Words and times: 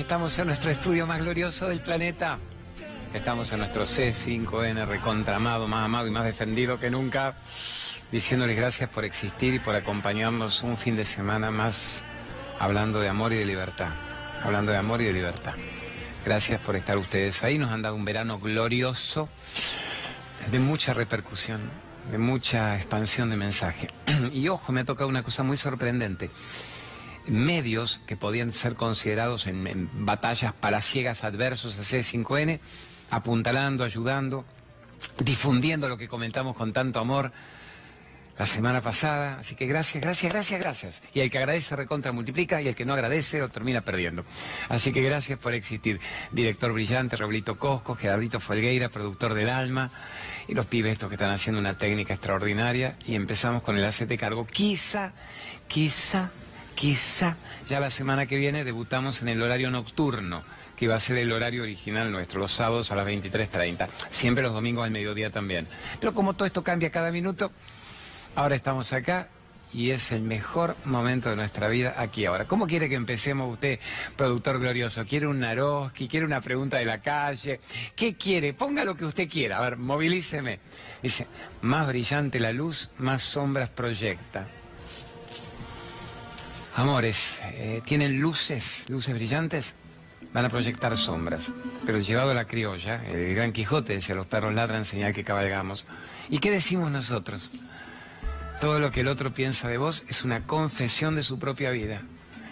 Estamos 0.00 0.36
en 0.38 0.46
nuestro 0.46 0.70
estudio 0.70 1.06
más 1.06 1.20
glorioso 1.20 1.68
del 1.68 1.80
planeta. 1.80 2.38
Estamos 3.12 3.52
en 3.52 3.58
nuestro 3.58 3.84
C5N 3.84 4.86
recontramado, 4.86 5.68
más 5.68 5.84
amado 5.84 6.08
y 6.08 6.10
más 6.10 6.24
defendido 6.24 6.80
que 6.80 6.90
nunca, 6.90 7.34
diciéndoles 8.10 8.56
gracias 8.56 8.88
por 8.88 9.04
existir 9.04 9.52
y 9.52 9.58
por 9.58 9.74
acompañarnos 9.74 10.62
un 10.62 10.78
fin 10.78 10.96
de 10.96 11.04
semana 11.04 11.50
más 11.50 12.02
hablando 12.58 12.98
de 12.98 13.08
amor 13.10 13.34
y 13.34 13.36
de 13.36 13.44
libertad. 13.44 13.90
Hablando 14.42 14.72
de 14.72 14.78
amor 14.78 15.02
y 15.02 15.04
de 15.04 15.12
libertad. 15.12 15.52
Gracias 16.24 16.62
por 16.62 16.76
estar 16.76 16.96
ustedes 16.96 17.44
ahí. 17.44 17.58
Nos 17.58 17.70
han 17.70 17.82
dado 17.82 17.94
un 17.94 18.06
verano 18.06 18.40
glorioso, 18.40 19.28
de 20.50 20.60
mucha 20.60 20.94
repercusión, 20.94 21.60
de 22.10 22.16
mucha 22.16 22.74
expansión 22.74 23.28
de 23.28 23.36
mensaje. 23.36 23.90
Y 24.32 24.48
ojo, 24.48 24.72
me 24.72 24.80
ha 24.80 24.84
tocado 24.84 25.10
una 25.10 25.22
cosa 25.22 25.42
muy 25.42 25.58
sorprendente 25.58 26.30
medios 27.30 28.00
que 28.06 28.16
podían 28.16 28.52
ser 28.52 28.74
considerados 28.74 29.46
en, 29.46 29.88
batallas 30.04 30.52
palaciegas 30.52 31.24
adversos 31.24 31.78
a 31.78 31.82
C5N, 31.82 32.60
apuntalando, 33.10 33.84
ayudando, 33.84 34.44
difundiendo 35.24 35.88
lo 35.88 35.96
que 35.96 36.08
comentamos 36.08 36.56
con 36.56 36.72
tanto 36.72 36.98
amor 36.98 37.32
la 38.38 38.46
semana 38.46 38.80
pasada. 38.80 39.38
Así 39.38 39.54
que 39.54 39.66
gracias, 39.66 40.02
gracias, 40.02 40.32
gracias, 40.32 40.60
gracias. 40.60 41.02
Y 41.12 41.20
el 41.20 41.30
que 41.30 41.38
agradece 41.38 41.76
recontra 41.76 42.10
multiplica 42.10 42.60
y 42.60 42.68
el 42.68 42.74
que 42.74 42.84
no 42.84 42.94
agradece 42.94 43.38
lo 43.38 43.48
termina 43.48 43.82
perdiendo. 43.82 44.24
Así 44.68 44.92
que 44.92 45.02
gracias 45.02 45.38
por 45.38 45.52
existir. 45.54 46.00
Director 46.32 46.72
brillante, 46.72 47.16
Roblito 47.16 47.58
Cosco, 47.58 47.94
Gerardito 47.94 48.40
Folgueira, 48.40 48.88
productor 48.88 49.34
del 49.34 49.50
alma. 49.50 49.90
Y 50.48 50.54
los 50.54 50.66
pibes 50.66 50.92
estos 50.92 51.10
que 51.10 51.16
están 51.16 51.30
haciendo 51.30 51.60
una 51.60 51.74
técnica 51.74 52.14
extraordinaria. 52.14 52.96
Y 53.06 53.14
empezamos 53.14 53.62
con 53.62 53.76
el 53.76 53.84
ACT 53.84 54.16
cargo. 54.16 54.46
Quizá, 54.46 55.12
quizá 55.68 56.30
Quizá 56.80 57.36
ya 57.68 57.78
la 57.78 57.90
semana 57.90 58.24
que 58.24 58.38
viene 58.38 58.64
debutamos 58.64 59.20
en 59.20 59.28
el 59.28 59.42
horario 59.42 59.70
nocturno, 59.70 60.42
que 60.76 60.88
va 60.88 60.94
a 60.94 60.98
ser 60.98 61.18
el 61.18 61.30
horario 61.30 61.62
original 61.62 62.10
nuestro, 62.10 62.40
los 62.40 62.52
sábados 62.52 62.90
a 62.90 62.94
las 62.96 63.06
23.30. 63.06 63.86
Siempre 64.08 64.42
los 64.42 64.54
domingos 64.54 64.86
al 64.86 64.90
mediodía 64.90 65.28
también. 65.28 65.68
Pero 66.00 66.14
como 66.14 66.32
todo 66.32 66.46
esto 66.46 66.64
cambia 66.64 66.88
cada 66.88 67.12
minuto, 67.12 67.52
ahora 68.34 68.54
estamos 68.54 68.94
acá 68.94 69.28
y 69.74 69.90
es 69.90 70.10
el 70.10 70.22
mejor 70.22 70.74
momento 70.86 71.28
de 71.28 71.36
nuestra 71.36 71.68
vida 71.68 71.96
aquí 71.98 72.24
ahora. 72.24 72.46
¿Cómo 72.46 72.66
quiere 72.66 72.88
que 72.88 72.94
empecemos 72.94 73.52
usted, 73.52 73.78
productor 74.16 74.58
glorioso? 74.58 75.04
¿Quiere 75.04 75.26
un 75.26 75.40
Naroski? 75.40 76.08
¿Quiere 76.08 76.24
una 76.24 76.40
pregunta 76.40 76.78
de 76.78 76.86
la 76.86 77.02
calle? 77.02 77.60
¿Qué 77.94 78.14
quiere? 78.14 78.54
Ponga 78.54 78.86
lo 78.86 78.96
que 78.96 79.04
usted 79.04 79.28
quiera. 79.28 79.58
A 79.58 79.60
ver, 79.60 79.76
movilíceme. 79.76 80.60
Dice, 81.02 81.26
más 81.60 81.86
brillante 81.86 82.40
la 82.40 82.54
luz, 82.54 82.88
más 82.96 83.22
sombras 83.22 83.68
proyecta. 83.68 84.48
Amores, 86.76 87.40
eh, 87.42 87.82
¿tienen 87.84 88.20
luces, 88.20 88.84
luces 88.88 89.14
brillantes? 89.14 89.74
Van 90.32 90.44
a 90.44 90.48
proyectar 90.48 90.96
sombras. 90.96 91.52
Pero 91.84 91.98
llevado 91.98 92.30
a 92.30 92.34
la 92.34 92.46
criolla, 92.46 93.04
el 93.06 93.34
gran 93.34 93.52
Quijote 93.52 93.94
decía, 93.94 94.14
los 94.14 94.26
perros 94.26 94.54
ladran 94.54 94.84
señal 94.84 95.12
que 95.12 95.24
cabalgamos. 95.24 95.86
¿Y 96.28 96.38
qué 96.38 96.50
decimos 96.50 96.90
nosotros? 96.90 97.50
Todo 98.60 98.78
lo 98.78 98.92
que 98.92 99.00
el 99.00 99.08
otro 99.08 99.32
piensa 99.32 99.68
de 99.68 99.78
vos 99.78 100.04
es 100.08 100.22
una 100.22 100.46
confesión 100.46 101.16
de 101.16 101.22
su 101.22 101.38
propia 101.38 101.70
vida. 101.70 102.02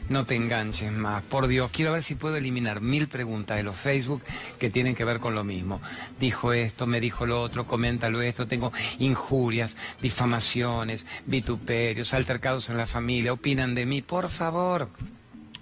No 0.08 0.24
te 0.24 0.36
enganches 0.36 0.90
más. 0.90 1.22
Por 1.22 1.48
Dios, 1.48 1.70
quiero 1.70 1.92
ver 1.92 2.02
si 2.02 2.14
puedo 2.14 2.36
eliminar 2.36 2.80
mil 2.80 3.08
preguntas 3.08 3.58
de 3.58 3.62
los 3.62 3.76
Facebook 3.76 4.22
que 4.58 4.70
tienen 4.70 4.94
que 4.94 5.04
ver 5.04 5.20
con 5.20 5.34
lo 5.34 5.44
mismo. 5.44 5.82
Dijo 6.18 6.54
esto, 6.54 6.86
me 6.86 6.98
dijo 7.00 7.26
lo 7.26 7.42
otro, 7.42 7.66
coméntalo 7.66 8.22
esto, 8.22 8.46
tengo 8.46 8.72
injurias, 8.98 9.76
difamaciones, 10.00 11.04
vituperios, 11.26 12.14
altercados 12.14 12.70
en 12.70 12.78
la 12.78 12.86
familia, 12.86 13.34
opinan 13.34 13.74
de 13.74 13.84
mí. 13.84 14.00
Por 14.00 14.28
favor. 14.30 14.88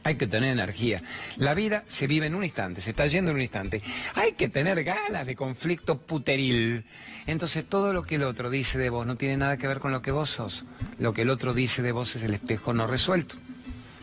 Hay 0.05 0.15
que 0.15 0.29
tener 0.29 0.53
energía. 0.53 1.03
La 1.37 1.55
vida 1.55 1.83
se 1.89 2.07
vive 2.07 2.27
en 2.27 2.37
un 2.37 2.45
instante, 2.45 2.81
se 2.81 2.91
está 2.91 3.09
yendo 3.09 3.33
en 3.33 3.39
un 3.39 3.43
instante. 3.43 3.83
Hay 4.15 4.35
que 4.35 4.49
tener 4.49 4.85
ganas 4.85 5.27
de 5.27 5.35
conflicto 5.35 5.99
puteril. 5.99 6.85
Entonces 7.27 7.65
todo 7.69 7.93
lo 7.93 8.03
que 8.03 8.15
el 8.15 8.23
otro 8.23 8.49
dice 8.49 8.79
de 8.79 8.89
vos 8.89 9.05
no 9.05 9.17
tiene 9.17 9.37
nada 9.37 9.57
que 9.57 9.67
ver 9.67 9.81
con 9.81 9.91
lo 9.91 10.03
que 10.03 10.13
vos 10.13 10.31
sos. 10.31 10.65
Lo 11.01 11.13
que 11.13 11.23
el 11.23 11.31
otro 11.31 11.55
dice 11.55 11.83
de 11.83 11.91
vos 11.91 12.15
es 12.15 12.23
el 12.23 12.35
espejo 12.35 12.73
no 12.73 12.87
resuelto 12.87 13.35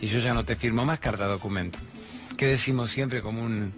y 0.03 0.07
yo 0.07 0.19
ya 0.19 0.33
no 0.33 0.43
te 0.43 0.57
firmo 0.57 0.83
más 0.83 0.99
carta 0.99 1.25
documento. 1.27 1.79
Que 2.35 2.45
decimos 2.45 2.91
siempre 2.91 3.21
como 3.21 3.41
un, 3.41 3.71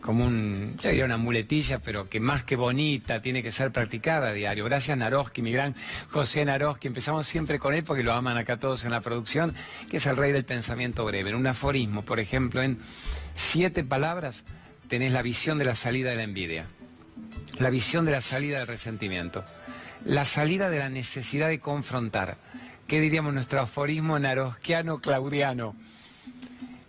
como 0.00 0.24
un, 0.24 0.74
ya 0.80 0.88
diría 0.88 1.04
una 1.04 1.18
muletilla, 1.18 1.80
pero 1.80 2.08
que 2.08 2.18
más 2.18 2.44
que 2.44 2.56
bonita 2.56 3.20
tiene 3.20 3.42
que 3.42 3.52
ser 3.52 3.70
practicada 3.70 4.28
a 4.28 4.32
diario. 4.32 4.64
Gracias 4.64 4.96
Naroski, 4.96 5.42
mi 5.42 5.52
gran 5.52 5.76
José 6.08 6.46
Naroski. 6.46 6.88
Empezamos 6.88 7.26
siempre 7.26 7.58
con 7.58 7.74
él 7.74 7.84
porque 7.84 8.02
lo 8.02 8.14
aman 8.14 8.38
acá 8.38 8.56
todos 8.56 8.86
en 8.86 8.90
la 8.90 9.02
producción, 9.02 9.54
que 9.90 9.98
es 9.98 10.06
el 10.06 10.16
rey 10.16 10.32
del 10.32 10.46
pensamiento 10.46 11.04
breve. 11.04 11.28
En 11.28 11.36
un 11.36 11.46
aforismo, 11.46 12.06
por 12.06 12.20
ejemplo, 12.20 12.62
en 12.62 12.78
siete 13.34 13.84
palabras 13.84 14.44
tenés 14.88 15.12
la 15.12 15.20
visión 15.20 15.58
de 15.58 15.66
la 15.66 15.74
salida 15.74 16.08
de 16.08 16.16
la 16.16 16.22
envidia, 16.22 16.68
la 17.58 17.68
visión 17.68 18.06
de 18.06 18.12
la 18.12 18.22
salida 18.22 18.60
del 18.60 18.66
resentimiento, 18.66 19.44
la 20.06 20.24
salida 20.24 20.70
de 20.70 20.78
la 20.78 20.88
necesidad 20.88 21.48
de 21.48 21.60
confrontar 21.60 22.38
¿qué 22.90 23.00
diríamos 23.00 23.32
nuestro 23.32 23.60
aforismo 23.60 24.18
narosquiano 24.18 24.98
claudiano? 24.98 25.76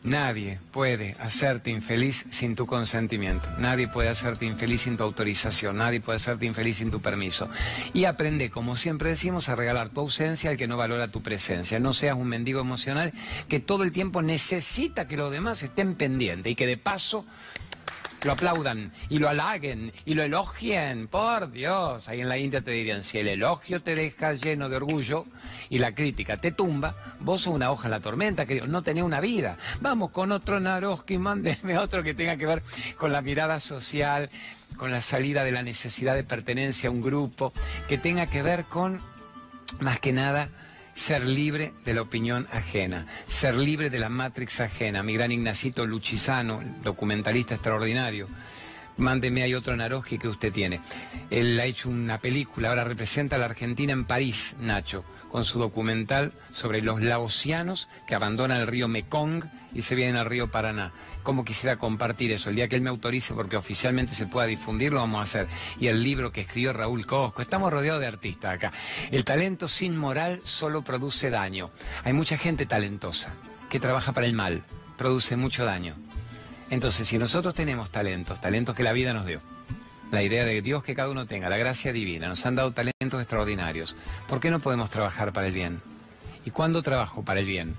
Nadie 0.01 0.59
puede 0.71 1.15
hacerte 1.19 1.69
infeliz 1.69 2.25
sin 2.31 2.55
tu 2.55 2.65
consentimiento, 2.65 3.47
nadie 3.59 3.87
puede 3.87 4.09
hacerte 4.09 4.47
infeliz 4.47 4.81
sin 4.81 4.97
tu 4.97 5.03
autorización, 5.03 5.77
nadie 5.77 6.01
puede 6.01 6.15
hacerte 6.15 6.47
infeliz 6.47 6.77
sin 6.77 6.89
tu 6.89 7.03
permiso. 7.03 7.51
Y 7.93 8.05
aprende, 8.05 8.49
como 8.49 8.77
siempre 8.77 9.09
decimos, 9.09 9.47
a 9.47 9.55
regalar 9.55 9.89
tu 9.89 9.99
ausencia 9.99 10.49
al 10.49 10.57
que 10.57 10.67
no 10.67 10.75
valora 10.75 11.09
tu 11.09 11.21
presencia. 11.21 11.79
No 11.79 11.93
seas 11.93 12.17
un 12.17 12.29
mendigo 12.29 12.61
emocional 12.61 13.13
que 13.47 13.59
todo 13.59 13.83
el 13.83 13.91
tiempo 13.91 14.23
necesita 14.23 15.07
que 15.07 15.17
los 15.17 15.31
demás 15.31 15.61
estén 15.61 15.93
pendientes 15.93 16.51
y 16.51 16.55
que 16.55 16.65
de 16.65 16.77
paso 16.77 17.27
lo 18.23 18.33
aplaudan 18.33 18.91
y 19.09 19.19
lo 19.19 19.29
halaguen 19.29 19.91
y 20.05 20.13
lo 20.13 20.23
elogien. 20.23 21.07
Por 21.07 21.51
Dios, 21.51 22.07
ahí 22.07 22.21
en 22.21 22.29
la 22.29 22.37
India 22.37 22.61
te 22.61 22.71
dirían, 22.71 23.03
si 23.03 23.19
el 23.19 23.27
elogio 23.27 23.81
te 23.81 23.95
deja 23.95 24.33
lleno 24.33 24.69
de 24.69 24.77
orgullo 24.77 25.25
y 25.69 25.79
la 25.79 25.93
crítica 25.93 26.37
te 26.37 26.51
tumba, 26.51 26.95
vos 27.19 27.41
sos 27.41 27.53
una 27.53 27.71
hoja 27.71 27.87
en 27.87 27.91
la 27.91 27.99
tormenta, 27.99 28.45
querido, 28.45 28.67
no 28.67 28.83
tenés 28.83 29.03
una 29.03 29.19
vida. 29.19 29.57
Vamos 29.79 30.11
con 30.11 30.31
otro 30.31 30.59
Naroski, 30.59 31.17
mándeme 31.17 31.77
otro 31.77 32.03
que 32.03 32.13
tenga 32.13 32.37
que 32.37 32.45
ver 32.45 32.63
con 32.97 33.11
la 33.11 33.21
mirada 33.21 33.59
social, 33.59 34.29
con 34.77 34.91
la 34.91 35.01
salida 35.01 35.43
de 35.43 35.51
la 35.51 35.63
necesidad 35.63 36.15
de 36.15 36.23
pertenencia 36.23 36.89
a 36.89 36.91
un 36.91 37.01
grupo, 37.01 37.53
que 37.87 37.97
tenga 37.97 38.27
que 38.27 38.41
ver 38.43 38.65
con, 38.65 39.01
más 39.79 39.99
que 39.99 40.13
nada, 40.13 40.49
ser 40.93 41.25
libre 41.25 41.73
de 41.85 41.93
la 41.93 42.01
opinión 42.01 42.47
ajena, 42.51 43.07
ser 43.27 43.55
libre 43.55 43.89
de 43.89 43.99
la 43.99 44.09
matrix 44.09 44.59
ajena. 44.59 45.03
Mi 45.03 45.13
gran 45.13 45.31
Ignacito 45.31 45.85
Luchisano, 45.85 46.61
documentalista 46.83 47.55
extraordinario. 47.55 48.27
Mándeme, 48.97 49.43
hay 49.43 49.55
otro 49.55 49.75
Naroji 49.75 50.17
que 50.17 50.27
usted 50.27 50.51
tiene. 50.51 50.81
Él 51.29 51.59
ha 51.59 51.65
hecho 51.65 51.89
una 51.89 52.19
película, 52.19 52.69
ahora 52.69 52.83
representa 52.83 53.37
a 53.37 53.39
la 53.39 53.45
Argentina 53.45 53.93
en 53.93 54.05
París, 54.05 54.55
Nacho, 54.59 55.03
con 55.29 55.45
su 55.45 55.59
documental 55.59 56.33
sobre 56.51 56.81
los 56.81 57.01
laosianos 57.01 57.89
que 58.05 58.15
abandonan 58.15 58.59
el 58.59 58.67
río 58.67 58.87
Mekong 58.87 59.45
y 59.73 59.81
se 59.81 59.95
vienen 59.95 60.15
al 60.15 60.25
río 60.25 60.49
Paraná. 60.49 60.91
¿Cómo 61.23 61.45
quisiera 61.45 61.77
compartir 61.77 62.31
eso? 62.31 62.49
El 62.49 62.55
día 62.55 62.67
que 62.67 62.75
él 62.75 62.81
me 62.81 62.89
autorice, 62.89 63.33
porque 63.33 63.57
oficialmente 63.57 64.13
se 64.13 64.27
pueda 64.27 64.47
difundir, 64.47 64.91
lo 64.93 64.99
vamos 64.99 65.19
a 65.19 65.23
hacer. 65.23 65.47
Y 65.79 65.87
el 65.87 66.03
libro 66.03 66.31
que 66.31 66.41
escribió 66.41 66.73
Raúl 66.73 67.05
Cosco. 67.05 67.41
Estamos 67.41 67.71
rodeados 67.71 68.01
de 68.01 68.07
artistas 68.07 68.55
acá. 68.55 68.71
El 69.11 69.25
talento 69.25 69.67
sin 69.67 69.97
moral 69.97 70.41
solo 70.43 70.83
produce 70.83 71.29
daño. 71.29 71.71
Hay 72.03 72.13
mucha 72.13 72.37
gente 72.37 72.65
talentosa 72.65 73.33
que 73.69 73.79
trabaja 73.79 74.11
para 74.11 74.27
el 74.27 74.33
mal, 74.33 74.63
produce 74.97 75.37
mucho 75.37 75.65
daño. 75.65 75.95
Entonces, 76.69 77.07
si 77.07 77.17
nosotros 77.17 77.53
tenemos 77.53 77.89
talentos, 77.89 78.39
talentos 78.39 78.75
que 78.75 78.83
la 78.83 78.93
vida 78.93 79.13
nos 79.13 79.25
dio, 79.25 79.41
la 80.11 80.23
idea 80.23 80.45
de 80.45 80.61
Dios 80.61 80.83
que 80.83 80.95
cada 80.95 81.09
uno 81.09 81.25
tenga, 81.25 81.49
la 81.49 81.57
gracia 81.57 81.93
divina, 81.93 82.27
nos 82.27 82.45
han 82.45 82.55
dado 82.55 82.71
talentos 82.71 83.21
extraordinarios, 83.21 83.95
¿por 84.27 84.39
qué 84.39 84.51
no 84.51 84.59
podemos 84.59 84.89
trabajar 84.89 85.33
para 85.33 85.47
el 85.47 85.53
bien? 85.53 85.81
¿Y 86.45 86.51
cuándo 86.51 86.81
trabajo 86.81 87.23
para 87.23 87.39
el 87.39 87.45
bien? 87.45 87.75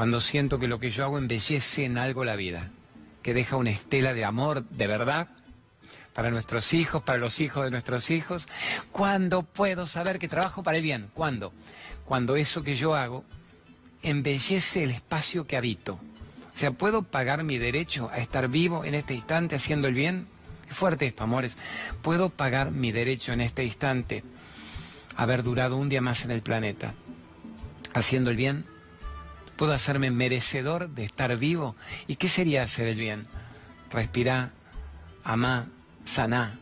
Cuando 0.00 0.22
siento 0.22 0.58
que 0.58 0.66
lo 0.66 0.80
que 0.80 0.88
yo 0.88 1.04
hago 1.04 1.18
embellece 1.18 1.84
en 1.84 1.98
algo 1.98 2.24
la 2.24 2.34
vida, 2.34 2.70
que 3.22 3.34
deja 3.34 3.56
una 3.56 3.68
estela 3.68 4.14
de 4.14 4.24
amor 4.24 4.64
de 4.70 4.86
verdad 4.86 5.28
para 6.14 6.30
nuestros 6.30 6.72
hijos, 6.72 7.02
para 7.02 7.18
los 7.18 7.38
hijos 7.38 7.64
de 7.64 7.70
nuestros 7.70 8.08
hijos. 8.08 8.48
¿Cuándo 8.92 9.42
puedo 9.42 9.84
saber 9.84 10.18
que 10.18 10.26
trabajo 10.26 10.62
para 10.62 10.78
el 10.78 10.82
bien? 10.82 11.10
¿Cuándo? 11.12 11.52
Cuando 12.06 12.36
eso 12.36 12.62
que 12.62 12.76
yo 12.76 12.94
hago 12.94 13.26
embellece 14.00 14.84
el 14.84 14.90
espacio 14.92 15.46
que 15.46 15.58
habito 15.58 16.00
o 16.54 16.56
sea, 16.58 16.70
¿puedo 16.70 17.02
pagar 17.02 17.44
mi 17.44 17.58
derecho 17.58 18.08
a 18.10 18.20
estar 18.20 18.48
vivo 18.48 18.86
en 18.86 18.94
este 18.94 19.12
instante 19.12 19.56
haciendo 19.56 19.86
el 19.86 19.92
bien? 19.92 20.28
Es 20.70 20.78
fuerte 20.78 21.04
esto, 21.04 21.24
amores. 21.24 21.58
¿Puedo 22.00 22.30
pagar 22.30 22.70
mi 22.70 22.90
derecho 22.90 23.34
en 23.34 23.42
este 23.42 23.64
instante 23.64 24.24
haber 25.14 25.42
durado 25.42 25.76
un 25.76 25.90
día 25.90 26.00
más 26.00 26.24
en 26.24 26.30
el 26.30 26.40
planeta 26.40 26.94
haciendo 27.92 28.30
el 28.30 28.38
bien? 28.38 28.79
¿Puedo 29.60 29.74
hacerme 29.74 30.10
merecedor 30.10 30.88
de 30.88 31.04
estar 31.04 31.36
vivo? 31.36 31.76
¿Y 32.06 32.16
qué 32.16 32.30
sería 32.30 32.62
hacer 32.62 32.88
el 32.88 32.96
bien? 32.96 33.26
Respirá, 33.92 34.52
amá, 35.22 35.68
saná. 36.02 36.58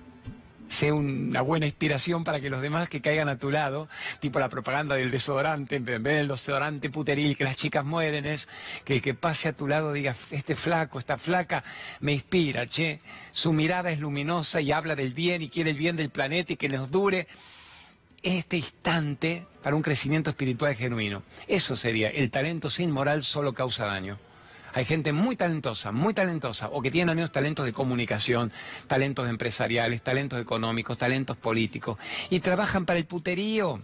sé 0.66 0.90
una 0.90 1.40
buena 1.42 1.66
inspiración 1.66 2.24
para 2.24 2.40
que 2.40 2.50
los 2.50 2.60
demás 2.60 2.88
que 2.88 3.00
caigan 3.00 3.28
a 3.28 3.38
tu 3.38 3.52
lado, 3.52 3.86
tipo 4.18 4.40
la 4.40 4.48
propaganda 4.48 4.96
del 4.96 5.12
desodorante, 5.12 5.76
en 5.76 5.84
vez 5.84 6.02
del 6.02 6.26
desodorante 6.26 6.90
puteril 6.90 7.36
que 7.36 7.44
las 7.44 7.56
chicas 7.56 7.84
mueren, 7.84 8.26
es 8.26 8.48
que 8.84 8.94
el 8.94 9.00
que 9.00 9.14
pase 9.14 9.50
a 9.50 9.52
tu 9.52 9.68
lado 9.68 9.92
diga, 9.92 10.16
este 10.32 10.56
flaco, 10.56 10.98
esta 10.98 11.18
flaca, 11.18 11.62
me 12.00 12.14
inspira, 12.14 12.66
che, 12.66 12.98
su 13.30 13.52
mirada 13.52 13.92
es 13.92 14.00
luminosa 14.00 14.60
y 14.60 14.72
habla 14.72 14.96
del 14.96 15.14
bien 15.14 15.40
y 15.40 15.50
quiere 15.50 15.70
el 15.70 15.76
bien 15.76 15.94
del 15.94 16.10
planeta 16.10 16.54
y 16.54 16.56
que 16.56 16.68
nos 16.68 16.90
dure 16.90 17.28
este 18.22 18.56
instante 18.56 19.46
para 19.62 19.76
un 19.76 19.82
crecimiento 19.82 20.30
espiritual 20.30 20.74
genuino. 20.74 21.22
Eso 21.46 21.76
sería, 21.76 22.08
el 22.08 22.30
talento 22.30 22.70
sin 22.70 22.90
moral 22.90 23.24
solo 23.24 23.52
causa 23.52 23.86
daño. 23.86 24.18
Hay 24.74 24.84
gente 24.84 25.12
muy 25.12 25.34
talentosa, 25.34 25.92
muy 25.92 26.14
talentosa, 26.14 26.68
o 26.68 26.82
que 26.82 26.90
tiene 26.90 27.10
al 27.10 27.16
menos 27.16 27.32
talentos 27.32 27.64
de 27.64 27.72
comunicación, 27.72 28.52
talentos 28.86 29.28
empresariales, 29.28 30.02
talentos 30.02 30.40
económicos, 30.40 30.98
talentos 30.98 31.36
políticos, 31.36 31.98
y 32.30 32.40
trabajan 32.40 32.84
para 32.84 32.98
el 32.98 33.06
puterío, 33.06 33.82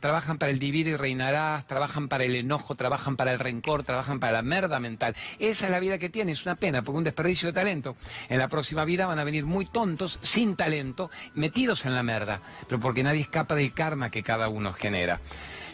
trabajan 0.00 0.38
para 0.38 0.50
el 0.50 0.58
divide 0.58 0.90
y 0.90 0.96
reinarás, 0.96 1.66
trabajan 1.66 2.08
para 2.08 2.24
el 2.24 2.34
enojo, 2.34 2.74
trabajan 2.74 3.16
para 3.16 3.32
el 3.32 3.38
rencor, 3.38 3.84
trabajan 3.84 4.18
para 4.20 4.32
la 4.32 4.42
merda 4.42 4.80
mental. 4.80 5.14
Esa 5.38 5.66
es 5.66 5.70
la 5.70 5.80
vida 5.80 5.98
que 5.98 6.08
tiene, 6.08 6.32
es 6.32 6.44
una 6.44 6.56
pena, 6.56 6.82
porque 6.82 6.98
un 6.98 7.04
desperdicio 7.04 7.48
de 7.48 7.52
talento. 7.52 7.96
En 8.28 8.38
la 8.38 8.48
próxima 8.48 8.84
vida 8.84 9.06
van 9.06 9.18
a 9.18 9.24
venir 9.24 9.44
muy 9.44 9.66
tontos, 9.66 10.18
sin 10.22 10.56
talento, 10.56 11.10
metidos 11.34 11.86
en 11.86 11.94
la 11.94 12.02
merda, 12.02 12.40
pero 12.68 12.80
porque 12.80 13.02
nadie 13.02 13.20
escapa 13.20 13.54
del 13.54 13.72
karma 13.72 14.10
que 14.10 14.22
cada 14.22 14.48
uno 14.48 14.72
genera. 14.72 15.20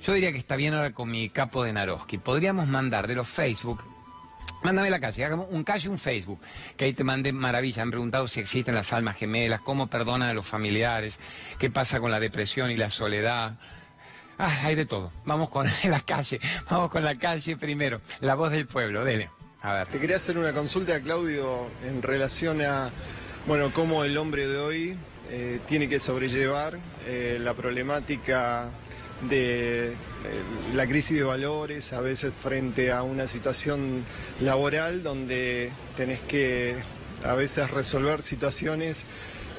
Yo 0.03 0.13
diría 0.13 0.33
que 0.33 0.39
está 0.39 0.57
bien 0.57 0.75
ahora 0.75 0.93
con 0.93 1.11
mi 1.11 1.31
capo 1.31 1.65
de 1.65 1.73
Naroski. 1.73 2.19
Podríamos 2.19 2.69
mandar 2.69 3.07
de 3.07 3.15
los 3.15 3.29
Facebook 3.29 3.83
Mándame 4.63 4.91
la 4.91 4.99
calle, 4.99 5.25
hagamos 5.25 5.47
un 5.51 5.63
calle, 5.63 5.89
un 5.89 5.97
Facebook, 5.97 6.41
que 6.77 6.87
ahí 6.87 6.93
te 6.93 7.05
mande 7.05 7.33
maravilla. 7.33 7.83
Han 7.83 7.91
preguntado 7.91 8.27
si 8.27 8.41
existen 8.41 8.75
las 8.75 8.93
almas 8.93 9.17
gemelas, 9.17 9.61
cómo 9.61 9.87
perdonan 9.87 10.31
a 10.31 10.35
los 10.35 10.45
familiares, 10.45 11.21
qué 11.59 11.71
pasa 11.71 12.01
con 12.01 12.11
la 12.11 12.19
depresión 12.19 12.71
y 12.71 12.77
la 12.77 12.91
soledad. 12.91 13.59
Ah, 14.39 14.61
hay 14.65 14.75
de 14.75 14.87
todo. 14.87 15.13
Vamos 15.25 15.49
con 15.51 15.67
la 15.85 16.01
calle, 16.01 16.41
vamos 16.71 16.91
con 16.91 17.05
la 17.05 17.17
calle 17.17 17.57
primero. 17.57 18.01
La 18.21 18.35
voz 18.35 18.51
del 18.51 18.67
pueblo, 18.67 19.05
dele. 19.05 19.31
A 19.63 19.73
ver. 19.73 19.89
Te 19.89 19.99
quería 19.99 20.17
hacer 20.17 20.39
una 20.39 20.53
consulta, 20.53 21.01
Claudio, 21.01 21.67
en 21.85 22.03
relación 22.03 22.61
a, 22.63 22.91
bueno, 23.47 23.73
cómo 23.73 24.05
el 24.05 24.17
hombre 24.19 24.47
de 24.47 24.59
hoy 24.59 24.97
eh, 25.31 25.61
tiene 25.67 25.89
que 25.89 25.99
sobrellevar 25.99 26.79
eh, 27.07 27.39
la 27.41 27.55
problemática 27.55 28.71
de 29.29 29.93
eh, 29.93 29.97
la 30.75 30.87
crisis 30.87 31.17
de 31.17 31.25
valores, 31.25 31.93
a 31.93 32.01
veces 32.01 32.33
frente 32.35 32.93
a 32.93 33.03
una 33.03 33.27
situación 33.27 34.05
laboral 34.41 35.03
donde 35.03 35.73
tenés 35.97 36.21
que 36.21 36.77
a 37.25 37.35
veces 37.35 37.71
resolver 37.71 38.23
situaciones 38.23 39.07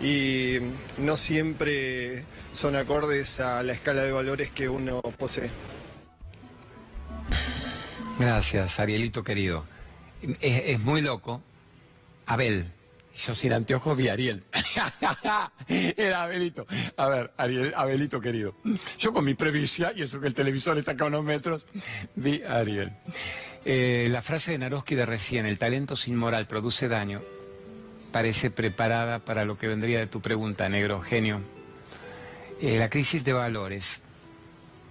y 0.01 0.57
no 0.97 1.17
siempre 1.17 2.25
son 2.51 2.75
acordes 2.75 3.39
a 3.39 3.63
la 3.63 3.73
escala 3.73 4.03
de 4.03 4.11
valores 4.11 4.49
que 4.51 4.69
uno 4.69 5.01
posee. 5.17 5.49
Gracias, 8.19 8.79
Arielito 8.79 9.23
querido. 9.23 9.65
Es, 10.41 10.63
es 10.65 10.79
muy 10.79 11.01
loco. 11.01 11.41
Abel, 12.25 12.71
yo 13.25 13.33
sin 13.33 13.51
anteojos 13.53 13.97
vi 13.97 14.09
a 14.09 14.13
Ariel. 14.13 14.43
Era 15.67 16.23
Abelito. 16.23 16.67
A 16.97 17.07
ver, 17.07 17.33
Ariel, 17.37 17.73
Abelito 17.75 18.21
querido. 18.21 18.55
Yo 18.99 19.11
con 19.11 19.25
mi 19.25 19.33
previsia, 19.33 19.91
y 19.95 20.03
eso 20.03 20.19
que 20.19 20.27
el 20.27 20.33
televisor 20.33 20.77
está 20.77 20.91
acá 20.91 21.05
a 21.05 21.07
unos 21.07 21.23
metros, 21.23 21.65
vi 22.15 22.43
a 22.43 22.57
Ariel. 22.57 22.91
Eh, 23.65 24.07
la 24.11 24.21
frase 24.21 24.51
de 24.51 24.59
Naroski 24.59 24.95
de 24.95 25.05
recién, 25.05 25.45
el 25.45 25.57
talento 25.57 25.95
sin 25.95 26.15
moral 26.15 26.47
produce 26.47 26.87
daño, 26.87 27.21
parece 28.17 28.49
preparada 28.49 29.19
para 29.19 29.45
lo 29.45 29.59
que 29.59 29.67
vendría 29.67 29.99
de 29.99 30.07
tu 30.07 30.21
pregunta, 30.21 30.67
negro 30.69 31.01
genio. 31.01 31.39
Eh, 32.59 32.79
la 32.79 32.89
crisis 32.89 33.23
de 33.23 33.31
valores. 33.31 34.01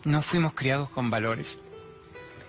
No 0.05 0.23
fuimos 0.23 0.55
criados 0.55 0.89
con 0.91 1.11
valores. 1.11 1.59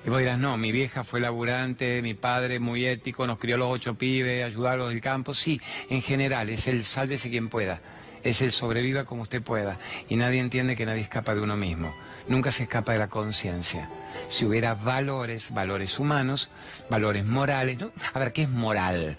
Y 0.05 0.11
vos 0.11 0.19
dirás, 0.19 0.37
no, 0.37 0.55
mi 0.55 0.71
vieja 0.71 1.03
fue 1.03 1.19
laburante, 1.19 2.03
mi 2.03 2.13
padre 2.13 2.59
muy 2.59 2.85
ético, 2.85 3.25
nos 3.25 3.39
crió 3.39 3.57
los 3.57 3.71
ocho 3.71 3.95
pibes, 3.95 4.45
ayudó 4.45 4.69
a 4.69 4.75
los 4.75 4.89
del 4.89 5.01
campo. 5.01 5.33
Sí, 5.33 5.59
en 5.89 6.03
general, 6.03 6.47
es 6.51 6.67
el 6.67 6.85
sálvese 6.85 7.31
quien 7.31 7.49
pueda. 7.49 7.81
Es 8.23 8.43
el 8.43 8.51
sobreviva 8.51 9.05
como 9.05 9.23
usted 9.23 9.41
pueda. 9.41 9.79
Y 10.09 10.15
nadie 10.15 10.41
entiende 10.41 10.75
que 10.75 10.85
nadie 10.85 11.01
escapa 11.01 11.33
de 11.33 11.41
uno 11.41 11.57
mismo. 11.57 11.91
Nunca 12.27 12.51
se 12.51 12.63
escapa 12.63 12.91
de 12.91 12.99
la 12.99 13.07
conciencia. 13.07 13.89
Si 14.27 14.45
hubiera 14.45 14.75
valores, 14.75 15.51
valores 15.51 15.97
humanos, 15.97 16.51
valores 16.87 17.25
morales, 17.25 17.79
¿no? 17.79 17.91
A 18.13 18.19
ver, 18.19 18.31
¿qué 18.31 18.43
es 18.43 18.49
moral? 18.49 19.17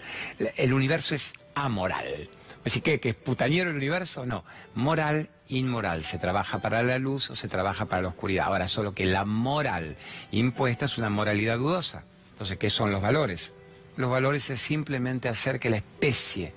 El 0.55 0.73
universo 0.73 1.15
es 1.15 1.33
amoral. 1.65 2.29
Así 2.65 2.81
que, 2.81 2.99
¿que 2.99 3.09
es 3.09 3.15
putañero 3.15 3.69
el 3.69 3.77
universo? 3.77 4.25
No. 4.25 4.43
Moral 4.75 5.29
inmoral. 5.47 6.03
Se 6.03 6.17
trabaja 6.17 6.59
para 6.59 6.83
la 6.83 6.99
luz 6.99 7.29
o 7.29 7.35
se 7.35 7.47
trabaja 7.47 7.85
para 7.85 8.01
la 8.01 8.09
oscuridad. 8.09 8.47
Ahora, 8.47 8.67
solo 8.67 8.93
que 8.93 9.05
la 9.05 9.25
moral 9.25 9.97
impuesta 10.31 10.85
es 10.85 10.97
una 10.97 11.09
moralidad 11.09 11.57
dudosa. 11.57 12.03
Entonces, 12.31 12.57
¿qué 12.57 12.69
son 12.69 12.91
los 12.91 13.01
valores? 13.01 13.53
Los 13.95 14.09
valores 14.09 14.49
es 14.49 14.61
simplemente 14.61 15.29
hacer 15.29 15.59
que 15.59 15.69
la 15.69 15.77
especie 15.77 16.53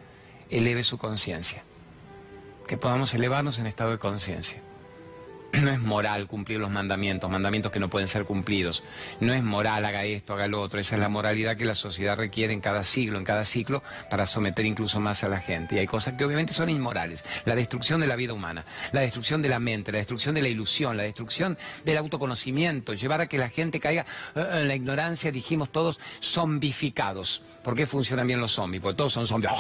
eleve 0.50 0.82
su 0.82 0.99
conciencia. 0.99 1.62
Que 2.66 2.76
podamos 2.76 3.14
elevarnos 3.14 3.58
en 3.58 3.66
estado 3.66 3.90
de 3.90 3.98
conciencia. 3.98 4.60
No 5.60 5.70
es 5.70 5.81
moral 5.81 6.26
cumplir 6.28 6.58
los 6.58 6.70
mandamientos, 6.70 7.31
mandamientos 7.31 7.70
que 7.70 7.78
no 7.78 7.90
pueden 7.90 8.08
ser 8.08 8.25
cumplidos. 8.25 8.82
No 9.20 9.34
es 9.34 9.44
moral 9.44 9.84
haga 9.84 10.04
esto, 10.04 10.32
haga 10.32 10.46
lo 10.46 10.62
otro. 10.62 10.81
Esa 10.81 10.94
es 10.94 11.00
la 11.00 11.10
moralidad 11.10 11.58
que 11.58 11.66
la 11.66 11.75
sociedad 11.75 12.16
requiere 12.16 12.54
en 12.54 12.62
cada 12.62 12.84
siglo, 12.84 13.19
en 13.19 13.25
cada 13.25 13.44
ciclo, 13.44 13.82
para 14.08 14.26
someter 14.26 14.64
incluso 14.64 14.99
más 14.99 15.25
a 15.25 15.28
la 15.28 15.40
gente. 15.40 15.75
Y 15.75 15.78
hay 15.78 15.87
cosas 15.87 16.14
que 16.14 16.25
obviamente 16.25 16.54
son 16.54 16.70
inmorales. 16.70 17.25
La 17.44 17.54
destrucción 17.54 18.00
de 18.00 18.06
la 18.06 18.16
vida 18.16 18.32
humana, 18.32 18.64
la 18.93 19.02
destrucción 19.02 19.43
de 19.43 19.50
la 19.50 19.58
mente, 19.58 19.93
la 19.93 19.99
destrucción 19.99 20.34
de 20.34 20.40
la 20.40 20.49
ilusión, 20.49 20.96
la 20.96 21.02
destrucción 21.02 21.58
del 21.84 21.98
autoconocimiento, 21.98 22.94
llevar 22.94 23.20
a 23.20 23.26
que 23.26 23.37
la 23.37 23.50
gente 23.50 23.78
caiga 23.78 24.06
eh, 24.34 24.48
en 24.52 24.69
la 24.69 24.75
ignorancia, 24.75 25.31
dijimos 25.31 25.70
todos, 25.70 26.00
zombificados. 26.22 27.43
¿Por 27.62 27.75
qué 27.75 27.84
funcionan 27.84 28.26
bien 28.26 28.40
los 28.40 28.52
zombies? 28.52 28.82
Porque 28.82 28.96
todos 28.96 29.12
son 29.12 29.26
zombies. 29.26 29.52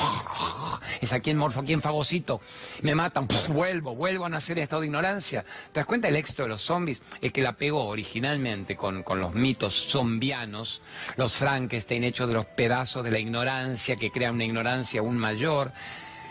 Es 1.02 1.12
aquí 1.12 1.30
en 1.30 1.36
morfo, 1.36 1.60
aquí 1.60 1.74
en 1.74 1.80
fagocito. 1.80 2.40
Me 2.80 2.94
matan, 2.94 3.28
vuelvo, 3.48 3.94
vuelvo 3.94 4.24
a 4.24 4.28
nacer 4.30 4.56
en 4.56 4.64
estado 4.64 4.80
de 4.80 4.86
ignorancia 4.86 5.44
das 5.82 5.88
cuenta 5.88 6.08
el 6.08 6.16
éxito 6.16 6.44
de 6.44 6.48
los 6.48 6.62
zombies? 6.62 7.02
El 7.20 7.32
que 7.32 7.42
la 7.42 7.54
pegó 7.54 7.86
originalmente 7.86 8.76
con, 8.76 9.02
con 9.02 9.20
los 9.20 9.34
mitos 9.34 9.74
zombianos, 9.90 10.80
los 11.16 11.32
Frankenstein 11.32 12.04
hechos 12.04 12.28
de 12.28 12.34
los 12.34 12.46
pedazos 12.46 13.02
de 13.02 13.10
la 13.10 13.18
ignorancia 13.18 13.96
que 13.96 14.10
crean 14.10 14.36
una 14.36 14.44
ignorancia 14.44 15.00
aún 15.00 15.18
mayor, 15.18 15.72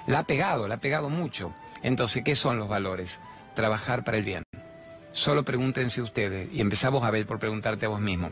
la 0.08 0.20
ha 0.20 0.24
pegado, 0.24 0.68
la 0.68 0.76
ha 0.76 0.80
pegado 0.80 1.10
mucho. 1.10 1.54
Entonces, 1.84 2.24
¿qué 2.24 2.36
son 2.36 2.58
los 2.58 2.70
valores? 2.70 3.20
Trabajar 3.54 4.04
para 4.04 4.18
el 4.18 4.24
bien. 4.24 4.44
Solo 5.12 5.44
pregúntense 5.44 6.02
ustedes, 6.02 6.48
y 6.54 6.62
empezamos 6.62 7.04
a 7.04 7.12
ver 7.12 7.26
por 7.26 7.40
preguntarte 7.40 7.86
a 7.86 7.90
vos 7.90 8.00
mismo. 8.00 8.32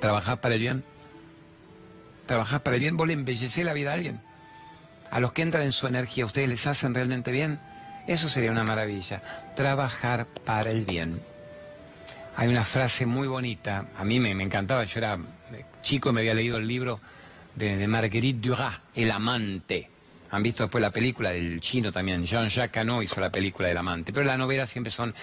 ¿Trabajar 0.00 0.40
para 0.40 0.54
el 0.54 0.60
bien? 0.60 0.84
¿Trabajar 2.26 2.62
para 2.62 2.76
el 2.76 2.80
bien? 2.80 2.96
¿Vos 2.96 3.06
le 3.06 3.12
embellecés 3.12 3.64
la 3.64 3.74
vida 3.74 3.90
a 3.90 3.94
alguien? 3.94 4.20
¿A 5.10 5.20
los 5.20 5.32
que 5.32 5.42
entran 5.42 5.64
en 5.64 5.72
su 5.72 5.86
energía, 5.86 6.24
ustedes 6.24 6.48
les 6.48 6.66
hacen 6.66 6.94
realmente 6.94 7.30
bien? 7.30 7.60
Eso 8.06 8.28
sería 8.28 8.50
una 8.50 8.64
maravilla, 8.64 9.22
trabajar 9.54 10.26
para 10.44 10.70
el 10.70 10.84
bien. 10.84 11.20
Hay 12.36 12.48
una 12.48 12.64
frase 12.64 13.06
muy 13.06 13.28
bonita, 13.28 13.86
a 13.96 14.04
mí 14.04 14.18
me, 14.18 14.30
encantaba, 14.30 14.84
yo 14.84 14.98
era 14.98 15.18
chico 15.82 16.10
y 16.10 16.12
me 16.12 16.20
había 16.20 16.34
leído 16.34 16.56
el 16.56 16.66
libro 16.66 16.98
de, 17.54 17.86
Marguerite 17.86 18.48
Duras, 18.48 18.80
El 18.94 19.10
amante. 19.10 19.88
Han 20.30 20.42
visto 20.42 20.64
después 20.64 20.80
la 20.80 20.90
película 20.90 21.30
del 21.30 21.60
chino 21.60 21.92
también, 21.92 22.24
Jean-Jacques 22.24 22.72
Cano 22.72 23.02
hizo 23.02 23.20
la 23.20 23.30
película 23.30 23.68
del 23.68 23.76
amante, 23.76 24.12
pero 24.12 24.26
las 24.26 24.38
novelas 24.38 24.70
siempre 24.70 24.90
son 24.90 25.14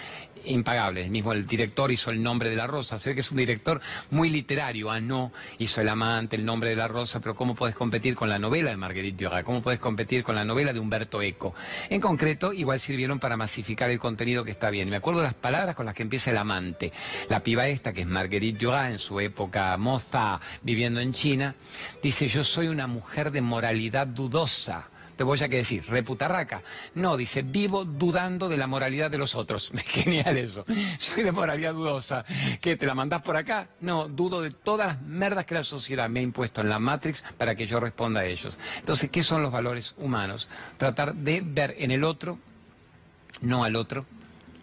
impagables. 0.45 1.09
Mismo 1.09 1.33
el 1.33 1.45
director 1.45 1.91
hizo 1.91 2.11
El 2.11 2.21
nombre 2.21 2.49
de 2.49 2.55
la 2.55 2.67
rosa. 2.67 2.97
Se 2.97 3.09
ve 3.09 3.15
que 3.15 3.21
es 3.21 3.31
un 3.31 3.37
director 3.37 3.81
muy 4.11 4.29
literario. 4.29 4.91
Ah, 4.91 4.99
no, 4.99 5.31
hizo 5.57 5.81
El 5.81 5.89
amante, 5.89 6.35
El 6.35 6.45
nombre 6.45 6.69
de 6.69 6.75
la 6.75 6.87
rosa, 6.87 7.19
pero 7.19 7.35
¿cómo 7.35 7.55
puedes 7.55 7.75
competir 7.75 8.15
con 8.15 8.29
la 8.29 8.39
novela 8.39 8.69
de 8.69 8.77
Marguerite 8.77 9.23
Duras? 9.23 9.43
¿Cómo 9.43 9.61
puedes 9.61 9.79
competir 9.79 10.23
con 10.23 10.35
la 10.35 10.45
novela 10.45 10.73
de 10.73 10.79
Humberto 10.79 11.21
Eco? 11.21 11.53
En 11.89 12.01
concreto, 12.01 12.53
igual 12.53 12.79
sirvieron 12.79 13.19
para 13.19 13.37
masificar 13.37 13.89
el 13.89 13.99
contenido 13.99 14.43
que 14.43 14.51
está 14.51 14.69
bien. 14.69 14.89
Me 14.89 14.97
acuerdo 14.97 15.21
de 15.21 15.27
las 15.27 15.35
palabras 15.35 15.75
con 15.75 15.85
las 15.85 15.95
que 15.95 16.03
empieza 16.03 16.31
El 16.31 16.37
amante. 16.37 16.91
La 17.29 17.41
piba 17.41 17.67
esta, 17.67 17.93
que 17.93 18.01
es 18.01 18.07
Marguerite 18.07 18.65
Duras, 18.65 18.91
en 18.91 18.99
su 18.99 19.19
época 19.19 19.75
moza, 19.77 20.39
viviendo 20.63 20.99
en 20.99 21.13
China, 21.13 21.55
dice, 22.01 22.27
yo 22.27 22.43
soy 22.43 22.67
una 22.67 22.87
mujer 22.87 23.31
de 23.31 23.41
moralidad 23.41 24.07
dudosa 24.07 24.89
te 25.19 25.25
voy 25.25 25.37
a 25.43 25.49
que 25.49 25.57
decir, 25.57 25.83
reputarraca. 25.85 26.61
No, 26.95 27.17
dice, 27.17 27.41
vivo 27.41 27.83
dudando 27.83 28.47
de 28.47 28.55
la 28.55 28.67
moralidad 28.67 29.11
de 29.11 29.17
los 29.17 29.35
otros. 29.35 29.69
Genial 29.87 30.37
eso. 30.37 30.63
Soy 30.97 31.23
de 31.23 31.33
moralidad 31.33 31.73
dudosa. 31.73 32.23
¿Qué, 32.61 32.77
te 32.77 32.85
la 32.85 32.95
mandás 32.95 33.21
por 33.21 33.35
acá? 33.35 33.67
No, 33.81 34.07
dudo 34.07 34.41
de 34.41 34.49
todas 34.49 34.87
las 34.87 35.01
merdas 35.01 35.45
que 35.45 35.55
la 35.55 35.63
sociedad 35.63 36.07
me 36.07 36.21
ha 36.21 36.23
impuesto 36.23 36.61
en 36.61 36.69
la 36.69 36.79
Matrix 36.79 37.21
para 37.37 37.53
que 37.53 37.65
yo 37.65 37.81
responda 37.81 38.21
a 38.21 38.25
ellos. 38.25 38.57
Entonces, 38.77 39.09
¿qué 39.09 39.21
son 39.21 39.41
los 39.41 39.51
valores 39.51 39.93
humanos? 39.97 40.47
Tratar 40.77 41.13
de 41.13 41.41
ver 41.43 41.75
en 41.79 41.91
el 41.91 42.05
otro, 42.05 42.39
no 43.41 43.65
al 43.65 43.75
otro, 43.75 44.05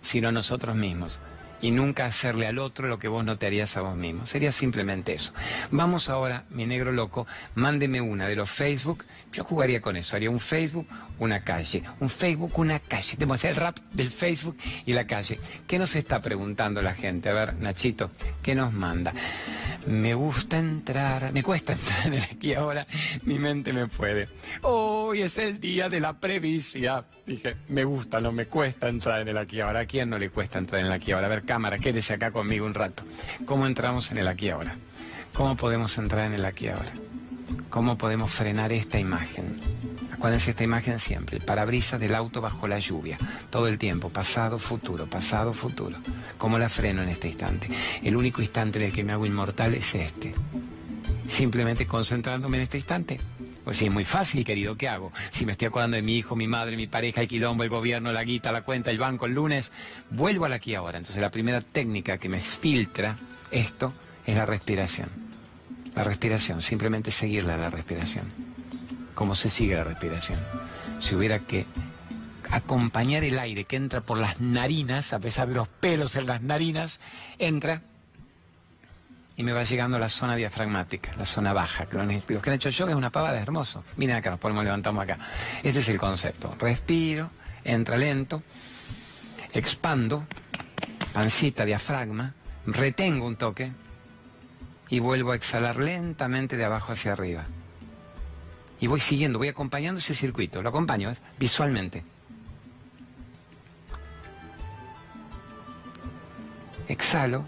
sino 0.00 0.30
a 0.30 0.32
nosotros 0.32 0.74
mismos. 0.74 1.20
Y 1.60 1.70
nunca 1.70 2.06
hacerle 2.06 2.46
al 2.46 2.58
otro 2.58 2.88
lo 2.88 2.98
que 2.98 3.08
vos 3.08 3.24
no 3.24 3.38
te 3.38 3.46
harías 3.46 3.76
a 3.76 3.80
vos 3.80 3.96
mismo. 3.96 4.26
Sería 4.26 4.52
simplemente 4.52 5.14
eso. 5.14 5.32
Vamos 5.70 6.08
ahora, 6.08 6.44
mi 6.50 6.66
negro 6.66 6.92
loco, 6.92 7.26
mándeme 7.54 8.00
una 8.00 8.26
de 8.26 8.36
los 8.36 8.50
Facebook. 8.50 9.04
Yo 9.32 9.44
jugaría 9.44 9.80
con 9.80 9.96
eso. 9.96 10.16
Haría 10.16 10.30
un 10.30 10.40
Facebook, 10.40 10.86
una 11.18 11.42
calle. 11.42 11.82
Un 12.00 12.08
Facebook, 12.08 12.58
una 12.58 12.78
calle. 12.78 13.16
Tenemos 13.16 13.44
el 13.44 13.56
rap 13.56 13.78
del 13.92 14.10
Facebook 14.10 14.56
y 14.84 14.92
la 14.92 15.06
calle. 15.06 15.38
¿Qué 15.66 15.78
nos 15.78 15.94
está 15.94 16.20
preguntando 16.20 16.82
la 16.82 16.94
gente? 16.94 17.28
A 17.28 17.34
ver, 17.34 17.54
Nachito, 17.54 18.10
¿qué 18.42 18.54
nos 18.54 18.72
manda? 18.72 19.12
Me 19.86 20.14
gusta 20.14 20.58
entrar, 20.58 21.32
me 21.32 21.42
cuesta 21.42 21.72
entrar 22.00 22.22
aquí 22.30 22.54
ahora, 22.54 22.86
mi 23.22 23.38
mente 23.38 23.72
me 23.72 23.86
puede. 23.86 24.28
Hoy 24.62 25.22
es 25.22 25.38
el 25.38 25.60
día 25.60 25.88
de 25.88 26.00
la 26.00 26.18
previsión. 26.18 27.04
Dije, 27.26 27.56
me 27.68 27.84
gusta, 27.84 28.20
no 28.20 28.30
me 28.30 28.46
cuesta 28.46 28.88
entrar 28.88 29.20
en 29.20 29.28
el 29.28 29.38
aquí 29.38 29.60
ahora. 29.60 29.80
¿A 29.80 29.86
quién 29.86 30.08
no 30.08 30.18
le 30.18 30.30
cuesta 30.30 30.58
entrar 30.58 30.80
en 30.80 30.86
el 30.86 30.92
aquí 30.92 31.10
ahora? 31.10 31.26
A 31.26 31.30
ver, 31.30 31.42
cámara, 31.44 31.78
quédese 31.78 32.14
acá 32.14 32.30
conmigo 32.30 32.64
un 32.64 32.74
rato. 32.74 33.02
¿Cómo 33.44 33.66
entramos 33.66 34.12
en 34.12 34.18
el 34.18 34.28
aquí 34.28 34.48
ahora? 34.48 34.76
¿Cómo 35.34 35.56
podemos 35.56 35.98
entrar 35.98 36.26
en 36.26 36.34
el 36.34 36.44
aquí 36.44 36.68
ahora? 36.68 36.92
¿Cómo 37.68 37.98
podemos 37.98 38.30
frenar 38.30 38.72
esta 38.72 39.00
imagen? 39.00 39.60
Acuérdense 40.12 40.50
esta 40.50 40.64
imagen 40.64 40.98
siempre, 40.98 41.40
parabrisas 41.40 42.00
del 42.00 42.14
auto 42.14 42.40
bajo 42.40 42.66
la 42.66 42.78
lluvia, 42.78 43.18
todo 43.50 43.68
el 43.68 43.76
tiempo, 43.76 44.08
pasado, 44.08 44.58
futuro, 44.58 45.06
pasado, 45.06 45.52
futuro. 45.52 45.98
¿Cómo 46.38 46.58
la 46.58 46.68
freno 46.68 47.02
en 47.02 47.08
este 47.08 47.28
instante? 47.28 47.68
El 48.02 48.16
único 48.16 48.40
instante 48.40 48.78
en 48.78 48.86
el 48.86 48.92
que 48.92 49.04
me 49.04 49.12
hago 49.12 49.26
inmortal 49.26 49.74
es 49.74 49.94
este. 49.94 50.32
Simplemente 51.28 51.86
concentrándome 51.86 52.56
en 52.56 52.62
este 52.62 52.78
instante. 52.78 53.20
Pues 53.66 53.78
sí, 53.78 53.86
es 53.86 53.92
muy 53.92 54.04
fácil, 54.04 54.44
querido, 54.44 54.76
¿qué 54.76 54.88
hago? 54.88 55.10
Si 55.32 55.44
me 55.44 55.50
estoy 55.50 55.66
acordando 55.66 55.96
de 55.96 56.02
mi 56.04 56.16
hijo, 56.16 56.36
mi 56.36 56.46
madre, 56.46 56.76
mi 56.76 56.86
pareja, 56.86 57.22
el 57.22 57.26
quilombo, 57.26 57.64
el 57.64 57.68
gobierno, 57.68 58.12
la 58.12 58.22
guita, 58.22 58.52
la 58.52 58.62
cuenta, 58.62 58.92
el 58.92 58.98
banco, 58.98 59.26
el 59.26 59.32
lunes, 59.32 59.72
vuelvo 60.08 60.44
al 60.44 60.52
aquí 60.52 60.76
ahora. 60.76 60.98
Entonces 60.98 61.20
la 61.20 61.32
primera 61.32 61.60
técnica 61.60 62.16
que 62.16 62.28
me 62.28 62.38
filtra 62.40 63.18
esto 63.50 63.92
es 64.24 64.36
la 64.36 64.46
respiración. 64.46 65.08
La 65.96 66.04
respiración, 66.04 66.62
simplemente 66.62 67.10
seguirla 67.10 67.56
la 67.56 67.68
respiración. 67.68 68.26
¿Cómo 69.16 69.34
se 69.34 69.50
sigue 69.50 69.74
la 69.74 69.82
respiración? 69.82 70.38
Si 71.00 71.16
hubiera 71.16 71.40
que 71.40 71.66
acompañar 72.52 73.24
el 73.24 73.36
aire 73.36 73.64
que 73.64 73.74
entra 73.74 74.00
por 74.00 74.18
las 74.18 74.40
narinas, 74.40 75.12
a 75.12 75.18
pesar 75.18 75.48
de 75.48 75.56
los 75.56 75.66
pelos 75.66 76.14
en 76.14 76.26
las 76.26 76.40
narinas, 76.40 77.00
entra 77.40 77.82
y 79.36 79.42
me 79.42 79.52
va 79.52 79.64
llegando 79.64 79.98
la 79.98 80.08
zona 80.08 80.34
diafragmática, 80.34 81.12
la 81.18 81.26
zona 81.26 81.52
baja. 81.52 81.86
Que 81.86 81.96
los 81.98 82.42
que 82.42 82.50
han 82.50 82.56
hecho 82.56 82.70
yoga 82.70 82.92
es 82.92 82.96
una 82.96 83.10
pavada, 83.10 83.36
es 83.36 83.42
hermoso. 83.42 83.84
Miren 83.96 84.16
acá, 84.16 84.30
nos 84.30 84.40
ponemos, 84.40 84.64
levantamos 84.64 85.04
acá. 85.04 85.18
Este 85.62 85.80
es 85.80 85.88
el 85.88 85.98
concepto. 85.98 86.54
Respiro, 86.58 87.30
entra 87.62 87.98
lento, 87.98 88.42
expando, 89.52 90.24
pancita, 91.12 91.66
diafragma, 91.66 92.34
retengo 92.66 93.26
un 93.26 93.36
toque 93.36 93.72
y 94.88 95.00
vuelvo 95.00 95.32
a 95.32 95.36
exhalar 95.36 95.76
lentamente 95.76 96.56
de 96.56 96.64
abajo 96.64 96.92
hacia 96.92 97.12
arriba. 97.12 97.44
Y 98.80 98.86
voy 98.86 99.00
siguiendo, 99.00 99.38
voy 99.38 99.48
acompañando 99.48 100.00
ese 100.00 100.14
circuito, 100.14 100.62
lo 100.62 100.68
acompaño 100.70 101.10
¿eh? 101.10 101.16
visualmente. 101.38 102.04
Exhalo, 106.88 107.44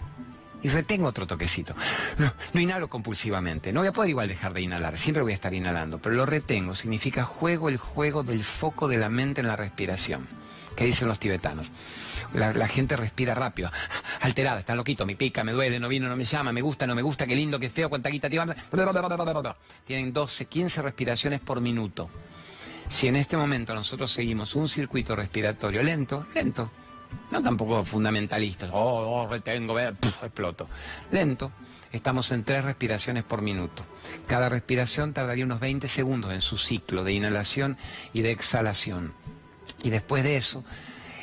y 0.63 0.69
retengo 0.69 1.07
otro 1.07 1.27
toquecito. 1.27 1.75
No, 2.19 2.61
inhalo 2.61 2.89
compulsivamente, 2.89 3.73
no 3.73 3.81
voy 3.81 3.89
a 3.89 3.93
poder 3.93 4.11
igual 4.11 4.29
dejar 4.29 4.55
de 4.55 4.63
inhalar, 4.63 4.99
siempre 4.99 5.23
voy 5.23 5.33
a 5.33 5.35
estar 5.35 5.55
inhalando, 5.55 5.99
pero 5.99 6.15
lo 6.15 6.27
retengo, 6.27 6.75
significa 6.75 7.25
juego 7.25 7.69
el 7.69 7.77
juego 7.77 8.23
del 8.23 8.43
foco 8.43 8.89
de 8.89 8.99
la 8.99 9.09
mente 9.09 9.41
en 9.41 9.49
la 9.49 9.57
respiración. 9.57 10.27
¿Qué 10.77 10.85
dicen 10.85 11.09
los 11.09 11.19
tibetanos? 11.19 11.73
La, 12.35 12.69
gente 12.69 12.97
respira 12.97 13.35
rápido, 13.35 13.69
alterada, 14.21 14.61
está 14.61 14.77
loquito, 14.77 15.05
me 15.05 15.17
pica, 15.17 15.43
me 15.43 15.51
duele, 15.51 15.81
no 15.81 15.89
vino, 15.89 16.09
no 16.09 16.15
me 16.15 16.25
llama, 16.25 16.53
me 16.53 16.61
gusta, 16.61 16.87
no 16.87 16.95
me 16.95 17.03
gusta, 17.03 17.27
qué 17.27 17.35
lindo, 17.35 17.59
qué 17.59 17.69
feo, 17.69 17.89
cuánta 17.89 18.11
guita 18.11 18.29
Tienen 19.85 20.13
12, 20.13 20.47
15 20.47 20.83
respiraciones 20.83 21.41
por 21.41 21.61
minuto. 21.61 22.09
Si 22.89 23.09
en 23.09 23.17
este 23.17 23.37
momento 23.37 23.75
nosotros 23.75 24.13
seguimos 24.13 24.55
un 24.55 24.69
circuito 24.69 25.17
respiratorio 25.17 25.83
lento, 25.83 26.27
lento, 26.33 26.71
no 27.31 27.43
tampoco 27.43 27.85
fundamentalistas, 27.85 28.71
oh, 28.73 29.23
oh 29.23 29.29
retengo, 29.29 29.75
ve, 29.75 29.89
exploto. 30.23 30.69
Lento, 31.11 31.53
estamos 31.93 32.31
en 32.33 32.45
tres 32.45 32.65
respiraciones 32.65 33.25
por 33.25 33.43
minuto. 33.43 33.85
Cada 34.27 34.49
respiración 34.49 35.13
tardaría 35.13 35.45
unos 35.45 35.61
20 35.61 35.89
segundos 35.89 36.33
en 36.33 36.41
su 36.41 36.57
ciclo 36.57 37.05
de 37.05 37.13
inhalación 37.13 37.77
y 38.13 38.23
de 38.23 38.31
exhalación. 38.31 39.13
Y 39.83 39.91
después 39.91 40.25
de 40.25 40.37
eso, 40.37 40.65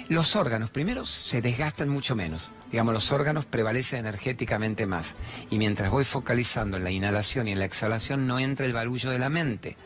los 0.07 0.35
órganos 0.35 0.69
primero 0.69 1.05
se 1.05 1.41
desgastan 1.41 1.89
mucho 1.89 2.15
menos. 2.15 2.51
Digamos, 2.71 2.93
los 2.93 3.11
órganos 3.11 3.45
prevalecen 3.45 3.99
energéticamente 3.99 4.85
más. 4.85 5.15
Y 5.49 5.57
mientras 5.57 5.89
voy 5.89 6.03
focalizando 6.03 6.77
en 6.77 6.83
la 6.83 6.91
inhalación 6.91 7.47
y 7.47 7.53
en 7.53 7.59
la 7.59 7.65
exhalación, 7.65 8.27
no 8.27 8.39
entra 8.39 8.65
el 8.65 8.73
barullo 8.73 9.09
de 9.09 9.19
la 9.19 9.29
mente. 9.29 9.77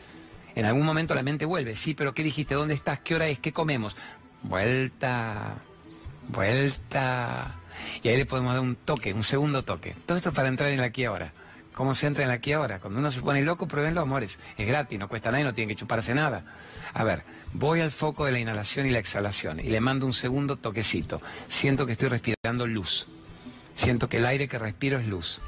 En 0.54 0.66
algún 0.66 0.84
momento 0.84 1.14
la 1.14 1.22
mente 1.22 1.44
vuelve, 1.46 1.74
sí, 1.74 1.94
pero 1.94 2.12
¿qué 2.12 2.22
dijiste? 2.22 2.54
¿Dónde 2.54 2.74
estás? 2.74 3.00
¿Qué 3.00 3.14
hora 3.14 3.28
es? 3.28 3.38
¿Qué 3.38 3.52
comemos? 3.52 3.96
Vuelta, 4.42 5.56
vuelta. 6.30 7.56
Y 8.02 8.08
ahí 8.08 8.16
le 8.16 8.26
podemos 8.26 8.52
dar 8.52 8.62
un 8.62 8.76
toque, 8.76 9.12
un 9.12 9.24
segundo 9.24 9.62
toque. 9.62 9.94
Todo 10.06 10.18
esto 10.18 10.32
para 10.32 10.48
entrar 10.48 10.70
en 10.70 10.78
el 10.78 10.84
aquí 10.84 11.04
ahora. 11.04 11.32
¿Cómo 11.74 11.94
se 11.94 12.06
entra 12.06 12.24
en 12.24 12.30
el 12.30 12.34
aquí 12.34 12.52
ahora? 12.52 12.78
Cuando 12.78 12.98
uno 12.98 13.10
se 13.10 13.22
pone 13.22 13.42
loco, 13.42 13.66
pruébenlo, 13.66 14.02
amores. 14.02 14.38
Es 14.58 14.66
gratis, 14.66 14.98
no 14.98 15.08
cuesta 15.08 15.30
nada 15.30 15.40
y 15.40 15.44
no 15.44 15.54
tiene 15.54 15.72
que 15.72 15.80
chuparse 15.80 16.14
nada. 16.14 16.44
A 16.92 17.04
ver, 17.04 17.22
voy 17.52 17.80
al 17.80 17.90
foco 17.90 18.26
de 18.26 18.32
la 18.32 18.38
inhalación 18.38 18.86
y 18.86 18.90
la 18.90 18.98
exhalación 18.98 19.60
y 19.60 19.70
le 19.70 19.80
mando 19.80 20.04
un 20.04 20.12
segundo 20.12 20.56
toquecito. 20.56 21.22
Siento 21.48 21.86
que 21.86 21.92
estoy 21.92 22.08
respirando 22.08 22.66
luz. 22.66 23.06
Siento 23.72 24.08
que 24.08 24.18
el 24.18 24.26
aire 24.26 24.48
que 24.48 24.58
respiro 24.58 24.98
es 24.98 25.06
luz. 25.06 25.40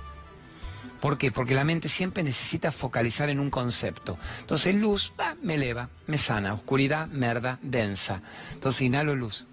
¿Por 1.01 1.19
qué? 1.19 1.33
Porque 1.33 1.55
la 1.55 1.65
mente 1.65 1.89
siempre 1.89 2.23
necesita 2.23 2.71
focalizar 2.71 3.29
en 3.29 3.41
un 3.41 3.51
concepto. 3.51 4.17
Entonces 4.41 4.75
luz 4.75 5.13
me 5.43 5.57
eleva, 5.57 5.91
me 6.07 6.17
sana. 6.17 6.55
Oscuridad, 6.55 7.09
merda, 7.09 7.59
densa. 7.61 8.23
Entonces 8.55 8.83
inhalo 8.83 9.17
luz 9.17 9.49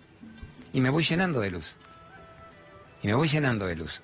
y 0.74 0.82
me 0.82 0.90
voy 0.90 1.04
llenando 1.04 1.40
de 1.40 1.52
luz. 1.52 1.76
Y 3.02 3.08
me 3.08 3.14
voy 3.14 3.28
llenando 3.28 3.66
de 3.66 3.76
luz. 3.76 4.04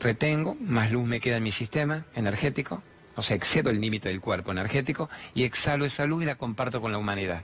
Retengo, 0.00 0.56
más 0.60 0.90
luz 0.90 1.06
me 1.06 1.20
queda 1.20 1.36
en 1.36 1.42
mi 1.42 1.52
sistema 1.52 2.06
energético, 2.14 2.82
o 3.16 3.22
sea, 3.22 3.36
excedo 3.36 3.68
el 3.68 3.80
límite 3.80 4.08
del 4.08 4.20
cuerpo 4.20 4.50
energético 4.50 5.10
y 5.34 5.44
exhalo 5.44 5.84
esa 5.84 6.06
luz 6.06 6.22
y 6.22 6.26
la 6.26 6.36
comparto 6.36 6.80
con 6.80 6.90
la 6.90 6.98
humanidad. 6.98 7.42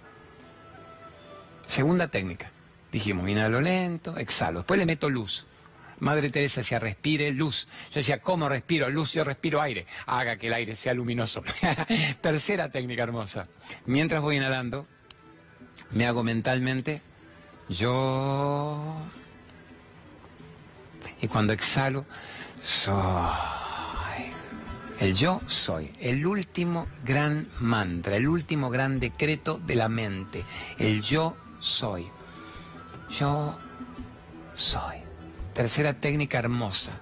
Segunda 1.67 2.09
técnica. 2.09 2.51
Dijimos, 2.91 3.29
inhalo 3.29 3.61
lento, 3.61 4.17
exhalo. 4.17 4.61
Después 4.61 4.79
le 4.79 4.87
meto 4.87 5.11
luz. 5.11 5.45
Madre 5.99 6.31
Teresa 6.31 6.61
decía, 6.61 6.79
respire 6.79 7.31
luz. 7.31 7.69
Yo 7.91 8.01
decía, 8.01 8.21
¿cómo 8.21 8.49
respiro 8.49 8.89
luz? 8.89 9.13
Yo 9.13 9.25
respiro 9.25 9.61
aire. 9.61 9.87
Haga 10.07 10.37
que 10.37 10.47
el 10.47 10.55
aire 10.55 10.75
sea 10.77 10.95
luminoso. 10.95 11.43
Tercera 12.21 12.71
técnica 12.71 13.03
hermosa. 13.03 13.49
Mientras 13.87 14.23
voy 14.23 14.37
inhalando, 14.37 14.87
me 15.91 16.07
hago 16.07 16.23
mentalmente 16.23 17.03
yo. 17.69 18.97
Y 21.21 21.29
cuando 21.29 21.53
exhalo, 21.53 22.05
soy. 22.63 22.95
El 24.99 25.15
yo 25.15 25.43
soy, 25.47 25.93
el 26.01 26.27
último 26.27 26.87
gran 27.05 27.49
mantra, 27.61 28.17
el 28.17 28.27
último 28.29 28.71
gran 28.71 28.99
decreto 28.99 29.59
de 29.59 29.75
la 29.75 29.91
mente. 29.91 30.43
El 30.79 31.03
yo 31.03 31.37
soy. 31.61 32.07
Yo 33.11 33.59
soy. 34.55 34.97
Tercera 35.53 35.95
técnica 35.95 36.39
hermosa. 36.39 36.93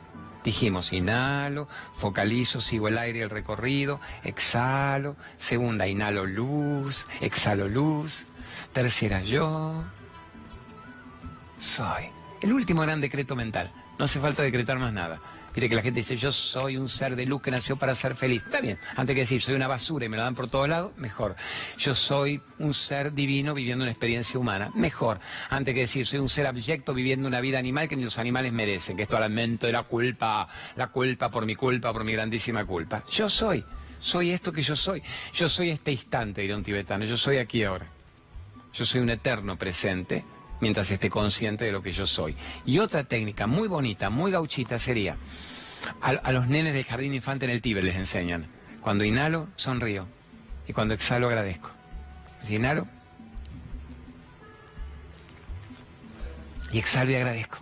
Dijimos, 0.42 0.92
inhalo, 0.92 1.68
focalizo, 1.94 2.61
sigo 2.61 2.88
el 2.88 2.99
aire 2.99 3.23
el 3.23 3.30
recorrido, 3.30 4.00
exhalo. 4.25 5.16
Segunda, 5.38 5.87
inhalo 5.87 6.26
luz, 6.26 7.04
exhalo 7.21 7.68
luz. 7.68 8.25
Tercera, 8.73 9.23
yo 9.23 9.85
soy. 11.59 12.11
El 12.41 12.53
último 12.53 12.83
gran 12.83 13.01
decreto 13.01 13.37
mental. 13.37 13.73
No 13.99 14.07
hace 14.07 14.19
falta 14.19 14.43
decretar 14.43 14.79
más 14.79 14.93
nada. 14.93 15.21
Viste 15.55 15.69
que 15.69 15.77
la 15.77 15.83
gente 15.83 16.01
dice, 16.01 16.17
yo 16.17 16.33
soy 16.33 16.77
un 16.77 16.89
ser 16.89 17.15
de 17.15 17.27
luz 17.27 17.41
que 17.41 17.53
nació 17.53 17.77
para 17.77 17.95
ser 17.95 18.17
feliz. 18.17 18.43
Está 18.45 18.61
bien, 18.61 18.77
antes 18.97 19.15
que 19.15 19.21
decir, 19.21 19.41
soy 19.41 19.55
una 19.55 19.69
basura 19.69 20.05
y 20.05 20.09
me 20.09 20.17
la 20.17 20.25
dan 20.25 20.35
por 20.35 20.51
todos 20.51 20.69
lados, 20.69 20.93
mejor. 20.97 21.37
Yo 21.79 21.95
soy 21.95 22.43
un 22.59 22.75
ser 22.75 23.13
divino 23.13 23.55
viviendo 23.55 23.85
una 23.85 23.93
experiencia 23.93 24.39
humana, 24.41 24.73
mejor. 24.75 25.21
Antes 25.51 25.73
que 25.75 25.81
decir, 25.81 26.07
soy 26.07 26.19
un 26.19 26.29
ser 26.29 26.49
abyecto 26.49 26.93
viviendo 26.93 27.29
una 27.29 27.41
vida 27.41 27.61
animal 27.61 27.89
que 27.89 27.95
ni 27.95 28.03
los 28.03 28.19
animales 28.19 28.53
merecen, 28.53 28.97
que 28.97 29.05
esto 29.05 29.17
alimento 29.17 29.69
de 29.69 29.73
la 29.73 29.85
culpa, 29.85 30.49
la 30.75 30.89
culpa 30.89 31.31
por 31.31 31.47
mi 31.47 31.55
culpa, 31.55 31.93
por 31.93 32.03
mi 32.03 32.13
grandísima 32.15 32.65
culpa. 32.65 33.05
Yo 33.09 33.31
soy, 33.31 33.65
soy 34.01 34.31
esto 34.31 34.51
que 34.53 34.63
yo 34.63 34.75
soy. 34.75 35.05
Yo 35.33 35.49
soy 35.49 35.71
este 35.71 35.93
instante, 35.93 36.41
diría 36.41 36.57
un 36.57 36.65
tibetano, 36.65 37.05
yo 37.05 37.17
soy 37.17 37.39
aquí 37.39 37.63
ahora. 37.63 37.87
Yo 38.73 38.85
soy 38.85 39.03
un 39.03 39.11
eterno 39.11 39.57
presente 39.57 40.25
mientras 40.61 40.91
esté 40.91 41.11
consciente 41.11 41.65
de 41.65 41.73
lo 41.73 41.83
que 41.83 41.93
yo 41.93 42.07
soy. 42.07 42.37
Y 42.65 42.79
otra 42.79 43.05
técnica 43.05 43.47
muy 43.47 43.69
bonita, 43.69 44.11
muy 44.11 44.31
gauchita 44.31 44.79
sería, 44.79 45.17
a, 46.01 46.33
los 46.33 46.49
nenes 46.49 46.75
del 46.75 46.85
jardín 46.85 47.15
infante 47.15 47.45
en 47.45 47.51
el 47.51 47.61
Tíbet 47.61 47.85
les 47.85 47.97
enseñan, 47.97 48.47
cuando 48.81 49.05
inhalo, 49.05 49.49
sonrío, 49.57 50.07
y 50.67 50.73
cuando 50.73 50.95
exhalo, 50.95 51.27
agradezco. 51.27 51.71
Inhalo, 52.49 52.87
y 56.73 56.79
exhalo 56.79 57.11
y 57.11 57.15
agradezco. 57.15 57.59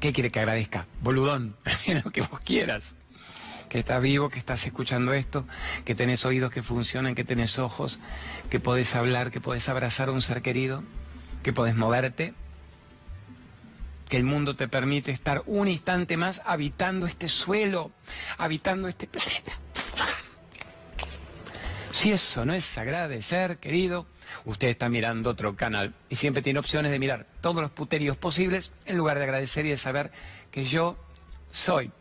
¿Qué 0.00 0.12
quiere 0.12 0.30
que 0.30 0.40
agradezca? 0.40 0.86
Boludón, 1.02 1.56
lo 2.04 2.10
que 2.10 2.22
vos 2.22 2.40
quieras. 2.40 2.96
Que 3.70 3.78
estás 3.78 4.02
vivo, 4.02 4.28
que 4.28 4.38
estás 4.38 4.66
escuchando 4.66 5.14
esto, 5.14 5.46
que 5.86 5.94
tenés 5.94 6.26
oídos 6.26 6.50
que 6.50 6.62
funcionan, 6.62 7.14
que 7.14 7.24
tenés 7.24 7.58
ojos, 7.58 8.00
que 8.50 8.60
podés 8.60 8.94
hablar, 8.94 9.30
que 9.30 9.40
podés 9.40 9.68
abrazar 9.70 10.10
a 10.10 10.12
un 10.12 10.20
ser 10.20 10.42
querido, 10.42 10.82
que 11.42 11.54
podés 11.54 11.74
moverte, 11.74 12.34
que 14.08 14.16
el 14.16 14.24
mundo 14.24 14.56
te 14.56 14.68
permite 14.68 15.12
estar 15.12 15.42
un 15.46 15.68
instante 15.68 16.16
más 16.16 16.42
habitando 16.44 17.06
este 17.06 17.28
suelo, 17.28 17.92
habitando 18.36 18.88
este 18.88 19.06
planeta. 19.06 19.52
Si 21.92 22.10
eso 22.10 22.44
no 22.44 22.54
es 22.54 22.76
agradecer, 22.76 23.58
querido, 23.58 24.06
usted 24.44 24.68
está 24.68 24.88
mirando 24.88 25.30
otro 25.30 25.54
canal 25.54 25.94
y 26.08 26.16
siempre 26.16 26.42
tiene 26.42 26.58
opciones 26.58 26.90
de 26.90 26.98
mirar 26.98 27.26
todos 27.40 27.62
los 27.62 27.70
puterios 27.70 28.16
posibles 28.16 28.72
en 28.86 28.96
lugar 28.96 29.18
de 29.18 29.24
agradecer 29.24 29.64
y 29.66 29.70
de 29.70 29.76
saber 29.76 30.10
que 30.50 30.64
yo 30.64 30.96
soy. 31.50 31.92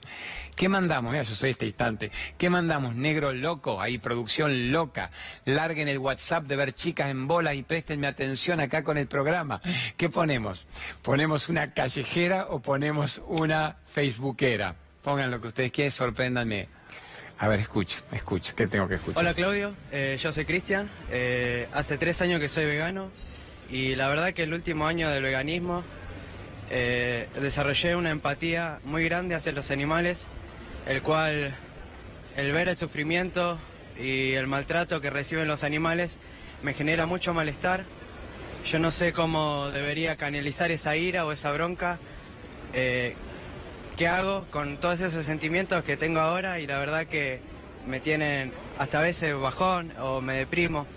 ¿Qué 0.59 0.67
mandamos? 0.67 1.13
Mira, 1.13 1.23
yo 1.23 1.35
soy 1.35 1.51
este 1.51 1.65
instante. 1.65 2.11
¿Qué 2.37 2.49
mandamos? 2.49 2.93
Negro 2.93 3.31
loco, 3.31 3.79
ahí 3.79 3.97
producción 3.97 4.73
loca. 4.73 5.09
Larguen 5.45 5.87
el 5.87 5.99
WhatsApp 5.99 6.47
de 6.47 6.57
ver 6.57 6.73
chicas 6.73 7.09
en 7.09 7.27
bolas 7.27 7.55
y 7.55 7.63
préstenme 7.63 8.07
atención 8.07 8.59
acá 8.59 8.83
con 8.83 8.97
el 8.97 9.07
programa. 9.07 9.61
¿Qué 9.95 10.09
ponemos? 10.09 10.67
¿Ponemos 11.01 11.47
una 11.47 11.73
callejera 11.73 12.47
o 12.49 12.59
ponemos 12.59 13.21
una 13.27 13.77
facebookera? 13.87 14.75
Pongan 15.01 15.31
lo 15.31 15.39
que 15.39 15.47
ustedes 15.47 15.71
quieran, 15.71 15.91
sorpréndanme. 15.91 16.67
A 17.37 17.47
ver, 17.47 17.61
escucho, 17.61 18.01
escucho. 18.11 18.53
¿Qué 18.53 18.67
tengo 18.67 18.85
que 18.89 18.95
escuchar? 18.95 19.23
Hola 19.23 19.33
Claudio, 19.33 19.73
eh, 19.93 20.17
yo 20.21 20.33
soy 20.33 20.43
Cristian. 20.43 20.91
Eh, 21.09 21.69
hace 21.71 21.97
tres 21.97 22.21
años 22.21 22.41
que 22.41 22.49
soy 22.49 22.65
vegano 22.65 23.11
y 23.69 23.95
la 23.95 24.09
verdad 24.09 24.33
que 24.33 24.43
el 24.43 24.53
último 24.53 24.87
año 24.87 25.09
del 25.09 25.23
veganismo 25.23 25.85
eh, 26.69 27.29
desarrollé 27.41 27.95
una 27.95 28.09
empatía 28.09 28.79
muy 28.83 29.05
grande 29.05 29.35
hacia 29.35 29.53
los 29.53 29.71
animales, 29.71 30.27
el 30.89 31.01
cual 31.03 31.55
el 32.35 32.51
ver 32.51 32.67
el 32.67 32.75
sufrimiento 32.75 33.59
y 33.97 34.33
el 34.33 34.47
maltrato 34.47 34.99
que 34.99 35.09
reciben 35.09 35.47
los 35.47 35.63
animales 35.63 36.19
me 36.63 36.73
genera 36.73 37.05
mucho 37.05 37.33
malestar. 37.33 37.85
Yo 38.65 38.79
no 38.79 38.91
sé 38.91 39.13
cómo 39.13 39.69
debería 39.69 40.17
canalizar 40.17 40.71
esa 40.71 40.97
ira 40.97 41.25
o 41.25 41.31
esa 41.31 41.51
bronca 41.51 41.99
qué 43.99 44.07
hago 44.07 44.45
con 44.49 44.79
todos 44.79 45.01
esos 45.01 45.25
sentimientos 45.25 45.83
que 45.83 45.95
tengo 45.95 46.21
ahora 46.21 46.59
y 46.59 46.65
la 46.65 46.79
verdad 46.79 47.05
que 47.05 47.41
me 47.85 47.99
tienen 47.99 48.51
hasta 48.77 48.99
a 48.99 49.01
veces 49.01 49.37
bajón 49.37 49.93
o 49.99 50.21
me 50.21 50.33
deprimo 50.35 50.87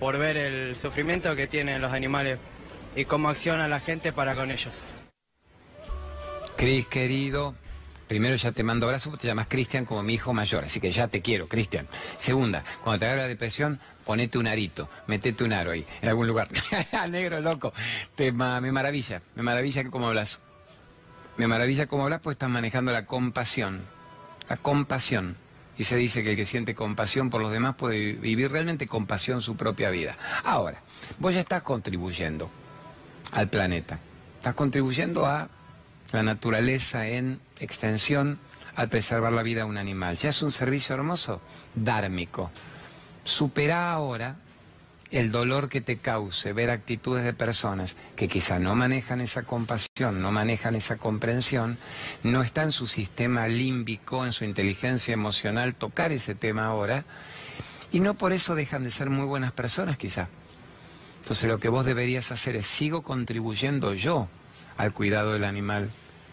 por 0.00 0.18
ver 0.18 0.36
el 0.36 0.76
sufrimiento 0.76 1.36
que 1.36 1.46
tienen 1.46 1.80
los 1.80 1.92
animales 1.92 2.38
y 2.96 3.04
cómo 3.04 3.28
acciona 3.28 3.68
la 3.68 3.78
gente 3.78 4.12
para 4.12 4.34
con 4.34 4.50
ellos. 4.50 4.82
Cris, 6.56 6.86
querido, 6.86 7.54
primero 8.10 8.34
ya 8.34 8.50
te 8.50 8.64
mando 8.64 8.86
abrazos, 8.86 9.16
te 9.20 9.28
llamas 9.28 9.46
Cristian 9.46 9.84
como 9.84 10.02
mi 10.02 10.14
hijo 10.14 10.34
mayor, 10.34 10.64
así 10.64 10.80
que 10.80 10.90
ya 10.90 11.06
te 11.06 11.22
quiero, 11.22 11.46
Cristian. 11.46 11.86
Segunda, 12.18 12.64
cuando 12.82 12.98
te 12.98 13.04
agarra 13.04 13.22
la 13.22 13.28
depresión, 13.28 13.78
ponete 14.04 14.36
un 14.36 14.48
arito, 14.48 14.90
metete 15.06 15.44
un 15.44 15.52
aro 15.52 15.70
ahí, 15.70 15.86
en 16.02 16.08
algún 16.08 16.26
lugar. 16.26 16.48
Negro, 17.08 17.38
loco, 17.38 17.72
me 18.18 18.32
maravilla, 18.32 19.22
me 19.36 19.44
maravilla 19.44 19.88
cómo 19.90 20.08
hablas. 20.08 20.40
Me 21.36 21.46
maravilla 21.46 21.86
cómo 21.86 22.02
hablas, 22.02 22.20
pues 22.20 22.34
estás 22.34 22.50
manejando 22.50 22.90
la 22.90 23.06
compasión. 23.06 23.82
La 24.48 24.56
compasión. 24.56 25.36
Y 25.78 25.84
se 25.84 25.94
dice 25.94 26.24
que 26.24 26.30
el 26.30 26.36
que 26.36 26.46
siente 26.46 26.74
compasión 26.74 27.30
por 27.30 27.40
los 27.40 27.52
demás 27.52 27.76
puede 27.76 28.14
vivir 28.14 28.50
realmente 28.50 28.88
compasión 28.88 29.40
su 29.40 29.54
propia 29.54 29.88
vida. 29.90 30.18
Ahora, 30.42 30.82
vos 31.20 31.32
ya 31.32 31.38
estás 31.38 31.62
contribuyendo 31.62 32.50
al 33.30 33.48
planeta. 33.48 34.00
Estás 34.38 34.54
contribuyendo 34.54 35.26
a 35.26 35.48
la 36.12 36.22
naturaleza 36.22 37.06
en 37.08 37.40
extensión 37.58 38.38
al 38.74 38.88
preservar 38.88 39.32
la 39.32 39.42
vida 39.42 39.60
de 39.60 39.68
un 39.68 39.78
animal. 39.78 40.16
Ya 40.16 40.30
es 40.30 40.42
un 40.42 40.52
servicio 40.52 40.94
hermoso, 40.94 41.40
dármico. 41.74 42.50
Supera 43.24 43.92
ahora 43.92 44.36
el 45.10 45.32
dolor 45.32 45.68
que 45.68 45.80
te 45.80 45.96
cause 45.96 46.52
ver 46.52 46.70
actitudes 46.70 47.24
de 47.24 47.34
personas 47.34 47.96
que 48.14 48.28
quizá 48.28 48.58
no 48.58 48.76
manejan 48.76 49.20
esa 49.20 49.42
compasión, 49.42 50.22
no 50.22 50.30
manejan 50.30 50.76
esa 50.76 50.96
comprensión, 50.96 51.78
no 52.22 52.42
está 52.42 52.62
en 52.62 52.72
su 52.72 52.86
sistema 52.86 53.48
límbico, 53.48 54.24
en 54.24 54.32
su 54.32 54.44
inteligencia 54.44 55.12
emocional 55.12 55.74
tocar 55.74 56.12
ese 56.12 56.34
tema 56.34 56.66
ahora, 56.66 57.04
y 57.90 58.00
no 58.00 58.14
por 58.14 58.32
eso 58.32 58.54
dejan 58.54 58.84
de 58.84 58.92
ser 58.92 59.10
muy 59.10 59.26
buenas 59.26 59.52
personas 59.52 59.98
quizá. 59.98 60.28
Entonces 61.22 61.48
lo 61.50 61.58
que 61.58 61.68
vos 61.68 61.84
deberías 61.84 62.30
hacer 62.30 62.56
es 62.56 62.66
sigo 62.66 63.02
contribuyendo 63.02 63.94
yo 63.94 64.28
al 64.76 64.92
cuidado 64.92 65.32
del 65.32 65.44
animal, 65.44 65.90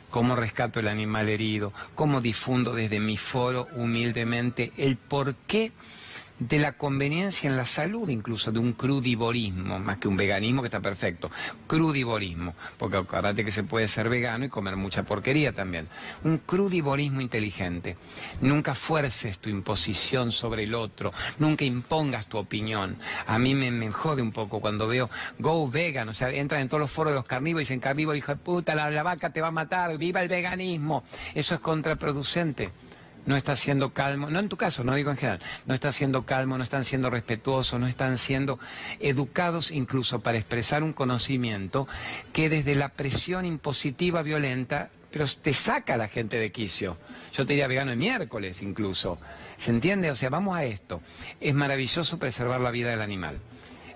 cómo 0.09 0.35
rescato 0.35 0.79
el 0.79 0.87
animal 0.87 1.29
herido, 1.29 1.73
cómo 1.95 2.21
difundo 2.21 2.73
desde 2.73 2.99
mi 2.99 3.17
foro 3.17 3.67
humildemente 3.75 4.71
el 4.77 4.97
por 4.97 5.35
qué 5.47 5.71
de 6.39 6.59
la 6.59 6.73
conveniencia 6.73 7.49
en 7.49 7.57
la 7.57 7.65
salud, 7.65 8.09
incluso 8.09 8.51
de 8.51 8.59
un 8.59 8.73
crudivorismo, 8.73 9.79
más 9.79 9.97
que 9.97 10.07
un 10.07 10.15
veganismo 10.15 10.61
que 10.61 10.67
está 10.67 10.79
perfecto, 10.79 11.31
crudivorismo, 11.65 12.53
porque 12.77 12.97
acuérdate 12.97 13.43
que 13.43 13.51
se 13.51 13.63
puede 13.63 13.87
ser 13.87 14.09
vegano 14.09 14.45
y 14.45 14.49
comer 14.49 14.75
mucha 14.75 15.03
porquería 15.03 15.51
también. 15.51 15.87
Un 16.23 16.37
crudivorismo 16.39 17.21
inteligente. 17.21 17.97
Nunca 18.41 18.73
fuerces 18.73 19.39
tu 19.39 19.49
imposición 19.49 20.31
sobre 20.31 20.63
el 20.63 20.75
otro, 20.75 21.11
nunca 21.39 21.65
impongas 21.65 22.27
tu 22.27 22.37
opinión. 22.37 22.97
A 23.25 23.39
mí 23.39 23.55
me, 23.55 23.71
me 23.71 23.91
jode 23.91 24.21
un 24.21 24.31
poco 24.31 24.61
cuando 24.61 24.87
veo 24.87 25.09
go 25.39 25.67
vegan, 25.67 26.09
o 26.09 26.13
sea, 26.13 26.29
entran 26.29 26.61
en 26.61 26.69
todos 26.69 26.81
los 26.81 26.91
foros 26.91 27.11
de 27.11 27.15
los 27.15 27.25
carnívoros 27.25 27.61
y 27.61 27.65
dicen 27.65 27.79
carnívoro, 27.79 28.17
hijo 28.17 28.33
de 28.33 28.37
puta, 28.37 28.75
la, 28.75 28.89
la 28.91 29.03
vaca 29.03 29.31
te 29.31 29.41
va 29.41 29.47
a 29.47 29.51
matar, 29.51 29.97
viva 29.97 30.21
el 30.21 30.29
veganismo. 30.29 31.03
Eso 31.33 31.55
es 31.55 31.61
contraproducente 31.61 32.71
no 33.27 33.35
está 33.35 33.55
siendo 33.55 33.93
calmo, 33.93 34.29
no 34.31 34.39
en 34.39 34.49
tu 34.49 34.57
caso, 34.57 34.83
no 34.83 34.95
digo 34.95 35.11
en 35.11 35.17
general, 35.17 35.39
no 35.65 35.75
está 35.75 35.91
siendo 35.91 36.25
calmo, 36.25 36.57
no 36.57 36.63
están 36.63 36.83
siendo 36.83 37.09
respetuosos, 37.11 37.79
no 37.79 37.87
están 37.87 38.17
siendo 38.17 38.57
educados 38.99 39.71
incluso 39.71 40.21
para 40.21 40.37
expresar 40.39 40.81
un 40.81 40.93
conocimiento 40.93 41.87
que 42.33 42.49
desde 42.49 42.73
la 42.73 42.89
presión 42.89 43.45
impositiva 43.45 44.23
violenta, 44.23 44.89
pero 45.11 45.25
te 45.41 45.53
saca 45.53 45.93
a 45.93 45.97
la 45.97 46.07
gente 46.07 46.39
de 46.39 46.51
quicio. 46.51 46.97
Yo 47.33 47.45
te 47.45 47.53
diría 47.53 47.67
vegano 47.67 47.91
el 47.91 47.97
miércoles 47.97 48.61
incluso. 48.61 49.19
¿Se 49.57 49.71
entiende? 49.71 50.09
O 50.09 50.15
sea, 50.15 50.29
vamos 50.29 50.57
a 50.57 50.63
esto. 50.63 51.01
Es 51.39 51.53
maravilloso 51.53 52.17
preservar 52.17 52.61
la 52.61 52.71
vida 52.71 52.89
del 52.89 53.01
animal 53.01 53.39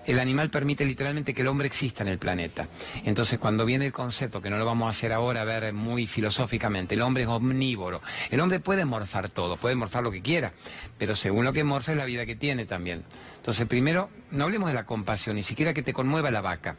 el 0.06 0.18
animal 0.18 0.50
permite 0.50 0.84
literalmente 0.84 1.34
que 1.34 1.42
el 1.42 1.48
hombre 1.48 1.66
exista 1.66 2.02
en 2.02 2.08
el 2.08 2.18
planeta. 2.18 2.68
Entonces, 3.04 3.38
cuando 3.38 3.64
viene 3.64 3.86
el 3.86 3.92
concepto, 3.92 4.40
que 4.40 4.50
no 4.50 4.58
lo 4.58 4.64
vamos 4.64 4.86
a 4.86 4.90
hacer 4.90 5.12
ahora, 5.12 5.42
a 5.42 5.44
ver 5.44 5.72
muy 5.72 6.06
filosóficamente, 6.06 6.94
el 6.94 7.02
hombre 7.02 7.24
es 7.24 7.28
omnívoro. 7.28 8.02
El 8.30 8.40
hombre 8.40 8.60
puede 8.60 8.84
morfar 8.84 9.28
todo, 9.28 9.56
puede 9.56 9.74
morfar 9.74 10.02
lo 10.02 10.10
que 10.10 10.22
quiera, 10.22 10.52
pero 10.98 11.16
según 11.16 11.44
lo 11.44 11.52
que 11.52 11.64
morfa 11.64 11.92
es 11.92 11.98
la 11.98 12.04
vida 12.04 12.26
que 12.26 12.36
tiene 12.36 12.64
también. 12.64 13.04
Entonces, 13.36 13.66
primero, 13.66 14.10
no 14.30 14.44
hablemos 14.44 14.68
de 14.68 14.74
la 14.74 14.86
compasión, 14.86 15.36
ni 15.36 15.42
siquiera 15.42 15.74
que 15.74 15.82
te 15.82 15.92
conmueva 15.92 16.30
la 16.30 16.40
vaca. 16.40 16.76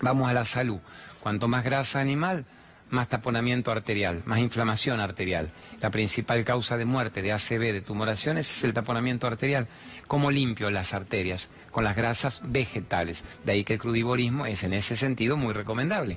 Vamos 0.00 0.28
a 0.28 0.34
la 0.34 0.44
salud. 0.44 0.78
Cuanto 1.20 1.48
más 1.48 1.64
grasa 1.64 2.00
animal, 2.00 2.46
más 2.90 3.08
taponamiento 3.08 3.72
arterial, 3.72 4.22
más 4.26 4.38
inflamación 4.38 5.00
arterial. 5.00 5.50
La 5.80 5.90
principal 5.90 6.44
causa 6.44 6.76
de 6.76 6.84
muerte 6.84 7.22
de 7.22 7.32
ACV, 7.32 7.72
de 7.72 7.80
tumoraciones, 7.80 8.50
es 8.50 8.64
el 8.64 8.72
taponamiento 8.72 9.26
arterial. 9.26 9.66
¿Cómo 10.06 10.30
limpio 10.30 10.70
las 10.70 10.94
arterias? 10.94 11.50
Con 11.76 11.84
las 11.84 11.94
grasas 11.94 12.40
vegetales. 12.42 13.22
De 13.44 13.52
ahí 13.52 13.62
que 13.62 13.74
el 13.74 13.78
crudivorismo 13.78 14.46
es 14.46 14.64
en 14.64 14.72
ese 14.72 14.96
sentido 14.96 15.36
muy 15.36 15.52
recomendable. 15.52 16.16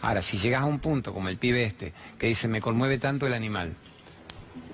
Ahora, 0.00 0.22
si 0.22 0.38
llegas 0.38 0.62
a 0.62 0.64
un 0.64 0.80
punto 0.80 1.12
como 1.12 1.28
el 1.28 1.36
pibe 1.36 1.62
este, 1.62 1.92
que 2.18 2.28
dice, 2.28 2.48
me 2.48 2.62
conmueve 2.62 2.96
tanto 2.96 3.26
el 3.26 3.34
animal, 3.34 3.76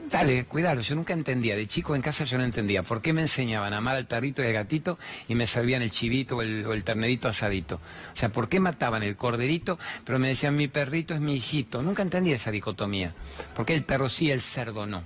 Dale, 0.08 0.44
cuidado, 0.44 0.82
yo 0.82 0.94
nunca 0.94 1.14
entendía, 1.14 1.56
de 1.56 1.66
chico 1.66 1.96
en 1.96 2.02
casa 2.02 2.22
yo 2.22 2.38
no 2.38 2.44
entendía 2.44 2.84
por 2.84 3.02
qué 3.02 3.12
me 3.12 3.22
enseñaban 3.22 3.72
a 3.72 3.78
amar 3.78 3.96
al 3.96 4.06
perrito 4.06 4.40
y 4.40 4.46
al 4.46 4.52
gatito 4.52 5.00
y 5.26 5.34
me 5.34 5.48
servían 5.48 5.82
el 5.82 5.90
chivito 5.90 6.36
o 6.36 6.42
el, 6.42 6.64
o 6.64 6.74
el, 6.74 6.84
ternerito 6.84 7.26
asadito. 7.26 7.80
O 8.12 8.16
sea, 8.16 8.30
¿por 8.30 8.48
qué 8.48 8.60
mataban 8.60 9.02
el 9.02 9.16
corderito, 9.16 9.80
pero 10.04 10.20
me 10.20 10.28
decían 10.28 10.54
mi 10.54 10.68
perrito 10.68 11.12
es 11.12 11.20
mi 11.20 11.34
hijito? 11.34 11.82
Nunca 11.82 12.02
entendía 12.02 12.36
esa 12.36 12.52
dicotomía. 12.52 13.14
¿Por 13.56 13.66
qué 13.66 13.74
el 13.74 13.84
perro 13.84 14.08
sí, 14.08 14.30
el 14.30 14.40
cerdo 14.40 14.86
no? 14.86 15.02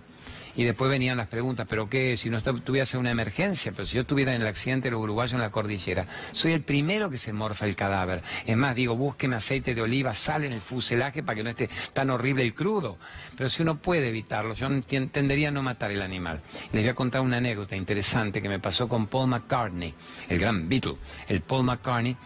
Y 0.56 0.64
después 0.64 0.90
venían 0.90 1.16
las 1.16 1.26
preguntas, 1.26 1.66
¿pero 1.68 1.88
qué? 1.88 2.16
Si 2.16 2.30
no 2.30 2.40
tuviese 2.42 2.96
una 2.96 3.10
emergencia, 3.10 3.72
pero 3.72 3.86
si 3.86 3.96
yo 3.96 4.02
estuviera 4.02 4.34
en 4.34 4.42
el 4.42 4.46
accidente 4.46 4.88
de 4.88 4.92
los 4.92 5.00
uruguayos 5.00 5.32
en 5.32 5.40
la 5.40 5.50
cordillera, 5.50 6.06
soy 6.32 6.52
el 6.52 6.62
primero 6.62 7.10
que 7.10 7.18
se 7.18 7.32
morfa 7.32 7.66
el 7.66 7.74
cadáver. 7.74 8.22
Es 8.46 8.56
más, 8.56 8.74
digo, 8.74 8.96
búsqueme 8.96 9.36
aceite 9.36 9.74
de 9.74 9.82
oliva, 9.82 10.14
sal 10.14 10.44
en 10.44 10.52
el 10.52 10.60
fuselaje 10.60 11.22
para 11.22 11.36
que 11.36 11.42
no 11.42 11.50
esté 11.50 11.68
tan 11.92 12.10
horrible 12.10 12.42
el 12.42 12.54
crudo. 12.54 12.98
Pero 13.36 13.48
si 13.48 13.62
uno 13.62 13.78
puede 13.78 14.08
evitarlo, 14.08 14.54
yo 14.54 14.68
tendería 15.10 15.48
a 15.48 15.50
no 15.50 15.62
matar 15.62 15.90
el 15.90 16.02
animal. 16.02 16.40
Les 16.72 16.82
voy 16.82 16.90
a 16.90 16.94
contar 16.94 17.20
una 17.20 17.38
anécdota 17.38 17.76
interesante 17.76 18.40
que 18.40 18.48
me 18.48 18.60
pasó 18.60 18.88
con 18.88 19.06
Paul 19.06 19.28
McCartney, 19.28 19.94
el 20.28 20.38
gran 20.38 20.68
Beatle. 20.68 20.96
El 21.28 21.40
Paul 21.40 21.64
McCartney 21.64 22.16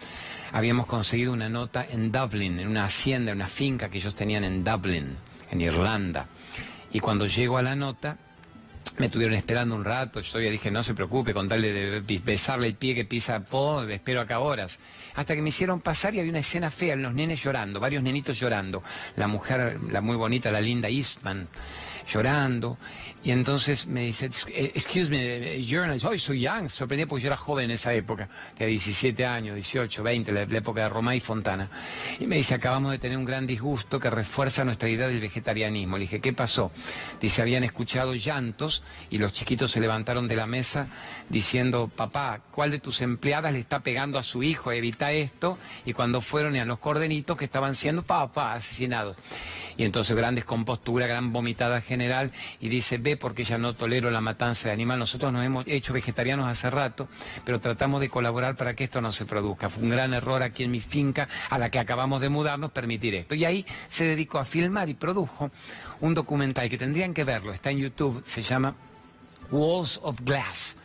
habíamos 0.52 0.86
conseguido 0.86 1.32
una 1.32 1.48
nota 1.48 1.86
en 1.90 2.12
Dublin, 2.12 2.60
en 2.60 2.68
una 2.68 2.84
hacienda, 2.84 3.32
en 3.32 3.38
una 3.38 3.48
finca 3.48 3.88
que 3.88 3.98
ellos 3.98 4.14
tenían 4.14 4.44
en 4.44 4.64
Dublin, 4.64 5.16
en 5.50 5.60
Irlanda. 5.60 6.26
Y 6.92 7.00
cuando 7.00 7.26
llego 7.26 7.58
a 7.58 7.62
la 7.62 7.76
nota, 7.76 8.16
Me 8.96 9.08
tuvieron 9.08 9.36
esperando 9.36 9.76
un 9.76 9.84
rato, 9.84 10.20
yo 10.20 10.28
todavía 10.28 10.50
dije, 10.50 10.70
no 10.72 10.82
se 10.82 10.94
preocupe, 10.94 11.32
con 11.32 11.48
tal 11.48 11.62
de 11.62 12.02
besarle 12.24 12.66
el 12.66 12.74
pie 12.74 12.94
que 12.96 13.04
pisa 13.04 13.40
Po, 13.40 13.82
espero 13.82 14.20
acá 14.20 14.40
horas. 14.40 14.80
Hasta 15.14 15.36
que 15.36 15.42
me 15.42 15.50
hicieron 15.50 15.80
pasar 15.80 16.14
y 16.14 16.18
había 16.18 16.30
una 16.30 16.40
escena 16.40 16.70
fea, 16.70 16.96
los 16.96 17.14
nenes 17.14 17.42
llorando, 17.42 17.78
varios 17.78 18.02
nenitos 18.02 18.40
llorando. 18.40 18.82
La 19.14 19.28
mujer, 19.28 19.78
la 19.90 20.00
muy 20.00 20.16
bonita, 20.16 20.50
la 20.50 20.60
linda 20.60 20.88
Eastman, 20.88 21.48
llorando. 22.08 22.78
Y 23.22 23.32
entonces 23.32 23.86
me 23.86 24.02
dice, 24.02 24.26
excuse 24.26 25.10
me, 25.10 25.62
you're 25.62 25.90
oh, 25.90 26.18
so 26.18 26.32
young. 26.32 26.68
Sorprendí 26.68 27.04
porque 27.04 27.24
yo 27.24 27.28
era 27.28 27.36
joven 27.36 27.66
en 27.66 27.72
esa 27.72 27.92
época, 27.92 28.28
tenía 28.56 28.70
17 28.70 29.26
años, 29.26 29.54
18, 29.54 30.02
20, 30.02 30.32
la, 30.32 30.42
época 30.42 30.82
de 30.82 30.88
Romá 30.88 31.14
y 31.14 31.20
Fontana. 31.20 31.68
Y 32.20 32.26
me 32.26 32.36
dice, 32.36 32.54
acabamos 32.54 32.92
de 32.92 32.98
tener 32.98 33.18
un 33.18 33.24
gran 33.24 33.46
disgusto 33.46 33.98
que 33.98 34.08
refuerza 34.08 34.64
nuestra 34.64 34.88
idea 34.88 35.08
del 35.08 35.20
vegetarianismo. 35.20 35.98
Le 35.98 36.02
dije, 36.02 36.20
¿qué 36.20 36.32
pasó? 36.32 36.70
Dice, 37.20 37.42
habían 37.42 37.64
escuchado 37.64 38.14
llantos 38.14 38.82
y 39.10 39.18
los 39.18 39.32
chiquitos 39.32 39.70
se 39.72 39.80
levantaron 39.80 40.28
de 40.28 40.36
la 40.36 40.46
mesa 40.46 40.88
diciendo, 41.28 41.90
papá, 41.94 42.40
¿cuál 42.52 42.70
de 42.70 42.78
tus 42.78 43.00
empleadas 43.02 43.52
le 43.52 43.58
está 43.58 43.80
pegando 43.80 44.18
a 44.18 44.22
su 44.22 44.42
hijo? 44.42 44.72
Evita 44.72 45.12
esto. 45.12 45.58
Y 45.84 45.92
cuando 45.92 46.20
fueron 46.20 46.56
a 46.56 46.64
los 46.64 46.78
cordenitos 46.78 47.36
que 47.36 47.44
estaban 47.44 47.74
siendo, 47.74 48.02
papá, 48.02 48.54
asesinados. 48.54 49.16
Y 49.76 49.84
entonces 49.84 50.16
gran 50.16 50.34
descompostura, 50.34 51.06
gran 51.06 51.32
vomitada 51.32 51.80
general. 51.80 51.97
Y 52.60 52.68
dice, 52.68 52.98
ve 52.98 53.16
porque 53.16 53.44
ya 53.44 53.58
no 53.58 53.74
tolero 53.74 54.10
la 54.10 54.20
matanza 54.20 54.68
de 54.68 54.74
animal. 54.74 54.98
Nosotros 54.98 55.32
nos 55.32 55.44
hemos 55.44 55.66
hecho 55.66 55.92
vegetarianos 55.92 56.46
hace 56.46 56.70
rato, 56.70 57.08
pero 57.44 57.60
tratamos 57.60 58.00
de 58.00 58.08
colaborar 58.08 58.56
para 58.56 58.74
que 58.74 58.84
esto 58.84 59.00
no 59.00 59.12
se 59.12 59.26
produzca. 59.26 59.68
Fue 59.68 59.82
un 59.82 59.90
gran 59.90 60.14
error 60.14 60.42
aquí 60.42 60.64
en 60.64 60.70
mi 60.70 60.80
finca, 60.80 61.28
a 61.50 61.58
la 61.58 61.70
que 61.70 61.78
acabamos 61.78 62.20
de 62.20 62.28
mudarnos, 62.28 62.70
permitir 62.70 63.14
esto. 63.14 63.34
Y 63.34 63.44
ahí 63.44 63.66
se 63.88 64.04
dedicó 64.04 64.38
a 64.38 64.44
filmar 64.44 64.88
y 64.88 64.94
produjo 64.94 65.50
un 66.00 66.14
documental 66.14 66.68
que 66.68 66.78
tendrían 66.78 67.14
que 67.14 67.24
verlo, 67.24 67.52
está 67.52 67.70
en 67.70 67.78
YouTube, 67.78 68.22
se 68.24 68.42
llama 68.42 68.74
Walls 69.50 69.98
of 70.02 70.20
Glass, 70.20 70.76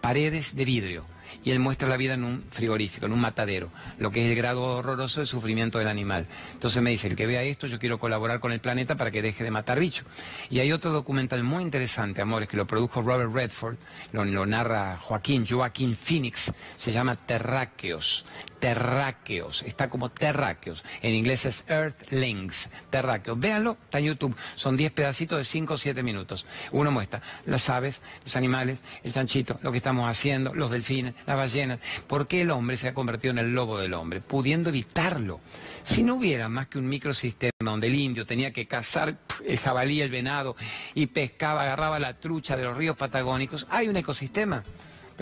paredes 0.00 0.56
de 0.56 0.64
vidrio 0.64 1.11
y 1.44 1.50
él 1.50 1.58
muestra 1.58 1.88
la 1.88 1.96
vida 1.96 2.14
en 2.14 2.24
un 2.24 2.44
frigorífico, 2.50 3.06
en 3.06 3.12
un 3.12 3.20
matadero, 3.20 3.70
lo 3.98 4.10
que 4.10 4.24
es 4.24 4.30
el 4.30 4.36
grado 4.36 4.62
horroroso 4.62 5.20
de 5.20 5.26
sufrimiento 5.26 5.78
del 5.78 5.88
animal. 5.88 6.26
Entonces 6.52 6.82
me 6.82 6.90
dice, 6.90 7.08
el 7.08 7.16
que 7.16 7.26
vea 7.26 7.42
esto, 7.42 7.66
yo 7.66 7.78
quiero 7.78 7.98
colaborar 7.98 8.40
con 8.40 8.52
el 8.52 8.60
planeta 8.60 8.96
para 8.96 9.10
que 9.10 9.22
deje 9.22 9.44
de 9.44 9.50
matar 9.50 9.80
bichos. 9.80 10.06
Y 10.50 10.60
hay 10.60 10.72
otro 10.72 10.90
documental 10.90 11.42
muy 11.44 11.62
interesante, 11.62 12.22
amores, 12.22 12.48
que 12.48 12.56
lo 12.56 12.66
produjo 12.66 13.02
Robert 13.02 13.32
Redford, 13.32 13.76
lo, 14.12 14.46
narra 14.46 14.98
Joaquín, 14.98 15.46
Joaquín 15.46 15.96
Phoenix, 15.96 16.52
se 16.76 16.92
llama 16.92 17.14
Terráqueos. 17.14 18.24
Terráqueos, 18.62 19.64
está 19.64 19.90
como 19.90 20.08
terráqueos. 20.10 20.84
En 21.00 21.16
inglés 21.16 21.46
es 21.46 21.64
Earthlings, 21.66 22.68
terráqueos. 22.90 23.36
Véanlo, 23.40 23.76
está 23.86 23.98
en 23.98 24.04
YouTube. 24.04 24.36
Son 24.54 24.76
10 24.76 24.92
pedacitos 24.92 25.36
de 25.36 25.42
5 25.42 25.74
o 25.74 25.76
7 25.76 26.00
minutos. 26.04 26.46
Uno 26.70 26.92
muestra 26.92 27.20
las 27.44 27.68
aves, 27.68 28.02
los 28.22 28.36
animales, 28.36 28.84
el 29.02 29.12
chanchito, 29.12 29.58
lo 29.62 29.72
que 29.72 29.78
estamos 29.78 30.08
haciendo, 30.08 30.54
los 30.54 30.70
delfines, 30.70 31.14
las 31.26 31.36
ballenas. 31.36 31.80
¿Por 32.06 32.28
qué 32.28 32.42
el 32.42 32.52
hombre 32.52 32.76
se 32.76 32.86
ha 32.86 32.94
convertido 32.94 33.32
en 33.32 33.38
el 33.38 33.52
lobo 33.52 33.80
del 33.80 33.94
hombre? 33.94 34.20
Pudiendo 34.20 34.68
evitarlo. 34.68 35.40
Si 35.82 36.04
no 36.04 36.14
hubiera 36.14 36.48
más 36.48 36.68
que 36.68 36.78
un 36.78 36.88
microsistema 36.88 37.50
donde 37.58 37.88
el 37.88 37.96
indio 37.96 38.26
tenía 38.26 38.52
que 38.52 38.68
cazar 38.68 39.18
el 39.44 39.58
jabalí, 39.58 40.02
el 40.02 40.10
venado, 40.12 40.54
y 40.94 41.06
pescaba, 41.06 41.62
agarraba 41.62 41.98
la 41.98 42.14
trucha 42.20 42.56
de 42.56 42.62
los 42.62 42.76
ríos 42.76 42.96
patagónicos, 42.96 43.66
hay 43.70 43.88
un 43.88 43.96
ecosistema. 43.96 44.62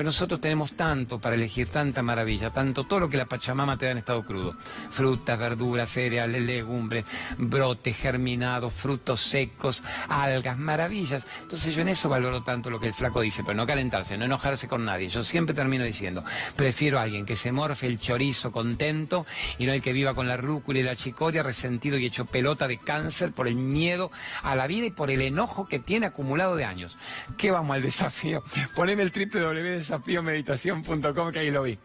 Pero 0.01 0.09
nosotros 0.09 0.41
tenemos 0.41 0.73
tanto 0.73 1.21
para 1.21 1.35
elegir, 1.35 1.69
tanta 1.69 2.03
maravilla, 2.03 2.51
tanto 2.51 2.85
todo 2.85 3.01
lo 3.01 3.11
que 3.11 3.19
la 3.19 3.27
Pachamama 3.27 3.77
te 3.77 3.85
da 3.85 3.93
en 3.93 3.99
estado 3.99 4.25
crudo. 4.25 4.57
Frutas, 4.89 5.39
verduras, 5.39 5.91
cereales, 5.91 6.41
legumbres, 6.41 7.05
brotes 7.37 7.99
germinados, 7.99 8.73
frutos 8.73 9.21
secos, 9.21 9.83
algas, 10.09 10.57
maravillas. 10.57 11.27
Entonces 11.43 11.77
yo 11.77 11.83
en 11.83 11.89
eso 11.89 12.09
valoro 12.09 12.43
tanto 12.43 12.71
lo 12.71 12.81
que 12.81 12.87
el 12.87 12.95
flaco 12.95 13.21
dice, 13.21 13.43
pero 13.45 13.55
no 13.55 13.67
calentarse, 13.67 14.17
no 14.17 14.25
enojarse 14.25 14.69
con 14.69 14.87
nadie. 14.87 15.11
Yo 15.11 15.23
siempre 15.23 15.55
termino 15.55 15.85
diciendo, 15.85 16.25
prefiero 16.57 16.99
a 16.99 17.03
alguien 17.03 17.27
que 17.27 17.37
se 17.37 17.53
morfe 17.53 17.87
el 17.87 17.99
chorizo 17.99 18.51
contento 18.51 19.27
y 19.59 19.67
no 19.67 19.75
el 19.75 19.83
que 19.83 19.93
viva 19.93 20.15
con 20.15 20.27
la 20.27 20.39
rúcula 20.39 20.79
y 20.79 20.83
la 20.83 20.97
chicoria 20.97 21.43
resentido 21.43 21.99
y 21.99 22.07
hecho 22.07 22.25
pelota 22.25 22.67
de 22.67 22.79
cáncer 22.79 23.33
por 23.33 23.49
el 23.49 23.57
miedo 23.57 24.11
a 24.43 24.57
la 24.57 24.67
vida 24.67 24.87
y 24.87 24.93
por 24.93 25.11
el 25.11 25.21
enojo 25.21 25.69
que 25.69 25.79
tiene 25.79 26.07
acumulado 26.07 26.57
de 26.57 26.65
años. 26.65 26.97
¿Qué 27.37 27.51
vamos 27.51 27.75
al 27.77 27.83
desafío? 27.83 28.43
Poneme 28.75 29.03
el 29.03 29.13
triple 29.13 29.43
W 29.43 29.90
desafiomeditación.com, 29.91 31.33
que 31.33 31.41
ahí 31.41 31.51
lo 31.51 31.63
vi. 31.63 31.79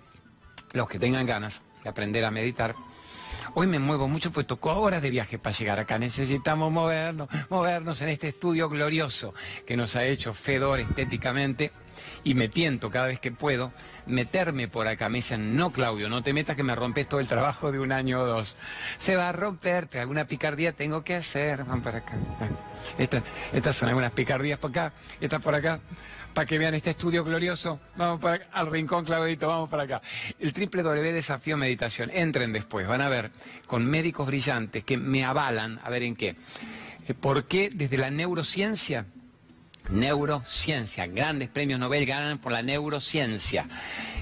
Los 0.73 0.87
que 0.87 0.99
tengan 0.99 1.25
ganas 1.25 1.63
de 1.83 1.89
aprender 1.89 2.23
a 2.23 2.31
meditar. 2.31 2.75
Hoy 3.55 3.67
me 3.67 3.79
muevo 3.79 4.07
mucho, 4.07 4.31
pues 4.31 4.45
tocó 4.45 4.73
horas 4.73 5.01
de 5.01 5.09
viaje 5.09 5.39
para 5.39 5.55
llegar 5.55 5.79
acá. 5.79 5.97
Necesitamos 5.97 6.71
movernos, 6.71 7.29
movernos 7.49 8.01
en 8.01 8.09
este 8.09 8.27
estudio 8.27 8.69
glorioso 8.69 9.33
que 9.65 9.75
nos 9.75 9.95
ha 9.95 10.03
hecho 10.05 10.33
Fedor 10.33 10.79
estéticamente 10.81 11.71
y 12.23 12.35
me 12.35 12.47
tiento 12.47 12.91
cada 12.91 13.07
vez 13.07 13.19
que 13.19 13.31
puedo 13.31 13.71
meterme 14.05 14.67
por 14.67 14.87
acá. 14.87 15.09
Me 15.09 15.19
dicen, 15.19 15.55
no, 15.55 15.71
Claudio, 15.71 16.09
no 16.09 16.21
te 16.21 16.33
metas 16.33 16.55
que 16.55 16.63
me 16.63 16.75
rompes 16.75 17.07
todo 17.07 17.19
el 17.19 17.27
trabajo 17.27 17.71
de 17.71 17.79
un 17.79 17.91
año 17.91 18.21
o 18.21 18.25
dos. 18.25 18.55
Se 18.97 19.15
va 19.15 19.29
a 19.29 19.31
romperte, 19.31 19.99
alguna 19.99 20.25
picardía 20.25 20.73
tengo 20.73 21.03
que 21.03 21.15
hacer. 21.15 21.63
Van 21.63 21.81
para 21.81 21.99
acá. 21.99 22.17
estas 23.53 23.75
son 23.75 23.89
algunas 23.89 24.11
picardías 24.11 24.59
por 24.59 24.71
acá, 24.71 24.93
estas 25.21 25.41
por 25.41 25.55
acá 25.55 25.79
para 26.35 26.45
que 26.45 26.57
vean 26.57 26.75
este 26.75 26.91
estudio 26.91 27.23
glorioso. 27.23 27.79
Vamos 27.95 28.19
para, 28.19 28.45
al 28.51 28.69
rincón, 28.69 29.05
Claudito, 29.05 29.47
vamos 29.47 29.69
para 29.69 29.83
acá. 29.83 30.01
El 30.37 30.51
W 30.51 31.13
Desafío 31.13 31.55
Meditación. 31.55 32.11
Entren 32.13 32.51
después, 32.51 32.85
van 32.85 33.01
a 33.01 33.07
ver 33.07 33.31
con 33.65 33.85
médicos 33.85 34.27
brillantes 34.27 34.83
que 34.83 34.97
me 34.97 35.23
avalan, 35.23 35.79
a 35.81 35.89
ver 35.89 36.03
en 36.03 36.15
qué. 36.15 36.35
Eh, 37.07 37.13
¿Por 37.13 37.45
qué 37.45 37.69
desde 37.73 37.97
la 37.97 38.11
neurociencia 38.11 39.05
Neurociencia, 39.89 41.05
grandes 41.05 41.47
premios 41.47 41.79
Nobel 41.79 42.07
ganan 42.07 42.39
por 42.39 42.51
la 42.51 42.63
neurociencia. 42.63 43.67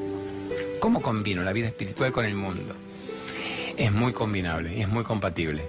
¿Cómo 0.79 1.01
combino 1.01 1.43
la 1.43 1.51
vida 1.51 1.67
espiritual 1.67 2.13
con 2.13 2.23
el 2.23 2.35
mundo? 2.35 2.73
Es 3.75 3.91
muy 3.91 4.13
combinable 4.13 4.79
es 4.79 4.87
muy 4.87 5.03
compatible. 5.03 5.65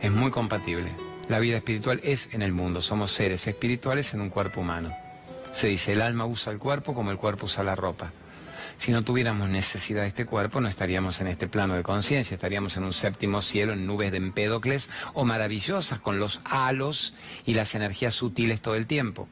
Es 0.00 0.12
muy 0.12 0.30
compatible. 0.30 0.92
La 1.28 1.40
vida 1.40 1.56
espiritual 1.56 1.98
es 2.04 2.32
en 2.32 2.42
el 2.42 2.52
mundo. 2.52 2.80
Somos 2.80 3.10
seres 3.10 3.44
espirituales 3.48 4.14
en 4.14 4.20
un 4.20 4.30
cuerpo 4.30 4.60
humano. 4.60 4.96
Se 5.50 5.66
dice, 5.66 5.94
el 5.94 6.02
alma 6.02 6.26
usa 6.26 6.52
el 6.52 6.60
cuerpo 6.60 6.94
como 6.94 7.10
el 7.10 7.16
cuerpo 7.16 7.46
usa 7.46 7.64
la 7.64 7.74
ropa. 7.74 8.12
Si 8.76 8.92
no 8.92 9.02
tuviéramos 9.02 9.48
necesidad 9.48 10.02
de 10.02 10.08
este 10.08 10.26
cuerpo, 10.26 10.60
no 10.60 10.68
estaríamos 10.68 11.20
en 11.20 11.28
este 11.28 11.48
plano 11.48 11.74
de 11.74 11.82
conciencia, 11.82 12.34
estaríamos 12.34 12.76
en 12.76 12.84
un 12.84 12.92
séptimo 12.92 13.42
cielo, 13.42 13.72
en 13.72 13.86
nubes 13.86 14.12
de 14.12 14.18
Empédocles 14.18 14.90
o 15.14 15.24
maravillosas 15.24 15.98
con 16.00 16.18
los 16.18 16.40
halos 16.44 17.14
y 17.46 17.54
las 17.54 17.74
energías 17.74 18.14
sutiles 18.14 18.60
todo 18.60 18.74
el 18.74 18.86
tiempo. 18.86 19.28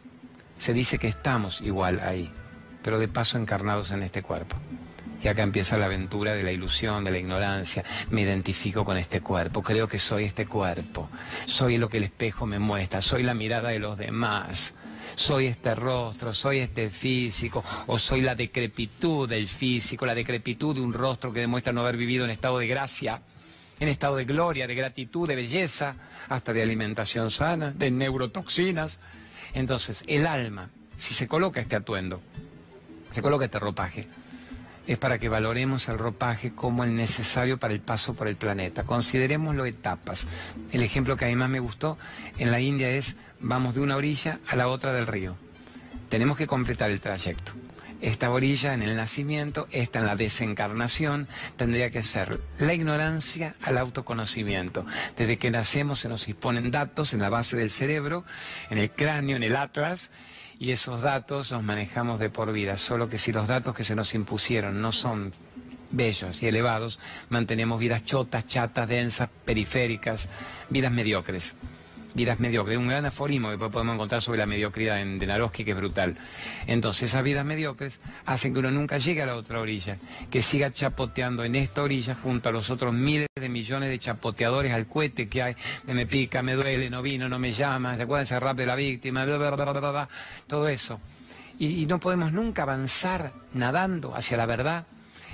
Se 0.57 0.72
dice 0.72 0.99
que 0.99 1.09
estamos 1.09 1.61
igual 1.61 2.01
ahí, 2.01 2.33
pero 2.83 2.99
de 2.99 3.09
paso 3.09 3.38
encarnados 3.38 3.90
en 3.90 4.03
este 4.03 4.22
cuerpo. 4.22 4.57
Y 5.22 5.29
acá 5.29 5.42
empieza 5.42 5.79
la 5.79 5.87
aventura 5.87 6.35
de 6.35 6.42
la 6.42 6.53
ilusión, 6.53 7.03
de 7.03 7.11
la 7.11 7.18
ignorancia. 7.18 7.85
Me 8.11 8.20
identifico 8.22 8.85
con 8.85 8.96
este 8.96 9.20
cuerpo, 9.20 9.62
creo 9.62 9.88
que 9.88 9.99
soy 9.99 10.25
este 10.25 10.46
cuerpo. 10.46 11.09
Soy 11.46 11.79
lo 11.79 11.88
que 11.88 11.96
el 11.96 12.05
espejo 12.05 12.46
me 12.46 12.59
muestra, 12.59 13.03
soy 13.03 13.22
la 13.22 13.35
mirada 13.35 13.70
de 13.70 13.79
los 13.79 13.99
demás 13.99 14.75
soy 15.14 15.47
este 15.47 15.75
rostro, 15.75 16.35
soy 16.35 16.59
este 16.59 16.90
físico, 16.90 17.64
o 17.87 17.99
soy 17.99 18.21
la 18.23 18.35
decrepitud 18.35 19.29
del 19.29 19.49
físico, 19.49 20.07
la 20.07 20.14
decrepitud 20.14 20.75
de 20.75 20.81
un 20.81 20.92
rostro 20.92 21.33
que 21.33 21.40
demuestra 21.40 21.73
no 21.73 21.83
haber 21.83 21.97
vivido 21.97 22.25
en 22.25 22.31
estado 22.31 22.59
de 22.59 22.66
gracia. 22.66 23.21
en 23.79 23.88
estado 23.88 24.16
de 24.16 24.25
gloria, 24.25 24.66
de 24.66 24.75
gratitud, 24.75 25.29
de 25.29 25.37
belleza, 25.37 25.97
hasta 26.31 26.55
de 26.55 26.62
alimentación 26.62 27.31
sana, 27.31 27.73
de 27.73 27.90
neurotoxinas. 27.90 28.99
Entonces, 29.53 30.03
el 30.07 30.27
alma, 30.27 30.71
si 30.97 31.12
se 31.12 31.29
coloca 31.29 31.61
este 31.61 31.77
atuendo, 31.77 32.23
se 33.11 33.21
coloca 33.21 33.45
este 33.45 33.59
ropaje, 33.59 34.07
es 34.87 34.99
para 34.99 35.18
que 35.18 35.29
valoremos 35.29 35.88
el 35.88 35.99
ropaje 35.99 36.53
como 36.53 36.85
el 36.85 36.94
necesario 36.94 37.59
para 37.59 37.75
el 37.75 37.81
paso 37.81 38.14
por 38.14 38.29
el 38.29 38.37
planeta. 38.37 38.85
Considerémoslo 38.85 39.66
etapas. 39.66 40.27
El 40.72 40.83
ejemplo 40.83 41.16
que 41.16 41.25
a 41.25 41.29
mí 41.29 41.37
más 41.37 41.51
me 41.51 41.61
gustó 41.61 41.99
en 42.38 42.51
la 42.51 42.61
India 42.61 42.88
es, 42.90 43.16
vamos 43.40 43.75
de 43.75 43.81
una 43.81 43.96
orilla 43.96 44.38
a 44.46 44.57
la 44.57 44.68
otra 44.68 44.92
del 44.92 45.07
río. 45.07 45.37
Tenemos 46.09 46.37
que 46.37 46.46
completar 46.46 46.90
el 46.90 47.01
trayecto. 47.01 47.53
Esta 48.03 48.31
orilla 48.31 48.75
en 48.75 48.83
el 48.83 48.94
nacimiento, 48.94 49.66
esta 49.70 50.01
en 50.01 50.07
la 50.07 50.16
desencarnación, 50.16 51.29
tendría 51.57 51.90
que 51.90 52.03
ser 52.03 52.40
la 52.59 52.75
ignorancia 52.75 53.55
al 53.62 53.79
autoconocimiento. 53.79 54.85
Desde 55.16 55.38
que 55.38 55.51
nacemos 55.51 56.01
se 56.01 56.09
nos 56.09 56.27
disponen 56.27 56.70
datos 56.70 57.14
en 57.14 57.20
la 57.20 57.31
base 57.31 57.57
del 57.57 57.70
cerebro, 57.70 58.25
en 58.70 58.79
el 58.79 58.90
cráneo, 58.90 59.37
en 59.37 59.42
el 59.42 59.57
atlas, 59.57 60.11
y 60.59 60.71
esos 60.71 61.03
datos 61.03 61.51
los 61.51 61.62
manejamos 61.62 62.19
de 62.19 62.31
por 62.31 62.53
vida. 62.53 62.77
Solo 62.77 63.09
que 63.09 63.19
si 63.19 63.33
los 63.33 63.49
datos 63.49 63.75
que 63.75 63.85
se 63.85 63.95
nos 63.95 64.14
impusieron 64.14 64.81
no 64.81 64.92
son 64.92 65.33
bellos 65.90 66.42
y 66.42 66.47
elevados, 66.47 66.99
mantenemos 67.29 67.79
vidas 67.79 68.05
chotas, 68.05 68.47
chatas, 68.47 68.88
densas, 68.88 69.29
periféricas, 69.45 70.29
vidas 70.71 70.92
mediocres 70.92 71.55
vidas 72.16 72.40
mediocres. 72.40 72.79
Un 72.79 72.88
gran 72.88 73.05
aforismo 73.05 73.50
que 73.50 73.59
podemos 73.59 73.94
encontrar 73.94 74.22
sobre 74.22 74.38
la 74.38 74.46
mediocridad 74.46 75.00
en 75.00 75.18
de 75.18 75.26
Naroski, 75.26 75.64
que 75.64 75.72
es 75.72 75.76
brutal. 75.76 76.16
Entonces, 76.66 77.11
esas 77.11 77.22
vidas 77.22 77.44
mediocres 77.44 78.00
hacen 78.24 78.52
que 78.52 78.59
uno 78.59 78.70
nunca 78.70 78.98
llegue 78.98 79.22
a 79.22 79.26
la 79.26 79.37
otra 79.37 79.61
orilla, 79.61 79.98
que 80.31 80.42
siga 80.42 80.72
chapoteando 80.72 81.44
en 81.44 81.55
esta 81.55 81.83
orilla 81.83 82.14
junto 82.14 82.48
a 82.48 82.52
los 82.52 82.70
otros 82.70 82.94
miles 82.94 83.29
de 83.38 83.48
millones 83.48 83.90
de 83.90 83.98
chapoteadores 83.98 84.72
al 84.72 84.87
cohete 84.87 85.29
que 85.29 85.42
hay, 85.42 85.57
de 85.85 85.94
me 85.94 86.07
pica, 86.07 86.42
me 86.42 86.55
duele, 86.55 86.90
no 86.90 87.02
vino, 87.02 87.29
no 87.29 87.38
me 87.38 87.52
llama, 87.52 87.96
¿se 87.96 88.02
acuerdan 88.02 88.24
ese 88.24 88.40
rap 88.40 88.57
de 88.57 88.66
la 88.66 88.74
víctima? 88.74 89.26
todo 90.46 90.68
eso. 90.68 91.00
y 91.59 91.87
no 91.87 92.00
podemos 92.00 92.33
nunca 92.33 92.62
avanzar 92.62 93.33
nadando 93.52 94.14
hacia 94.14 94.37
la 94.37 94.46
verdad 94.46 94.87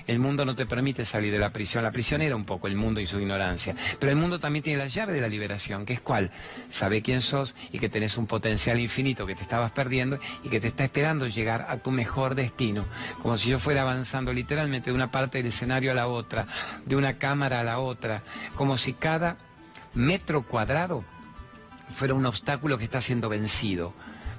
el 0.06 0.18
mundo 0.18 0.44
no 0.44 0.54
te 0.54 0.66
permite 0.66 1.04
salir 1.04 1.32
de 1.32 1.38
la 1.38 1.50
prisión. 1.50 1.84
La 1.84 1.92
prisión 1.92 2.22
era 2.22 2.36
un 2.36 2.44
poco 2.44 2.66
el 2.66 2.76
mundo 2.76 3.00
y 3.00 3.06
su 3.06 3.18
ignorancia. 3.18 3.74
Pero 3.98 4.10
el 4.12 4.18
mundo 4.18 4.38
también 4.38 4.62
tiene 4.62 4.78
la 4.78 4.88
llave 4.88 5.12
de 5.12 5.20
la 5.20 5.28
liberación, 5.28 5.84
que 5.84 5.94
es 5.94 6.00
cuál? 6.00 6.30
Sabe 6.68 7.02
quién 7.02 7.20
sos 7.20 7.54
y 7.70 7.78
que 7.78 7.88
tenés 7.88 8.16
un 8.16 8.26
potencial 8.26 8.78
infinito 8.80 9.26
que 9.26 9.34
te 9.34 9.42
estabas 9.42 9.70
perdiendo 9.72 10.18
y 10.42 10.48
que 10.48 10.60
te 10.60 10.68
está 10.68 10.84
esperando 10.84 11.26
llegar 11.26 11.66
a 11.68 11.78
tu 11.78 11.90
mejor 11.90 12.34
destino. 12.34 12.84
Como 13.20 13.36
si 13.36 13.50
yo 13.50 13.58
fuera 13.58 13.82
avanzando 13.82 14.32
literalmente 14.32 14.90
de 14.90 14.94
una 14.94 15.10
parte 15.10 15.38
del 15.38 15.48
escenario 15.48 15.92
a 15.92 15.94
la 15.94 16.08
otra, 16.08 16.46
de 16.84 16.96
una 16.96 17.18
cámara 17.18 17.60
a 17.60 17.64
la 17.64 17.78
otra, 17.78 18.22
como 18.56 18.76
si 18.76 18.92
cada 18.92 19.36
metro 19.94 20.42
cuadrado 20.42 21.04
fuera 21.90 22.14
un 22.14 22.26
obstáculo 22.26 22.78
que 22.78 22.84
está 22.84 23.00
siendo 23.00 23.28
vencido 23.28 23.92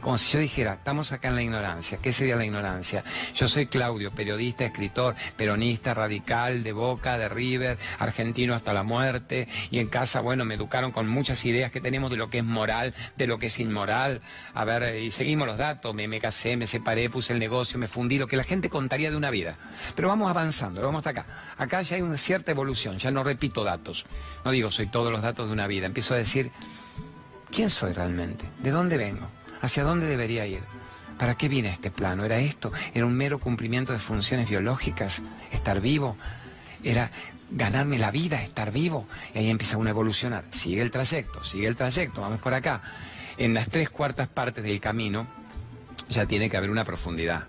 como 0.04 0.18
si 0.18 0.34
yo 0.34 0.39
dijera, 0.39 0.74
estamos 0.74 1.12
acá 1.13 1.30
en 1.30 1.36
la 1.36 1.42
ignorancia. 1.42 1.98
¿Qué 2.02 2.12
sería 2.12 2.36
la 2.36 2.44
ignorancia? 2.44 3.04
Yo 3.34 3.48
soy 3.48 3.68
Claudio, 3.68 4.12
periodista, 4.12 4.66
escritor, 4.66 5.16
peronista, 5.38 5.94
radical, 5.94 6.62
de 6.62 6.74
Boca, 6.74 7.18
de 7.18 7.30
River, 7.30 7.78
argentino 8.00 8.54
hasta 8.54 8.74
la 8.74 8.84
muerte, 8.84 9.48
y 9.72 9.80
en 9.80 9.88
casa, 9.88 10.20
bueno, 10.20 10.44
me 10.44 10.56
educaron 10.56 10.92
con 10.92 11.08
muchas 11.08 11.44
ideas 11.46 11.72
que 11.72 11.80
tenemos 11.80 12.12
de 12.12 12.18
lo 12.18 12.30
que 12.30 12.39
es 12.39 12.44
moral, 12.44 12.94
de 13.16 13.28
lo 13.28 13.39
que 13.39 13.46
es 13.46 13.60
inmoral. 13.60 14.22
A 14.54 14.66
ver, 14.66 15.02
y 15.02 15.10
seguimos 15.12 15.48
los 15.48 15.58
datos, 15.58 15.96
me, 15.96 16.08
me 16.08 16.20
casé, 16.20 16.58
me 16.58 16.68
separé, 16.68 17.10
puse 17.10 17.32
el 17.32 17.39
negocio, 17.39 17.80
me 17.80 17.88
fundí, 17.88 18.18
lo 18.18 18.28
que 18.28 18.36
la 18.36 18.44
gente 18.44 18.70
contaría 18.70 19.10
de 19.10 19.16
una 19.16 19.30
vida. 19.30 19.58
Pero 19.96 20.10
vamos 20.10 20.30
avanzando, 20.30 20.82
vamos 20.82 21.00
hasta 21.00 21.22
acá. 21.22 21.26
Acá 21.58 21.82
ya 21.82 21.96
hay 21.96 22.02
una 22.02 22.18
cierta 22.18 22.52
evolución, 22.52 22.98
ya 22.98 23.10
no 23.10 23.24
repito 23.24 23.63
datos. 23.63 24.06
No 24.44 24.52
digo 24.52 24.70
soy 24.70 24.88
todos 24.88 25.12
los 25.12 25.22
datos 25.22 25.48
de 25.48 25.54
una 25.54 25.68
vida, 25.68 25.86
empiezo 25.86 26.13
a 26.13 26.18
decir, 26.18 26.52
¿quién 27.52 27.70
soy 27.70 27.94
realmente? 27.94 28.46
¿De 28.60 28.72
dónde 28.72 28.98
vengo? 28.98 29.30
¿Hacia 29.63 29.86
dónde 29.86 30.08
debería 30.08 30.45
ir? 30.45 30.62
¿Para 31.17 31.36
qué 31.38 31.47
viene 31.47 31.69
este 31.69 31.89
plano? 31.89 32.26
¿Era 32.26 32.38
esto? 32.38 32.73
¿Era 32.93 33.06
un 33.06 33.15
mero 33.15 33.39
cumplimiento 33.39 33.93
de 33.93 33.99
funciones 33.99 34.49
biológicas? 34.49 35.21
¿Estar 35.54 35.80
vivo? 35.80 36.17
¿Era 36.84 37.10
ganarme 37.49 37.97
la 37.97 38.12
vida, 38.12 38.43
estar 38.43 38.73
vivo? 38.73 39.08
Y 39.34 39.38
ahí 39.38 39.49
empieza 39.49 39.78
uno 39.78 39.88
a 39.88 39.91
evolucionar. 39.91 40.43
Sigue 40.49 40.82
el 40.82 40.91
trayecto, 40.91 41.45
sigue 41.45 41.65
el 41.67 41.78
trayecto, 41.78 42.19
vamos 42.19 42.41
por 42.41 42.54
acá. 42.54 42.82
En 43.38 43.54
las 43.54 43.69
tres 43.69 43.89
cuartas 43.89 44.28
partes 44.28 44.65
del 44.65 44.82
camino 44.82 45.28
ya 46.10 46.26
tiene 46.26 46.49
que 46.49 46.58
haber 46.58 46.69
una 46.69 46.84
profundidad. 46.84 47.47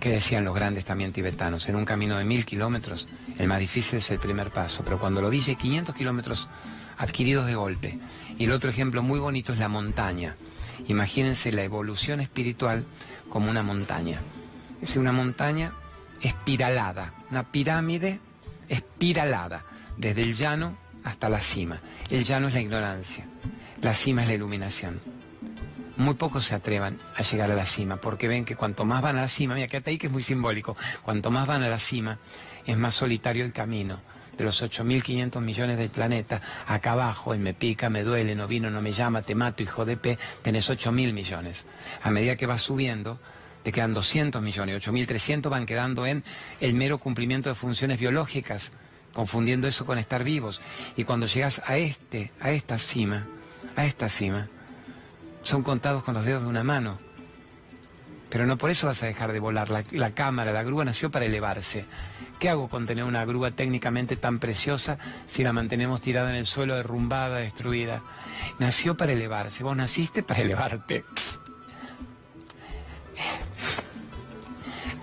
¿Qué 0.00 0.08
decían 0.08 0.46
los 0.46 0.54
grandes 0.54 0.86
también 0.86 1.12
tibetanos? 1.12 1.68
En 1.68 1.76
un 1.76 1.84
camino 1.84 2.16
de 2.16 2.24
mil 2.24 2.46
kilómetros, 2.46 3.06
el 3.36 3.48
más 3.48 3.58
difícil 3.58 3.98
es 3.98 4.10
el 4.10 4.18
primer 4.18 4.50
paso, 4.50 4.82
pero 4.82 4.98
cuando 4.98 5.20
lo 5.20 5.28
dije, 5.28 5.56
500 5.56 5.94
kilómetros 5.94 6.48
adquiridos 6.96 7.44
de 7.46 7.54
golpe. 7.54 7.98
Y 8.38 8.44
el 8.44 8.52
otro 8.52 8.70
ejemplo 8.70 9.02
muy 9.02 9.20
bonito 9.20 9.52
es 9.52 9.58
la 9.58 9.68
montaña. 9.68 10.36
Imagínense 10.88 11.52
la 11.52 11.62
evolución 11.62 12.20
espiritual 12.20 12.86
como 13.28 13.50
una 13.50 13.62
montaña. 13.62 14.20
Es 14.80 14.96
una 14.96 15.12
montaña 15.12 15.72
espiralada, 16.20 17.14
una 17.30 17.44
pirámide 17.44 18.20
espiralada, 18.68 19.64
desde 19.96 20.22
el 20.22 20.34
llano 20.34 20.76
hasta 21.04 21.28
la 21.28 21.40
cima. 21.40 21.80
El 22.10 22.24
llano 22.24 22.48
es 22.48 22.54
la 22.54 22.60
ignorancia, 22.60 23.26
la 23.80 23.94
cima 23.94 24.22
es 24.22 24.28
la 24.28 24.34
iluminación. 24.34 25.00
Muy 25.96 26.14
pocos 26.14 26.46
se 26.46 26.54
atrevan 26.54 26.98
a 27.16 27.22
llegar 27.22 27.50
a 27.50 27.54
la 27.54 27.66
cima 27.66 27.96
porque 27.96 28.26
ven 28.26 28.44
que 28.44 28.56
cuanto 28.56 28.84
más 28.84 29.02
van 29.02 29.18
a 29.18 29.22
la 29.22 29.28
cima, 29.28 29.54
mira, 29.54 29.68
quédate 29.68 29.90
ahí 29.90 29.98
que 29.98 30.06
es 30.06 30.12
muy 30.12 30.22
simbólico, 30.22 30.76
cuanto 31.02 31.30
más 31.30 31.46
van 31.46 31.62
a 31.62 31.68
la 31.68 31.78
cima, 31.78 32.18
es 32.66 32.76
más 32.76 32.94
solitario 32.94 33.44
el 33.44 33.52
camino 33.52 34.00
los 34.42 34.62
8.500 34.62 35.40
millones 35.40 35.76
del 35.76 35.90
planeta, 35.90 36.40
acá 36.66 36.92
abajo, 36.92 37.34
en 37.34 37.42
me 37.42 37.54
pica, 37.54 37.90
me 37.90 38.02
duele, 38.02 38.34
no 38.34 38.46
vino, 38.46 38.70
no 38.70 38.82
me 38.82 38.92
llama, 38.92 39.22
te 39.22 39.34
mato, 39.34 39.62
hijo 39.62 39.84
de 39.84 39.96
P, 39.96 40.18
tenés 40.42 40.70
8.000 40.70 41.12
millones. 41.12 41.66
A 42.02 42.10
medida 42.10 42.36
que 42.36 42.46
vas 42.46 42.62
subiendo, 42.62 43.18
te 43.62 43.72
quedan 43.72 43.94
200 43.94 44.42
millones, 44.42 44.86
8.300 44.86 45.48
van 45.48 45.66
quedando 45.66 46.06
en 46.06 46.24
el 46.60 46.74
mero 46.74 46.98
cumplimiento 46.98 47.48
de 47.48 47.54
funciones 47.54 47.98
biológicas, 47.98 48.72
confundiendo 49.12 49.68
eso 49.68 49.86
con 49.86 49.98
estar 49.98 50.24
vivos. 50.24 50.60
Y 50.96 51.04
cuando 51.04 51.26
llegas 51.26 51.62
a 51.64 51.76
este, 51.76 52.32
a 52.40 52.50
esta 52.50 52.78
cima, 52.78 53.26
a 53.76 53.84
esta 53.84 54.08
cima, 54.08 54.48
son 55.42 55.62
contados 55.62 56.02
con 56.02 56.14
los 56.14 56.24
dedos 56.24 56.42
de 56.42 56.48
una 56.48 56.64
mano. 56.64 56.98
Pero 58.28 58.46
no 58.46 58.56
por 58.56 58.70
eso 58.70 58.86
vas 58.86 59.02
a 59.02 59.06
dejar 59.06 59.32
de 59.32 59.40
volar. 59.40 59.70
La, 59.70 59.84
la 59.90 60.14
cámara, 60.14 60.52
la 60.52 60.62
grúa 60.62 60.84
nació 60.84 61.10
para 61.10 61.26
elevarse. 61.26 61.84
¿Qué 62.42 62.48
hago 62.48 62.68
con 62.68 62.86
tener 62.86 63.04
una 63.04 63.24
grúa 63.24 63.52
técnicamente 63.52 64.16
tan 64.16 64.40
preciosa 64.40 64.98
si 65.26 65.44
la 65.44 65.52
mantenemos 65.52 66.00
tirada 66.00 66.28
en 66.30 66.36
el 66.36 66.44
suelo, 66.44 66.74
derrumbada, 66.74 67.36
destruida? 67.36 68.02
Nació 68.58 68.96
para 68.96 69.12
elevarse. 69.12 69.62
Vos 69.62 69.76
naciste 69.76 70.24
para 70.24 70.40
elevarte. 70.42 71.04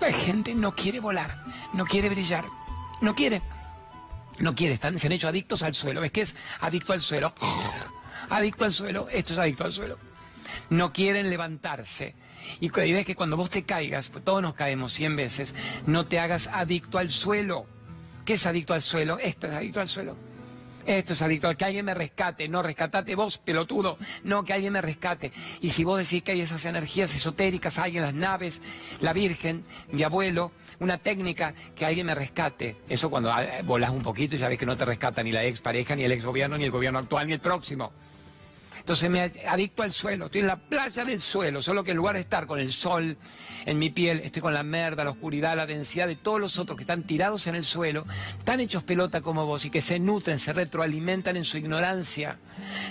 La 0.02 0.12
gente 0.12 0.54
no 0.54 0.74
quiere 0.74 1.00
volar, 1.00 1.42
no 1.72 1.86
quiere 1.86 2.10
brillar, 2.10 2.44
no 3.00 3.14
quiere. 3.14 3.40
No 4.38 4.54
quiere, 4.54 4.74
están, 4.74 4.98
se 4.98 5.06
han 5.06 5.14
hecho 5.14 5.28
adictos 5.28 5.62
al 5.62 5.74
suelo. 5.74 6.02
¿Ves 6.02 6.12
que 6.12 6.20
es 6.20 6.36
adicto 6.60 6.92
al 6.92 7.00
suelo? 7.00 7.32
Adicto 8.28 8.66
al 8.66 8.72
suelo, 8.74 9.08
esto 9.08 9.32
es 9.32 9.38
adicto 9.38 9.64
al 9.64 9.72
suelo. 9.72 9.98
No 10.68 10.92
quieren 10.92 11.30
levantarse 11.30 12.14
y 12.60 12.68
ves 12.70 13.04
que 13.04 13.14
cuando 13.14 13.36
vos 13.36 13.50
te 13.50 13.64
caigas, 13.64 14.08
pues 14.08 14.24
todos 14.24 14.42
nos 14.42 14.54
caemos 14.54 14.92
100 14.92 15.16
veces, 15.16 15.54
no 15.86 16.06
te 16.06 16.18
hagas 16.18 16.48
adicto 16.48 16.98
al 16.98 17.10
suelo. 17.10 17.66
¿Qué 18.24 18.34
es 18.34 18.46
adicto 18.46 18.74
al 18.74 18.82
suelo? 18.82 19.18
Esto 19.18 19.46
es 19.46 19.54
adicto 19.54 19.80
al 19.80 19.88
suelo. 19.88 20.16
Esto 20.86 21.12
es 21.12 21.22
adicto 21.22 21.48
a 21.48 21.54
que 21.54 21.64
alguien 21.64 21.84
me 21.84 21.94
rescate. 21.94 22.48
No, 22.48 22.62
rescatate 22.62 23.14
vos, 23.14 23.38
pelotudo. 23.38 23.98
No, 24.24 24.44
que 24.44 24.52
alguien 24.52 24.72
me 24.72 24.80
rescate. 24.80 25.32
Y 25.60 25.70
si 25.70 25.84
vos 25.84 25.98
decís 25.98 26.22
que 26.22 26.32
hay 26.32 26.40
esas 26.40 26.64
energías 26.64 27.14
esotéricas, 27.14 27.78
alguien, 27.78 28.02
las 28.02 28.14
naves, 28.14 28.62
la 29.00 29.12
Virgen, 29.12 29.64
mi 29.92 30.02
abuelo, 30.02 30.52
una 30.78 30.98
técnica 30.98 31.54
que 31.74 31.84
alguien 31.84 32.06
me 32.06 32.14
rescate. 32.14 32.76
Eso 32.88 33.10
cuando 33.10 33.30
ah, 33.30 33.44
volás 33.64 33.90
un 33.90 34.02
poquito 34.02 34.36
ya 34.36 34.48
ves 34.48 34.58
que 34.58 34.66
no 34.66 34.76
te 34.76 34.84
rescata 34.84 35.22
ni 35.22 35.32
la 35.32 35.44
ex 35.44 35.60
pareja, 35.60 35.94
ni 35.94 36.04
el 36.04 36.12
ex 36.12 36.24
gobierno, 36.24 36.56
ni 36.56 36.64
el 36.64 36.70
gobierno 36.70 36.98
actual, 36.98 37.26
ni 37.26 37.34
el 37.34 37.40
próximo. 37.40 37.92
Entonces 38.80 39.08
me 39.08 39.22
adicto 39.46 39.82
al 39.82 39.92
suelo, 39.92 40.26
estoy 40.26 40.40
en 40.40 40.46
la 40.48 40.56
playa 40.56 41.04
del 41.04 41.20
suelo, 41.20 41.62
solo 41.62 41.84
que 41.84 41.92
en 41.92 41.96
lugar 41.96 42.16
de 42.16 42.22
estar 42.22 42.46
con 42.46 42.58
el 42.58 42.72
sol 42.72 43.16
en 43.66 43.78
mi 43.78 43.90
piel, 43.90 44.20
estoy 44.20 44.42
con 44.42 44.54
la 44.54 44.62
merda, 44.62 45.04
la 45.04 45.10
oscuridad, 45.10 45.56
la 45.56 45.66
densidad 45.66 46.06
de 46.06 46.16
todos 46.16 46.40
los 46.40 46.58
otros 46.58 46.76
que 46.76 46.82
están 46.82 47.04
tirados 47.04 47.46
en 47.46 47.54
el 47.54 47.64
suelo, 47.64 48.06
tan 48.44 48.60
hechos 48.60 48.82
pelota 48.82 49.20
como 49.20 49.46
vos 49.46 49.64
y 49.64 49.70
que 49.70 49.82
se 49.82 49.98
nutren, 49.98 50.38
se 50.38 50.52
retroalimentan 50.52 51.36
en 51.36 51.44
su 51.44 51.58
ignorancia. 51.58 52.38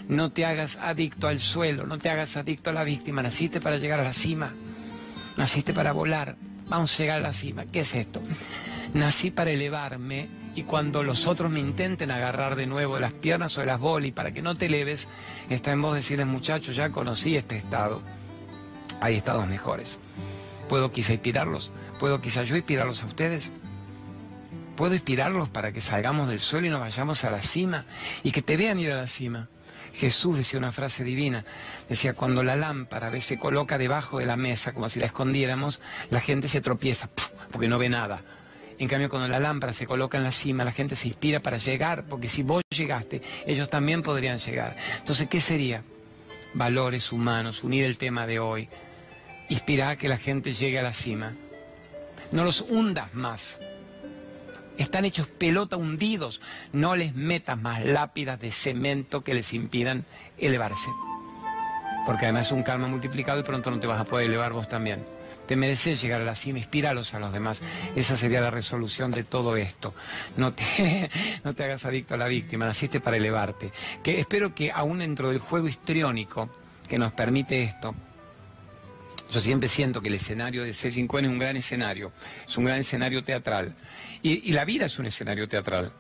No 0.08 0.32
te 0.32 0.46
hagas 0.46 0.78
adicto 0.78 1.28
al 1.28 1.40
suelo, 1.40 1.86
no 1.86 1.98
te 1.98 2.10
hagas 2.10 2.38
adicto 2.38 2.70
a 2.70 2.74
la 2.74 2.84
víctima, 2.84 3.22
naciste 3.22 3.60
para 3.60 3.78
llegar 3.78 4.00
a 4.00 4.04
la 4.04 4.14
cima, 4.14 4.54
naciste 5.38 5.74
para 5.74 5.92
volar, 5.92 6.36
vamos 6.68 6.94
a 6.94 6.98
llegar 6.98 7.18
a 7.18 7.22
la 7.22 7.34
cima. 7.34 7.66
¿Qué 7.66 7.82
es 7.82 7.96
esto? 7.96 8.22
Nací 8.94 9.32
para 9.32 9.52
elevarme 9.52 10.39
y 10.60 10.64
cuando 10.64 11.04
los 11.04 11.26
otros 11.26 11.50
me 11.50 11.62
intenten 11.62 12.12
agarrar 12.12 12.58
de 12.58 12.68
nuevo 12.68 12.96
de 12.96 13.00
las 13.00 13.14
piernas 13.14 13.58
o 13.58 13.62
de 13.62 13.68
las 13.68 13.80
bolis 13.80 14.12
para 14.12 14.34
que 14.34 14.42
no 14.42 14.56
te 14.56 14.66
eleves, 14.66 15.08
está 15.50 15.72
en 15.72 15.82
vos 15.82 15.96
decirles, 15.96 16.28
muchachos, 16.28 16.76
ya 16.76 16.90
conocí 16.90 17.38
este 17.38 17.56
estado. 17.56 18.02
Hay 19.00 19.16
estados 19.16 19.48
mejores. 19.48 20.02
¿Puedo 20.68 20.92
quizá 20.92 21.14
inspirarlos? 21.14 21.72
¿Puedo 21.98 22.20
quizá 22.20 22.44
yo 22.44 22.58
inspirarlos 22.58 23.04
a 23.04 23.06
ustedes? 23.06 23.54
¿Puedo 24.76 24.96
inspirarlos 24.96 25.48
para 25.48 25.72
que 25.72 25.80
salgamos 25.80 26.28
del 26.28 26.42
suelo 26.42 26.68
y 26.68 26.70
nos 26.70 26.82
vayamos 26.82 27.24
a 27.24 27.32
la 27.32 27.42
cima? 27.42 27.86
Y 28.24 28.32
que 28.32 28.42
te 28.42 28.58
vean 28.58 28.80
ir 28.80 28.92
a 28.92 28.98
la 28.98 29.08
cima. 29.08 29.48
Jesús 29.94 30.38
decía 30.38 30.60
una 30.60 30.74
frase 30.74 31.06
divina, 31.06 31.46
decía, 31.88 32.16
cuando 32.16 32.44
la 32.44 32.58
lámpara 32.58 33.18
se 33.22 33.40
coloca 33.40 33.78
debajo 33.78 34.20
de 34.20 34.26
la 34.26 34.36
mesa, 34.36 34.74
como 34.74 34.90
si 34.90 35.00
la 35.00 35.06
escondiéramos, 35.06 35.82
la 36.10 36.20
gente 36.20 36.50
se 36.50 36.60
tropieza, 36.60 37.10
porque 37.50 37.70
no 37.70 37.80
ve 37.80 37.88
nada. 37.88 38.24
En 38.80 38.88
cambio, 38.88 39.10
cuando 39.10 39.28
la 39.28 39.40
lámpara 39.40 39.74
se 39.74 39.86
coloca 39.86 40.18
en 40.18 40.24
la 40.24 40.32
cima, 40.32 40.64
la 40.64 40.72
gente 40.72 40.96
se 40.96 41.10
inspira 41.10 41.42
para 41.42 41.58
llegar, 41.58 42.06
porque 42.06 42.30
si 42.30 42.44
vos 42.44 42.64
llegaste, 42.74 43.22
ellos 43.46 43.70
también 43.70 44.02
podrían 44.02 44.38
llegar. 44.38 44.76
Entonces, 44.98 45.28
¿qué 45.28 45.42
sería? 45.42 45.84
Valores 46.54 47.12
humanos, 47.12 47.64
unir 47.64 47.84
el 47.84 47.98
tema 47.98 48.26
de 48.26 48.40
hoy, 48.40 48.70
inspirar 49.50 49.92
a 49.92 49.96
que 49.98 50.08
la 50.08 50.16
gente 50.16 50.54
llegue 50.54 50.80
a 50.80 50.84
la 50.84 50.94
cima. 50.94 51.36
No 52.32 52.46
los 52.46 52.62
hundas 52.62 53.14
más. 53.14 53.60
Están 54.78 55.04
hechos 55.04 55.28
pelota 55.28 55.76
hundidos. 55.76 56.40
No 56.72 56.96
les 56.96 57.14
metas 57.14 57.60
más 57.60 57.84
lápidas 57.84 58.40
de 58.40 58.50
cemento 58.50 59.26
que 59.26 59.34
les 59.34 59.54
impidan 59.54 60.06
elevarse. 60.38 60.90
Porque 62.06 62.26
además 62.26 62.46
es 62.46 62.54
un 62.54 62.64
karma 62.64 62.88
multiplicado 62.88 63.42
y 63.42 63.44
pronto 63.44 63.72
no 63.72 63.80
te 63.82 63.88
vas 63.88 64.00
a 64.00 64.06
poder 64.06 64.28
elevar 64.28 64.54
vos 64.54 64.70
también. 64.70 65.04
Te 65.50 65.56
mereces 65.56 66.00
llegar 66.00 66.22
a 66.22 66.26
la 66.26 66.36
cima, 66.36 66.60
inspíralos 66.60 67.16
a 67.16 67.20
los 67.20 67.34
demás. 67.34 67.64
Esa 67.96 68.16
sería 68.16 68.40
la 68.40 68.52
resolución 68.52 69.10
de 69.10 69.24
todo 69.24 69.58
esto. 69.58 69.96
No 70.38 70.54
te, 70.54 71.10
no 71.44 71.56
te 71.56 71.64
hagas 71.64 71.86
adicto 71.86 72.14
a 72.14 72.18
la 72.18 72.28
víctima, 72.28 72.68
naciste 72.68 73.00
para 73.00 73.18
elevarte. 73.18 73.72
Que 74.04 74.20
espero 74.20 74.54
que 74.54 74.72
aún 74.72 75.00
dentro 75.00 75.32
del 75.32 75.40
juego 75.40 75.68
histriónico 75.68 76.52
que 76.88 77.00
nos 77.00 77.14
permite 77.14 77.64
esto, 77.64 77.96
yo 79.32 79.40
siempre 79.40 79.68
siento 79.68 80.02
que 80.02 80.10
el 80.10 80.14
escenario 80.14 80.64
de 80.64 80.70
C5N 80.70 81.24
es 81.24 81.30
un 81.30 81.40
gran 81.40 81.58
escenario, 81.58 82.12
es 82.48 82.56
un 82.56 82.66
gran 82.66 82.78
escenario 82.78 83.24
teatral. 83.24 83.76
Y, 84.22 84.48
y 84.48 84.52
la 84.52 84.66
vida 84.66 84.86
es 84.86 85.00
un 85.00 85.08
escenario 85.08 85.48
teatral. 85.48 85.92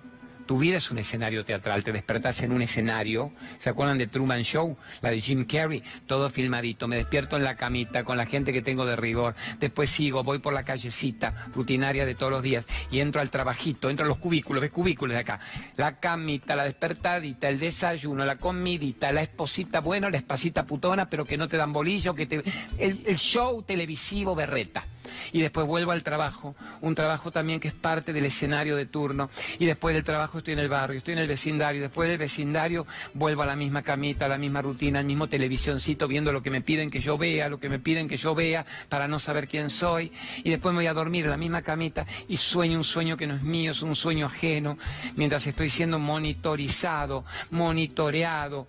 Tu 0.49 0.57
vida 0.57 0.77
es 0.77 0.89
un 0.89 0.97
escenario 0.97 1.45
teatral, 1.45 1.83
te 1.83 1.91
despertás 1.91 2.41
en 2.41 2.51
un 2.51 2.63
escenario. 2.63 3.31
¿Se 3.59 3.69
acuerdan 3.69 3.99
de 3.99 4.07
Truman 4.07 4.41
Show? 4.41 4.77
La 5.01 5.11
de 5.11 5.21
Jim 5.21 5.45
Carrey, 5.45 5.83
todo 6.07 6.27
filmadito. 6.31 6.87
Me 6.87 6.95
despierto 6.95 7.37
en 7.37 7.43
la 7.43 7.55
camita 7.55 8.03
con 8.03 8.17
la 8.17 8.25
gente 8.25 8.51
que 8.51 8.63
tengo 8.63 8.87
de 8.87 8.95
rigor. 8.95 9.35
Después 9.59 9.91
sigo, 9.91 10.23
voy 10.23 10.39
por 10.39 10.55
la 10.55 10.63
callecita 10.63 11.45
rutinaria 11.53 12.03
de 12.03 12.15
todos 12.15 12.31
los 12.31 12.41
días 12.41 12.65
y 12.89 12.99
entro 12.99 13.21
al 13.21 13.29
trabajito, 13.29 13.91
entro 13.91 14.05
a 14.05 14.07
los 14.07 14.17
cubículos, 14.17 14.61
ves 14.61 14.71
cubículos 14.71 15.13
de 15.13 15.19
acá. 15.19 15.39
La 15.77 15.99
camita, 15.99 16.55
la 16.55 16.63
despertadita, 16.63 17.47
el 17.47 17.59
desayuno, 17.59 18.25
la 18.25 18.39
comidita, 18.39 19.11
la 19.11 19.21
esposita, 19.21 19.81
bueno, 19.81 20.09
la 20.09 20.17
espacita 20.17 20.65
putona, 20.65 21.11
pero 21.11 21.25
que 21.25 21.37
no 21.37 21.47
te 21.47 21.57
dan 21.57 21.71
bolillo, 21.71 22.15
que 22.15 22.25
te... 22.25 22.43
el, 22.79 23.03
el 23.05 23.17
show 23.17 23.61
televisivo 23.61 24.33
berreta 24.33 24.83
y 25.31 25.41
después 25.41 25.65
vuelvo 25.67 25.91
al 25.91 26.03
trabajo, 26.03 26.55
un 26.81 26.95
trabajo 26.95 27.31
también 27.31 27.59
que 27.59 27.67
es 27.67 27.73
parte 27.73 28.13
del 28.13 28.25
escenario 28.25 28.75
de 28.75 28.85
turno, 28.85 29.29
y 29.57 29.65
después 29.65 29.95
del 29.95 30.03
trabajo 30.03 30.39
estoy 30.39 30.53
en 30.53 30.59
el 30.59 30.69
barrio, 30.69 30.97
estoy 30.97 31.13
en 31.13 31.19
el 31.19 31.27
vecindario, 31.27 31.81
después 31.81 32.09
del 32.09 32.17
vecindario 32.17 32.85
vuelvo 33.13 33.43
a 33.43 33.45
la 33.45 33.55
misma 33.55 33.81
camita, 33.81 34.25
a 34.25 34.29
la 34.29 34.37
misma 34.37 34.61
rutina, 34.61 34.99
al 34.99 35.05
mismo 35.05 35.27
televisioncito, 35.27 36.07
viendo 36.07 36.31
lo 36.31 36.41
que 36.41 36.49
me 36.49 36.61
piden 36.61 36.89
que 36.89 36.99
yo 36.99 37.17
vea, 37.17 37.49
lo 37.49 37.59
que 37.59 37.69
me 37.69 37.79
piden 37.79 38.07
que 38.07 38.17
yo 38.17 38.35
vea, 38.35 38.65
para 38.89 39.07
no 39.07 39.19
saber 39.19 39.47
quién 39.47 39.69
soy, 39.69 40.11
y 40.43 40.49
después 40.49 40.73
me 40.73 40.79
voy 40.79 40.87
a 40.87 40.93
dormir 40.93 41.25
en 41.25 41.31
la 41.31 41.37
misma 41.37 41.61
camita 41.61 42.05
y 42.27 42.37
sueño 42.37 42.77
un 42.77 42.83
sueño 42.83 43.17
que 43.17 43.27
no 43.27 43.35
es 43.35 43.41
mío, 43.41 43.71
es 43.71 43.81
un 43.81 43.95
sueño 43.95 44.25
ajeno, 44.25 44.77
mientras 45.15 45.45
estoy 45.47 45.69
siendo 45.69 45.99
monitorizado, 45.99 47.25
monitoreado, 47.51 48.67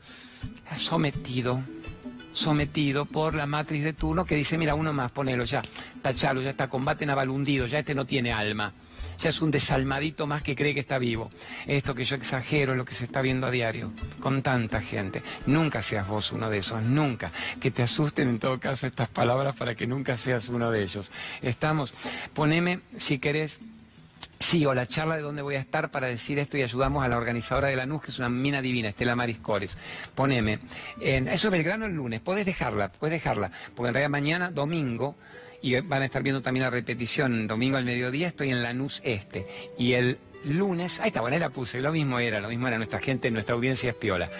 sometido 0.76 1.62
sometido 2.32 3.06
por 3.06 3.34
la 3.34 3.46
matriz 3.46 3.82
de 3.82 3.92
turno 3.92 4.24
que 4.24 4.36
dice, 4.36 4.56
mira, 4.56 4.74
uno 4.74 4.92
más, 4.92 5.10
ponelo 5.10 5.44
ya, 5.44 5.62
tachalo, 6.00 6.42
ya 6.42 6.50
está, 6.50 6.68
combate 6.68 7.06
naval 7.06 7.30
hundido, 7.30 7.66
ya 7.66 7.78
este 7.78 7.94
no 7.94 8.06
tiene 8.06 8.32
alma, 8.32 8.72
ya 9.18 9.28
es 9.28 9.40
un 9.40 9.50
desalmadito 9.50 10.26
más 10.26 10.42
que 10.42 10.56
cree 10.56 10.74
que 10.74 10.80
está 10.80 10.98
vivo. 10.98 11.30
Esto 11.66 11.94
que 11.94 12.04
yo 12.04 12.16
exagero 12.16 12.72
es 12.72 12.78
lo 12.78 12.84
que 12.84 12.94
se 12.94 13.04
está 13.04 13.20
viendo 13.20 13.46
a 13.46 13.50
diario, 13.50 13.92
con 14.20 14.42
tanta 14.42 14.80
gente. 14.80 15.22
Nunca 15.46 15.82
seas 15.82 16.08
vos 16.08 16.32
uno 16.32 16.48
de 16.50 16.58
esos, 16.58 16.82
nunca. 16.82 17.30
Que 17.60 17.70
te 17.70 17.82
asusten 17.82 18.28
en 18.28 18.38
todo 18.38 18.58
caso 18.58 18.86
estas 18.86 19.08
palabras 19.08 19.54
para 19.56 19.74
que 19.74 19.86
nunca 19.86 20.16
seas 20.16 20.48
uno 20.48 20.70
de 20.70 20.82
ellos. 20.82 21.10
Estamos, 21.42 21.92
poneme, 22.34 22.80
si 22.96 23.18
querés, 23.18 23.60
Sí, 24.38 24.64
o 24.64 24.72
la 24.72 24.86
charla 24.86 25.16
de 25.16 25.22
dónde 25.22 25.42
voy 25.42 25.56
a 25.56 25.60
estar 25.60 25.90
para 25.90 26.06
decir 26.06 26.38
esto 26.38 26.56
y 26.56 26.62
ayudamos 26.62 27.04
a 27.04 27.08
la 27.08 27.18
organizadora 27.18 27.68
de 27.68 27.76
la 27.76 27.84
NUS, 27.84 28.02
que 28.02 28.10
es 28.10 28.18
una 28.18 28.30
mina 28.30 28.62
divina, 28.62 28.88
Estela 28.88 29.14
Mariscores. 29.14 29.76
Poneme. 30.14 30.60
En, 31.00 31.28
eso 31.28 31.48
es 31.48 31.52
Belgrano 31.52 31.84
el 31.84 31.92
lunes. 31.92 32.20
Puedes 32.20 32.46
dejarla, 32.46 32.90
puedes 32.90 33.22
dejarla. 33.22 33.50
Porque 33.74 33.88
en 33.88 33.94
realidad 33.94 34.10
mañana, 34.10 34.50
domingo, 34.50 35.16
y 35.62 35.78
van 35.80 36.02
a 36.02 36.04
estar 36.04 36.22
viendo 36.22 36.40
también 36.40 36.64
la 36.64 36.70
repetición, 36.70 37.46
domingo 37.46 37.76
al 37.76 37.84
mediodía, 37.84 38.28
estoy 38.28 38.50
en 38.50 38.62
la 38.62 38.72
NUS 38.72 39.02
Este. 39.04 39.46
Y 39.78 39.92
el 39.92 40.18
lunes, 40.44 41.00
ahí 41.00 41.08
está, 41.08 41.20
bueno, 41.20 41.34
ahí 41.34 41.40
la 41.40 41.50
puse, 41.50 41.80
lo 41.80 41.92
mismo 41.92 42.18
era, 42.18 42.40
lo 42.40 42.48
mismo 42.48 42.68
era 42.68 42.76
nuestra 42.76 43.00
gente, 43.00 43.30
nuestra 43.30 43.54
audiencia 43.54 43.90
espiola. 43.90 44.30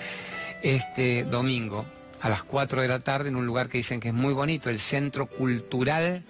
Este 0.62 1.24
domingo, 1.24 1.86
a 2.20 2.28
las 2.28 2.42
4 2.42 2.82
de 2.82 2.88
la 2.88 3.00
tarde, 3.00 3.28
en 3.28 3.36
un 3.36 3.46
lugar 3.46 3.68
que 3.68 3.78
dicen 3.78 4.00
que 4.00 4.08
es 4.08 4.14
muy 4.14 4.32
bonito, 4.32 4.70
el 4.70 4.78
Centro 4.78 5.26
Cultural 5.26 6.22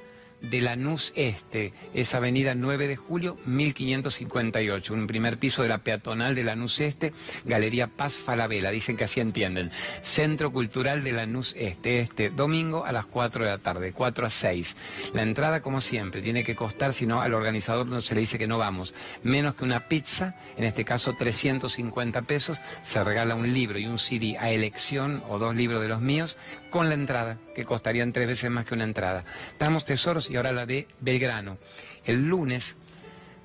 de 0.43 0.61
Lanús 0.61 1.13
Este, 1.17 1.73
es 1.95 2.15
avenida 2.15 2.55
9 2.55 2.89
de 2.89 2.97
julio, 2.97 3.37
1558, 3.47 4.95
un 4.95 5.07
primer 5.07 5.39
piso 5.39 5.63
de 5.63 5.69
la 5.69 5.79
peatonal 5.79 6.35
de 6.35 6.45
Lanús 6.45 6.81
Este, 6.81 7.13
Galería 7.45 7.89
Paz 7.89 8.19
Falabella, 8.19 8.71
dicen 8.71 8.97
que 8.97 9.05
así 9.05 9.21
entienden. 9.21 9.71
Centro 10.03 10.53
Cultural 10.53 11.05
de 11.05 11.13
Lanús 11.13 11.55
Este, 11.59 12.01
este 12.01 12.31
domingo 12.31 12.85
a 12.85 12.93
las 12.93 13.07
4 13.07 13.45
de 13.45 13.51
la 13.51 13.59
tarde, 13.59 13.93
4 13.93 14.27
a 14.27 14.31
6. 14.31 14.77
La 15.15 15.23
entrada, 15.23 15.61
como 15.61 15.81
siempre, 15.81 16.23
tiene 16.23 16.45
que 16.45 16.55
costar, 16.55 16.93
si 16.93 17.07
no, 17.07 17.21
al 17.21 17.35
organizador 17.35 17.87
no 17.87 18.01
se 18.01 18.15
le 18.15 18.21
dice 18.21 18.39
que 18.39 18.47
no 18.47 18.59
vamos. 18.59 18.95
Menos 19.23 19.55
que 19.55 19.65
una 19.65 19.89
pizza, 19.89 20.37
en 20.57 20.65
este 20.65 20.85
caso 20.85 21.15
350 21.17 22.23
pesos, 22.23 22.59
se 22.83 23.03
regala 23.05 23.35
un 23.35 23.53
libro 23.53 23.79
y 23.79 23.87
un 23.87 23.99
CD 23.99 24.37
a 24.39 24.51
elección 24.51 25.23
o 25.29 25.39
dos 25.39 25.55
libros 25.55 25.81
de 25.81 25.89
los 25.89 26.01
míos 26.01 26.39
con 26.71 26.89
la 26.89 26.95
entrada, 26.95 27.39
que 27.55 27.65
costarían 27.65 28.13
tres 28.13 28.27
veces 28.27 28.51
más 28.51 28.65
que 28.65 28.75
una 28.75 28.85
entrada. 28.85 29.25
Estamos 29.49 29.85
tesoros 29.85 30.31
y 30.31 30.37
ahora 30.37 30.53
la 30.53 30.67
de 30.67 30.89
Belgrano. 31.01 31.59
El 32.05 32.29
lunes 32.29 32.77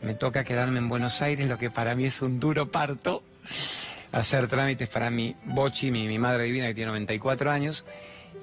me 0.01 0.13
toca 0.13 0.43
quedarme 0.43 0.79
en 0.79 0.87
Buenos 0.87 1.21
Aires, 1.21 1.49
lo 1.49 1.57
que 1.57 1.69
para 1.69 1.95
mí 1.95 2.05
es 2.05 2.21
un 2.21 2.39
duro 2.39 2.71
parto, 2.71 3.23
hacer 4.11 4.47
trámites 4.47 4.87
para 4.87 5.09
mi 5.09 5.35
Bochi, 5.45 5.91
mi, 5.91 6.07
mi 6.07 6.19
madre 6.19 6.45
divina 6.45 6.67
que 6.67 6.75
tiene 6.75 6.91
94 6.91 7.51
años, 7.51 7.85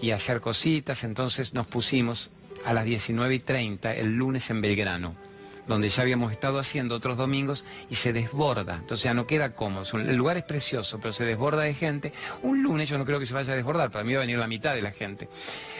y 0.00 0.10
hacer 0.10 0.40
cositas. 0.40 1.04
Entonces 1.04 1.54
nos 1.54 1.66
pusimos 1.66 2.30
a 2.64 2.74
las 2.74 2.84
19 2.84 3.34
y 3.34 3.38
30 3.38 3.94
el 3.94 4.16
lunes 4.16 4.50
en 4.50 4.60
Belgrano 4.60 5.31
donde 5.66 5.88
ya 5.88 6.02
habíamos 6.02 6.32
estado 6.32 6.58
haciendo 6.58 6.96
otros 6.96 7.16
domingos 7.16 7.64
y 7.88 7.94
se 7.94 8.12
desborda, 8.12 8.76
entonces 8.76 9.04
ya 9.04 9.14
no 9.14 9.26
queda 9.26 9.54
cómodo. 9.54 9.84
El 9.98 10.16
lugar 10.16 10.36
es 10.36 10.42
precioso, 10.44 10.98
pero 11.00 11.12
se 11.12 11.24
desborda 11.24 11.62
de 11.62 11.74
gente. 11.74 12.12
Un 12.42 12.62
lunes 12.62 12.88
yo 12.88 12.98
no 12.98 13.04
creo 13.04 13.18
que 13.18 13.26
se 13.26 13.34
vaya 13.34 13.52
a 13.52 13.56
desbordar, 13.56 13.90
para 13.90 14.04
mí 14.04 14.12
va 14.14 14.18
a 14.18 14.22
venir 14.22 14.38
la 14.38 14.48
mitad 14.48 14.74
de 14.74 14.82
la 14.82 14.90
gente. 14.90 15.28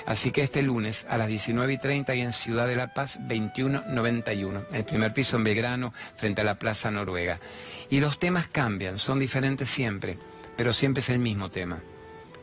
Así 0.07 0.31
que 0.31 0.43
este 0.43 0.63
lunes 0.63 1.07
a 1.09 1.19
las 1.19 1.29
19 1.29 1.73
y 1.73 1.79
30 1.79 2.15
y 2.15 2.21
en 2.21 2.33
Ciudad 2.33 2.67
de 2.67 2.77
la 2.77 2.95
Paz 2.95 3.19
2191, 3.21 4.63
el 4.73 4.85
primer 4.85 5.13
piso 5.13 5.37
en 5.37 5.45
Belgrano 5.45 5.93
frente 6.17 6.41
a 6.41 6.45
la 6.45 6.59
Plaza 6.59 6.91
Noruega. 6.91 7.41
Y 7.91 8.01
los 8.01 8.19
temas 8.19 8.49
cambian, 8.49 8.99
son 8.99 9.19
diferentes 9.19 9.69
siempre, 9.69 10.19
pero 10.57 10.73
siempre 10.73 11.01
es 11.01 11.11
el 11.11 11.19
mismo 11.19 11.51
tema 11.51 11.81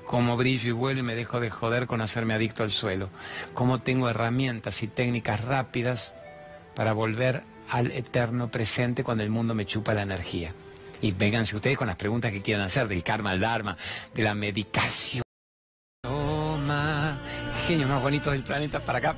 cómo 0.05 0.37
brillo 0.37 0.69
y 0.69 0.71
vuelo 0.71 1.01
y 1.01 1.03
me 1.03 1.13
dejo 1.13 1.39
de 1.39 1.51
joder 1.51 1.85
con 1.85 2.01
hacerme 2.01 2.33
adicto 2.33 2.63
al 2.63 2.71
suelo, 2.71 3.11
cómo 3.53 3.77
tengo 3.77 4.09
herramientas 4.09 4.81
y 4.81 4.87
técnicas 4.87 5.45
rápidas 5.45 6.15
para 6.79 6.93
volver 6.93 7.43
al 7.71 7.91
eterno 7.91 8.49
presente 8.49 9.03
cuando 9.03 9.21
el 9.21 9.29
mundo 9.29 9.53
me 9.53 9.65
chupa 9.65 9.93
la 9.93 10.03
energía. 10.03 10.53
Y 11.01 11.11
vénganse 11.11 11.57
ustedes 11.57 11.77
con 11.77 11.87
las 11.87 11.97
preguntas 11.97 12.31
que 12.31 12.39
quieran 12.39 12.65
hacer 12.65 12.87
del 12.87 13.03
karma 13.03 13.31
al 13.31 13.41
dharma, 13.41 13.75
de 14.15 14.23
la 14.23 14.33
medicación. 14.33 15.23
Toma, 16.01 17.19
genio 17.67 17.85
más 17.85 18.01
bonito 18.01 18.31
del 18.31 18.43
planeta 18.43 18.79
para 18.79 18.99
acá. 18.99 19.15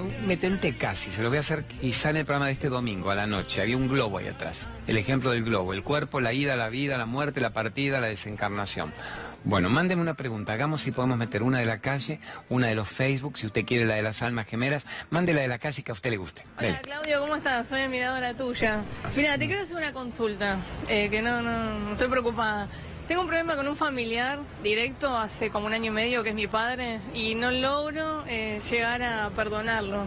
Un, 0.00 0.28
me 0.28 0.36
tenté 0.36 0.78
casi, 0.78 1.10
se 1.10 1.24
lo 1.24 1.28
voy 1.28 1.38
a 1.38 1.40
hacer 1.40 1.64
quizá 1.64 2.10
en 2.10 2.18
el 2.18 2.24
programa 2.24 2.46
de 2.46 2.52
este 2.52 2.68
domingo 2.68 3.10
a 3.10 3.16
la 3.16 3.26
noche. 3.26 3.60
Había 3.60 3.76
un 3.76 3.88
globo 3.88 4.18
ahí 4.18 4.28
atrás. 4.28 4.70
El 4.86 4.96
ejemplo 4.96 5.32
del 5.32 5.42
globo. 5.42 5.74
El 5.74 5.82
cuerpo, 5.82 6.20
la 6.20 6.32
ida, 6.32 6.54
la 6.54 6.68
vida, 6.68 6.96
la 6.96 7.06
muerte, 7.06 7.40
la 7.40 7.52
partida, 7.52 8.00
la 8.00 8.06
desencarnación. 8.06 8.92
Bueno, 9.46 9.68
mándenme 9.68 10.00
una 10.00 10.14
pregunta. 10.14 10.54
Hagamos 10.54 10.80
si 10.80 10.90
podemos 10.90 11.18
meter 11.18 11.42
una 11.42 11.58
de 11.58 11.66
la 11.66 11.78
calle, 11.78 12.18
una 12.48 12.68
de 12.68 12.74
los 12.74 12.88
Facebook, 12.88 13.36
si 13.36 13.44
usted 13.44 13.66
quiere 13.66 13.84
la 13.84 13.94
de 13.94 14.02
las 14.02 14.22
almas 14.22 14.46
gemelas, 14.46 14.86
mande 15.10 15.34
la 15.34 15.42
de 15.42 15.48
la 15.48 15.58
calle 15.58 15.82
que 15.82 15.92
a 15.92 15.94
usted 15.94 16.10
le 16.10 16.16
guste. 16.16 16.46
Hola 16.58 16.80
Claudio, 16.80 17.20
¿cómo 17.20 17.36
estás? 17.36 17.68
Soy 17.68 17.82
admiradora 17.82 18.32
tuya. 18.32 18.82
Mira, 19.14 19.36
te 19.36 19.46
quiero 19.46 19.62
hacer 19.62 19.76
una 19.76 19.92
consulta, 19.92 20.64
eh, 20.88 21.10
que 21.10 21.20
no, 21.20 21.42
no, 21.42 21.78
no 21.78 21.92
estoy 21.92 22.08
preocupada. 22.08 22.68
Tengo 23.06 23.20
un 23.20 23.26
problema 23.26 23.54
con 23.54 23.68
un 23.68 23.76
familiar 23.76 24.38
directo 24.62 25.14
hace 25.14 25.50
como 25.50 25.66
un 25.66 25.74
año 25.74 25.90
y 25.90 25.94
medio 25.94 26.22
que 26.22 26.30
es 26.30 26.34
mi 26.34 26.46
padre 26.46 27.00
y 27.12 27.34
no 27.34 27.50
logro 27.50 28.24
eh, 28.26 28.62
llegar 28.70 29.02
a 29.02 29.28
perdonarlo. 29.28 30.06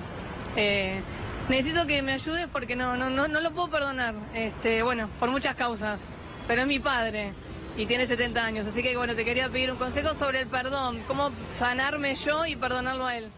Eh, 0.55 0.99
necesito 1.47 1.85
que 1.85 2.01
me 2.01 2.13
ayudes 2.13 2.47
porque 2.51 2.75
no, 2.75 2.97
no, 2.97 3.11
no, 3.11 3.27
no 3.27 3.39
lo 3.39 3.51
puedo 3.51 3.69
perdonar. 3.69 4.15
Este, 4.33 4.81
bueno, 4.81 5.11
por 5.19 5.29
muchas 5.29 5.55
causas. 5.55 6.01
Pero 6.47 6.61
es 6.61 6.67
mi 6.67 6.79
padre 6.79 7.33
y 7.77 7.85
tiene 7.85 8.07
70 8.07 8.45
años. 8.45 8.67
Así 8.67 8.81
que 8.83 8.97
bueno, 8.97 9.15
te 9.15 9.23
quería 9.23 9.49
pedir 9.49 9.71
un 9.71 9.77
consejo 9.77 10.13
sobre 10.13 10.41
el 10.41 10.47
perdón. 10.47 10.99
¿Cómo 11.07 11.31
sanarme 11.57 12.15
yo 12.15 12.45
y 12.45 12.55
perdonarlo 12.55 13.05
a 13.05 13.17
él? 13.17 13.29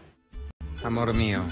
amor 0.84 1.14
mío. 1.14 1.42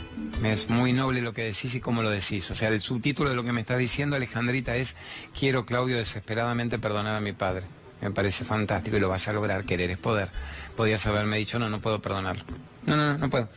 Es 0.42 0.70
muy 0.70 0.92
noble 0.92 1.20
lo 1.20 1.32
que 1.32 1.42
decís 1.42 1.74
y 1.74 1.80
cómo 1.80 2.02
lo 2.02 2.10
decís. 2.10 2.50
O 2.50 2.54
sea, 2.54 2.68
el 2.68 2.80
subtítulo 2.80 3.30
de 3.30 3.36
lo 3.36 3.44
que 3.44 3.52
me 3.52 3.60
estás 3.60 3.78
diciendo, 3.78 4.16
Alejandrita, 4.16 4.76
es 4.76 4.94
Quiero, 5.38 5.66
Claudio, 5.66 5.96
desesperadamente 5.96 6.78
perdonar 6.78 7.16
a 7.16 7.20
mi 7.20 7.32
padre. 7.32 7.66
Me 8.00 8.10
parece 8.10 8.44
fantástico 8.44 8.96
y 8.96 9.00
lo 9.00 9.08
vas 9.08 9.26
a 9.28 9.32
lograr. 9.32 9.64
Querer 9.64 9.90
es 9.90 9.98
poder. 9.98 10.30
Podías 10.76 11.06
haberme 11.06 11.36
dicho, 11.38 11.58
no, 11.58 11.68
no 11.68 11.80
puedo 11.80 12.00
perdonarlo. 12.00 12.44
No, 12.86 12.96
no, 12.96 13.12
no, 13.12 13.18
no 13.18 13.30
puedo. 13.30 13.48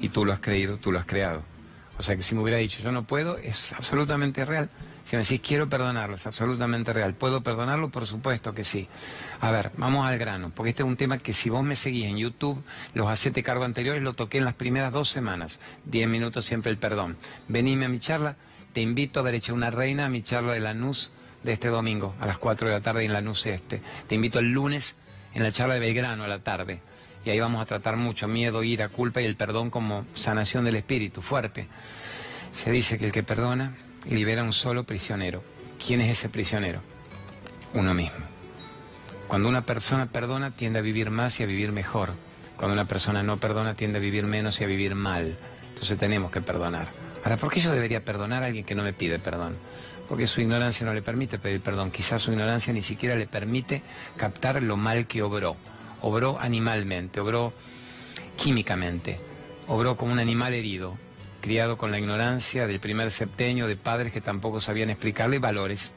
Y 0.00 0.08
tú 0.08 0.24
lo 0.24 0.32
has 0.32 0.40
creído, 0.40 0.76
tú 0.78 0.92
lo 0.92 0.98
has 0.98 1.06
creado. 1.06 1.42
O 1.98 2.02
sea 2.02 2.16
que 2.16 2.22
si 2.22 2.34
me 2.34 2.42
hubiera 2.42 2.58
dicho, 2.58 2.82
yo 2.82 2.92
no 2.92 3.04
puedo, 3.06 3.38
es 3.38 3.72
absolutamente 3.72 4.44
real. 4.44 4.70
Si 5.06 5.14
me 5.14 5.22
decís, 5.22 5.40
quiero 5.40 5.68
perdonarlo, 5.68 6.16
es 6.16 6.26
absolutamente 6.26 6.92
real. 6.92 7.14
¿Puedo 7.14 7.40
perdonarlo? 7.40 7.90
Por 7.90 8.06
supuesto 8.06 8.52
que 8.54 8.64
sí. 8.64 8.88
A 9.40 9.52
ver, 9.52 9.70
vamos 9.76 10.04
al 10.04 10.18
grano, 10.18 10.50
porque 10.52 10.70
este 10.70 10.82
es 10.82 10.88
un 10.88 10.96
tema 10.96 11.18
que 11.18 11.32
si 11.32 11.48
vos 11.48 11.62
me 11.62 11.76
seguís 11.76 12.06
en 12.06 12.16
YouTube, 12.16 12.60
los 12.92 13.08
hacete 13.08 13.44
cargo 13.44 13.62
anteriores 13.62 14.02
lo 14.02 14.14
toqué 14.14 14.38
en 14.38 14.44
las 14.44 14.54
primeras 14.54 14.92
dos 14.92 15.08
semanas. 15.08 15.60
Diez 15.84 16.08
minutos 16.08 16.44
siempre 16.44 16.72
el 16.72 16.78
perdón. 16.78 17.16
Venime 17.46 17.84
a 17.84 17.88
mi 17.88 18.00
charla, 18.00 18.34
te 18.72 18.80
invito 18.80 19.20
a 19.20 19.22
haber 19.22 19.36
hecho 19.36 19.54
una 19.54 19.70
reina 19.70 20.06
a 20.06 20.08
mi 20.08 20.22
charla 20.22 20.54
de 20.54 20.60
la 20.60 20.74
NUS 20.74 21.12
de 21.44 21.52
este 21.52 21.68
domingo, 21.68 22.16
a 22.18 22.26
las 22.26 22.38
cuatro 22.38 22.66
de 22.66 22.74
la 22.74 22.80
tarde 22.80 23.04
en 23.04 23.12
la 23.12 23.20
NUS 23.20 23.46
este. 23.46 23.80
Te 24.08 24.16
invito 24.16 24.40
el 24.40 24.50
lunes 24.50 24.96
en 25.34 25.44
la 25.44 25.52
charla 25.52 25.74
de 25.74 25.80
Belgrano 25.80 26.24
a 26.24 26.28
la 26.28 26.40
tarde. 26.40 26.80
Y 27.24 27.30
ahí 27.30 27.38
vamos 27.38 27.62
a 27.62 27.66
tratar 27.66 27.96
mucho 27.96 28.26
miedo, 28.26 28.64
ira, 28.64 28.88
culpa 28.88 29.20
y 29.20 29.26
el 29.26 29.36
perdón 29.36 29.70
como 29.70 30.04
sanación 30.14 30.64
del 30.64 30.74
espíritu, 30.74 31.22
fuerte. 31.22 31.68
Se 32.52 32.72
dice 32.72 32.98
que 32.98 33.04
el 33.04 33.12
que 33.12 33.22
perdona 33.22 33.76
libera 34.08 34.42
un 34.42 34.52
solo 34.52 34.84
prisionero. 34.84 35.42
¿Quién 35.84 36.00
es 36.00 36.10
ese 36.10 36.28
prisionero? 36.28 36.80
Uno 37.74 37.94
mismo. 37.94 38.24
Cuando 39.28 39.48
una 39.48 39.66
persona 39.66 40.06
perdona 40.06 40.52
tiende 40.52 40.78
a 40.78 40.82
vivir 40.82 41.10
más 41.10 41.40
y 41.40 41.42
a 41.42 41.46
vivir 41.46 41.72
mejor. 41.72 42.14
Cuando 42.56 42.72
una 42.72 42.86
persona 42.86 43.22
no 43.22 43.38
perdona 43.38 43.74
tiende 43.74 43.98
a 43.98 44.00
vivir 44.00 44.24
menos 44.24 44.60
y 44.60 44.64
a 44.64 44.66
vivir 44.66 44.94
mal. 44.94 45.36
Entonces 45.70 45.98
tenemos 45.98 46.30
que 46.30 46.40
perdonar. 46.40 46.88
Ahora, 47.24 47.36
¿por 47.36 47.50
qué 47.50 47.60
yo 47.60 47.72
debería 47.72 48.04
perdonar 48.04 48.42
a 48.42 48.46
alguien 48.46 48.64
que 48.64 48.74
no 48.74 48.82
me 48.82 48.92
pide 48.92 49.18
perdón? 49.18 49.56
Porque 50.08 50.26
su 50.28 50.40
ignorancia 50.40 50.86
no 50.86 50.94
le 50.94 51.02
permite 51.02 51.38
pedir 51.38 51.60
perdón. 51.60 51.90
Quizás 51.90 52.22
su 52.22 52.30
ignorancia 52.30 52.72
ni 52.72 52.82
siquiera 52.82 53.16
le 53.16 53.26
permite 53.26 53.82
captar 54.16 54.62
lo 54.62 54.76
mal 54.76 55.06
que 55.06 55.22
obró. 55.22 55.56
Obró 56.00 56.38
animalmente, 56.38 57.18
obró 57.20 57.52
químicamente, 58.36 59.18
obró 59.66 59.96
como 59.96 60.12
un 60.12 60.20
animal 60.20 60.54
herido, 60.54 60.96
criado 61.40 61.76
con 61.76 61.90
la 61.90 61.98
ignorancia 61.98 62.66
del 62.66 62.80
primer 62.80 63.10
septenio 63.10 63.66
de 63.66 63.76
padres 63.76 64.12
que 64.12 64.20
tampoco 64.20 64.60
sabían 64.60 64.90
explicarle 64.90 65.38
valores 65.38 65.92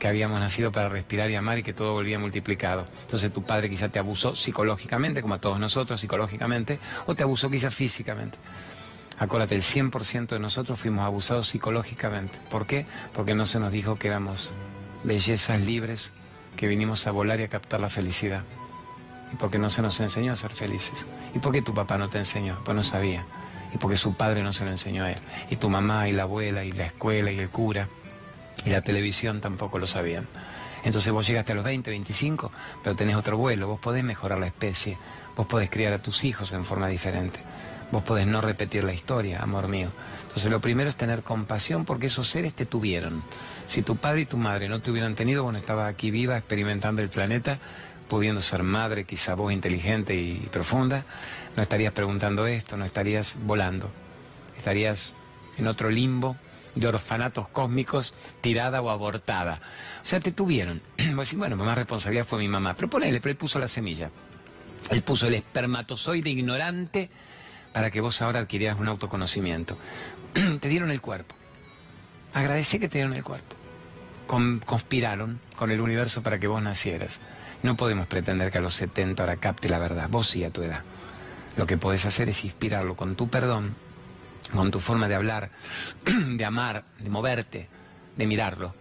que 0.00 0.08
habíamos 0.08 0.40
nacido 0.40 0.72
para 0.72 0.88
respirar 0.88 1.30
y 1.30 1.36
amar 1.36 1.58
y 1.58 1.62
que 1.62 1.72
todo 1.72 1.92
volvía 1.92 2.18
multiplicado. 2.18 2.86
Entonces 3.02 3.32
tu 3.32 3.44
padre 3.44 3.68
quizá 3.68 3.90
te 3.90 3.98
abusó 3.98 4.34
psicológicamente, 4.34 5.22
como 5.22 5.34
a 5.34 5.40
todos 5.40 5.60
nosotros 5.60 6.00
psicológicamente, 6.00 6.80
o 7.06 7.14
te 7.14 7.22
abusó 7.22 7.50
quizá 7.50 7.70
físicamente. 7.70 8.38
Acuérdate, 9.18 9.54
el 9.54 9.62
100% 9.62 10.28
de 10.28 10.38
nosotros 10.38 10.80
fuimos 10.80 11.04
abusados 11.04 11.48
psicológicamente. 11.48 12.38
¿Por 12.48 12.66
qué? 12.66 12.86
Porque 13.12 13.34
no 13.34 13.44
se 13.44 13.60
nos 13.60 13.70
dijo 13.70 13.96
que 13.96 14.08
éramos 14.08 14.54
bellezas 15.04 15.60
libres, 15.60 16.14
que 16.56 16.66
vinimos 16.66 17.06
a 17.06 17.10
volar 17.10 17.38
y 17.38 17.42
a 17.42 17.48
captar 17.48 17.80
la 17.80 17.90
felicidad. 17.90 18.42
Y 19.32 19.36
porque 19.36 19.58
no 19.58 19.68
se 19.68 19.82
nos 19.82 20.00
enseñó 20.00 20.32
a 20.32 20.36
ser 20.36 20.52
felices. 20.52 21.06
¿Y 21.34 21.38
por 21.38 21.52
qué 21.52 21.60
tu 21.60 21.74
papá 21.74 21.98
no 21.98 22.08
te 22.08 22.16
enseñó? 22.16 22.58
Pues 22.64 22.74
no 22.74 22.82
sabía 22.82 23.26
y 23.74 23.78
porque 23.78 23.96
su 23.96 24.14
padre 24.14 24.42
no 24.42 24.52
se 24.52 24.64
lo 24.64 24.70
enseñó 24.70 25.04
a 25.04 25.12
él. 25.12 25.18
Y 25.50 25.56
tu 25.56 25.68
mamá 25.68 26.08
y 26.08 26.12
la 26.12 26.22
abuela 26.22 26.64
y 26.64 26.72
la 26.72 26.86
escuela 26.86 27.30
y 27.30 27.38
el 27.38 27.50
cura 27.50 27.88
y 28.64 28.70
la 28.70 28.82
televisión 28.82 29.40
tampoco 29.40 29.78
lo 29.78 29.86
sabían. 29.86 30.28
Entonces 30.84 31.12
vos 31.12 31.26
llegaste 31.26 31.52
a 31.52 31.54
los 31.54 31.64
20, 31.64 31.90
25, 31.90 32.50
pero 32.82 32.96
tenés 32.96 33.16
otro 33.16 33.36
vuelo, 33.36 33.68
vos 33.68 33.80
podés 33.80 34.02
mejorar 34.02 34.38
la 34.38 34.46
especie, 34.46 34.96
vos 35.36 35.46
podés 35.46 35.68
criar 35.68 35.92
a 35.92 35.98
tus 35.98 36.24
hijos 36.24 36.52
en 36.52 36.64
forma 36.64 36.88
diferente, 36.88 37.40
vos 37.92 38.02
podés 38.02 38.26
no 38.26 38.40
repetir 38.40 38.84
la 38.84 38.94
historia, 38.94 39.40
amor 39.42 39.68
mío. 39.68 39.90
Entonces 40.22 40.50
lo 40.50 40.60
primero 40.60 40.88
es 40.88 40.96
tener 40.96 41.22
compasión 41.22 41.84
porque 41.84 42.06
esos 42.06 42.28
seres 42.28 42.54
te 42.54 42.64
tuvieron. 42.64 43.22
Si 43.66 43.82
tu 43.82 43.96
padre 43.96 44.22
y 44.22 44.26
tu 44.26 44.38
madre 44.38 44.68
no 44.68 44.80
te 44.80 44.90
hubieran 44.90 45.14
tenido, 45.14 45.42
bueno, 45.42 45.58
estabas 45.58 45.92
aquí 45.92 46.10
viva 46.10 46.38
experimentando 46.38 47.02
el 47.02 47.08
planeta, 47.10 47.58
pudiendo 48.08 48.40
ser 48.40 48.62
madre, 48.62 49.04
quizá 49.04 49.34
vos 49.34 49.52
inteligente 49.52 50.14
y 50.14 50.48
profunda, 50.50 51.04
no 51.56 51.62
estarías 51.62 51.92
preguntando 51.92 52.46
esto, 52.46 52.76
no 52.76 52.84
estarías 52.84 53.36
volando, 53.42 53.90
estarías 54.56 55.14
en 55.58 55.66
otro 55.66 55.90
limbo 55.90 56.36
de 56.74 56.86
orfanatos 56.86 57.48
cósmicos, 57.48 58.14
tirada 58.40 58.80
o 58.80 58.90
abortada. 58.90 59.60
O 60.02 60.04
sea, 60.04 60.20
te 60.20 60.32
tuvieron. 60.32 60.82
bueno, 61.36 61.56
más 61.56 61.76
responsabilidad 61.76 62.24
fue 62.24 62.38
mi 62.38 62.48
mamá, 62.48 62.74
pero 62.74 62.88
ponele, 62.88 63.20
pero 63.20 63.32
él 63.32 63.36
puso 63.36 63.58
la 63.58 63.68
semilla. 63.68 64.10
Él 64.90 65.02
puso 65.02 65.26
el 65.26 65.34
espermatozoide 65.34 66.30
ignorante 66.30 67.10
para 67.72 67.90
que 67.90 68.00
vos 68.00 68.22
ahora 68.22 68.40
adquirieras 68.40 68.78
un 68.78 68.88
autoconocimiento. 68.88 69.76
te 70.60 70.68
dieron 70.68 70.90
el 70.90 71.00
cuerpo. 71.00 71.34
Agradece 72.32 72.78
que 72.78 72.88
te 72.88 72.98
dieron 72.98 73.14
el 73.14 73.24
cuerpo. 73.24 73.56
conspiraron 74.26 75.40
con 75.56 75.70
el 75.70 75.80
universo 75.80 76.22
para 76.22 76.38
que 76.38 76.46
vos 76.46 76.62
nacieras. 76.62 77.20
No 77.62 77.76
podemos 77.76 78.06
pretender 78.06 78.50
que 78.50 78.58
a 78.58 78.62
los 78.62 78.74
70 78.74 79.22
ahora 79.22 79.36
capte 79.36 79.68
la 79.68 79.78
verdad. 79.78 80.08
Vos 80.08 80.28
sí 80.28 80.44
a 80.44 80.50
tu 80.50 80.62
edad. 80.62 80.82
Lo 81.60 81.66
que 81.66 81.76
puedes 81.76 82.06
hacer 82.06 82.30
es 82.30 82.42
inspirarlo 82.42 82.96
con 82.96 83.16
tu 83.16 83.28
perdón, 83.28 83.76
con 84.56 84.70
tu 84.70 84.80
forma 84.80 85.08
de 85.08 85.14
hablar, 85.14 85.50
de 86.06 86.42
amar, 86.46 86.86
de 86.98 87.10
moverte, 87.10 87.68
de 88.16 88.26
mirarlo. 88.26 88.74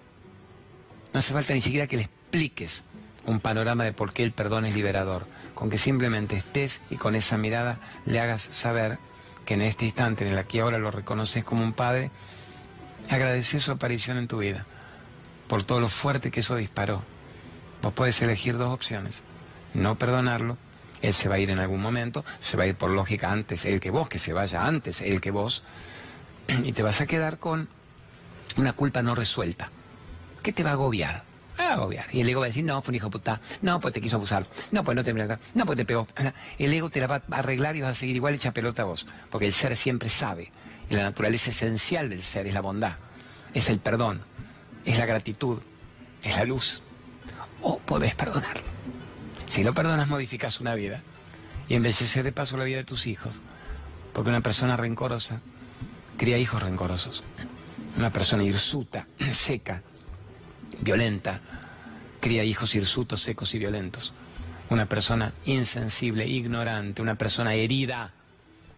No 1.11 1.19
hace 1.19 1.33
falta 1.33 1.53
ni 1.53 1.59
siquiera 1.59 1.87
que 1.87 1.97
le 1.97 2.03
expliques 2.03 2.85
un 3.25 3.41
panorama 3.41 3.83
de 3.83 3.91
por 3.91 4.13
qué 4.13 4.23
el 4.23 4.31
perdón 4.31 4.63
es 4.63 4.75
liberador. 4.75 5.27
Con 5.55 5.69
que 5.69 5.77
simplemente 5.77 6.37
estés 6.37 6.79
y 6.89 6.95
con 6.95 7.15
esa 7.15 7.37
mirada 7.37 7.81
le 8.05 8.21
hagas 8.21 8.43
saber 8.43 8.97
que 9.45 9.55
en 9.55 9.61
este 9.61 9.83
instante 9.83 10.25
en 10.25 10.31
el 10.31 10.37
aquí 10.37 10.59
ahora 10.59 10.77
lo 10.77 10.89
reconoces 10.89 11.43
como 11.43 11.65
un 11.65 11.73
padre, 11.73 12.11
agradecer 13.09 13.59
su 13.59 13.73
aparición 13.73 14.17
en 14.17 14.29
tu 14.29 14.37
vida, 14.37 14.65
por 15.49 15.65
todo 15.65 15.81
lo 15.81 15.89
fuerte 15.89 16.31
que 16.31 16.39
eso 16.39 16.55
disparó. 16.55 17.03
Vos 17.81 17.91
puedes 17.91 18.21
elegir 18.21 18.57
dos 18.57 18.73
opciones, 18.73 19.23
no 19.73 19.97
perdonarlo 19.97 20.55
él 21.01 21.13
se 21.13 21.29
va 21.29 21.35
a 21.35 21.39
ir 21.39 21.49
en 21.49 21.59
algún 21.59 21.81
momento, 21.81 22.25
se 22.39 22.57
va 22.57 22.63
a 22.63 22.67
ir 22.67 22.75
por 22.75 22.89
lógica 22.89 23.31
antes 23.31 23.65
él 23.65 23.79
que 23.79 23.91
vos, 23.91 24.09
que 24.09 24.19
se 24.19 24.33
vaya 24.33 24.65
antes 24.65 25.01
él 25.01 25.21
que 25.21 25.31
vos, 25.31 25.63
y 26.63 26.71
te 26.71 26.83
vas 26.83 27.01
a 27.01 27.05
quedar 27.05 27.39
con 27.39 27.67
una 28.57 28.73
culpa 28.73 29.01
no 29.01 29.15
resuelta. 29.15 29.71
¿Qué 30.41 30.53
te 30.53 30.63
va 30.63 30.71
a 30.71 30.73
agobiar? 30.73 31.29
a 31.57 31.73
agobiar. 31.73 32.05
Y 32.11 32.21
el 32.21 32.29
ego 32.29 32.39
va 32.39 32.45
a 32.45 32.49
decir, 32.49 32.63
no, 32.63 32.81
fue 32.81 32.91
un 32.91 32.95
hijo 32.95 33.09
puta, 33.09 33.39
no, 33.61 33.79
pues 33.79 33.93
te 33.93 34.01
quiso 34.01 34.15
abusar, 34.15 34.45
no, 34.71 34.83
pues 34.83 34.95
no 34.95 35.03
te 35.03 35.13
no, 35.13 35.65
pues 35.65 35.77
te 35.77 35.85
pegó. 35.85 36.07
El 36.57 36.73
ego 36.73 36.89
te 36.89 36.99
la 37.01 37.07
va 37.07 37.15
a 37.29 37.35
arreglar 37.37 37.75
y 37.75 37.81
vas 37.81 37.91
a 37.91 37.95
seguir 37.95 38.15
igual 38.15 38.33
hecha 38.33 38.53
pelota 38.53 38.83
a 38.83 38.85
vos, 38.85 39.07
porque 39.29 39.47
el 39.47 39.53
ser 39.53 39.75
siempre 39.75 40.09
sabe. 40.09 40.51
Y 40.89 40.95
la 40.95 41.03
naturaleza 41.03 41.51
esencial 41.51 42.09
del 42.09 42.23
ser 42.23 42.47
es 42.47 42.53
la 42.53 42.61
bondad, 42.61 42.93
es 43.53 43.69
el 43.69 43.79
perdón, 43.79 44.21
es 44.85 44.97
la 44.97 45.05
gratitud, 45.05 45.59
es 46.23 46.35
la 46.35 46.45
luz. 46.45 46.81
O 47.61 47.77
podés 47.79 48.15
perdonarlo. 48.15 48.63
Si 49.49 49.63
lo 49.63 49.73
perdonas, 49.73 50.07
modificas 50.07 50.61
una 50.61 50.75
vida 50.75 51.01
y 51.67 51.73
embelleces 51.73 52.23
de 52.23 52.31
paso 52.31 52.55
la 52.55 52.65
vida 52.65 52.77
de 52.77 52.83
tus 52.83 53.07
hijos. 53.07 53.41
Porque 54.13 54.29
una 54.29 54.41
persona 54.41 54.77
rencorosa 54.77 55.41
cría 56.17 56.37
hijos 56.37 56.61
rencorosos. 56.61 57.23
Una 57.97 58.11
persona 58.13 58.43
hirsuta, 58.43 59.07
seca, 59.33 59.81
violenta, 60.81 61.41
cría 62.19 62.43
hijos 62.43 62.75
hirsutos, 62.75 63.23
secos 63.23 63.55
y 63.55 63.59
violentos. 63.59 64.13
Una 64.69 64.85
persona 64.85 65.33
insensible, 65.45 66.27
ignorante, 66.27 67.01
una 67.01 67.15
persona 67.15 67.55
herida, 67.55 68.13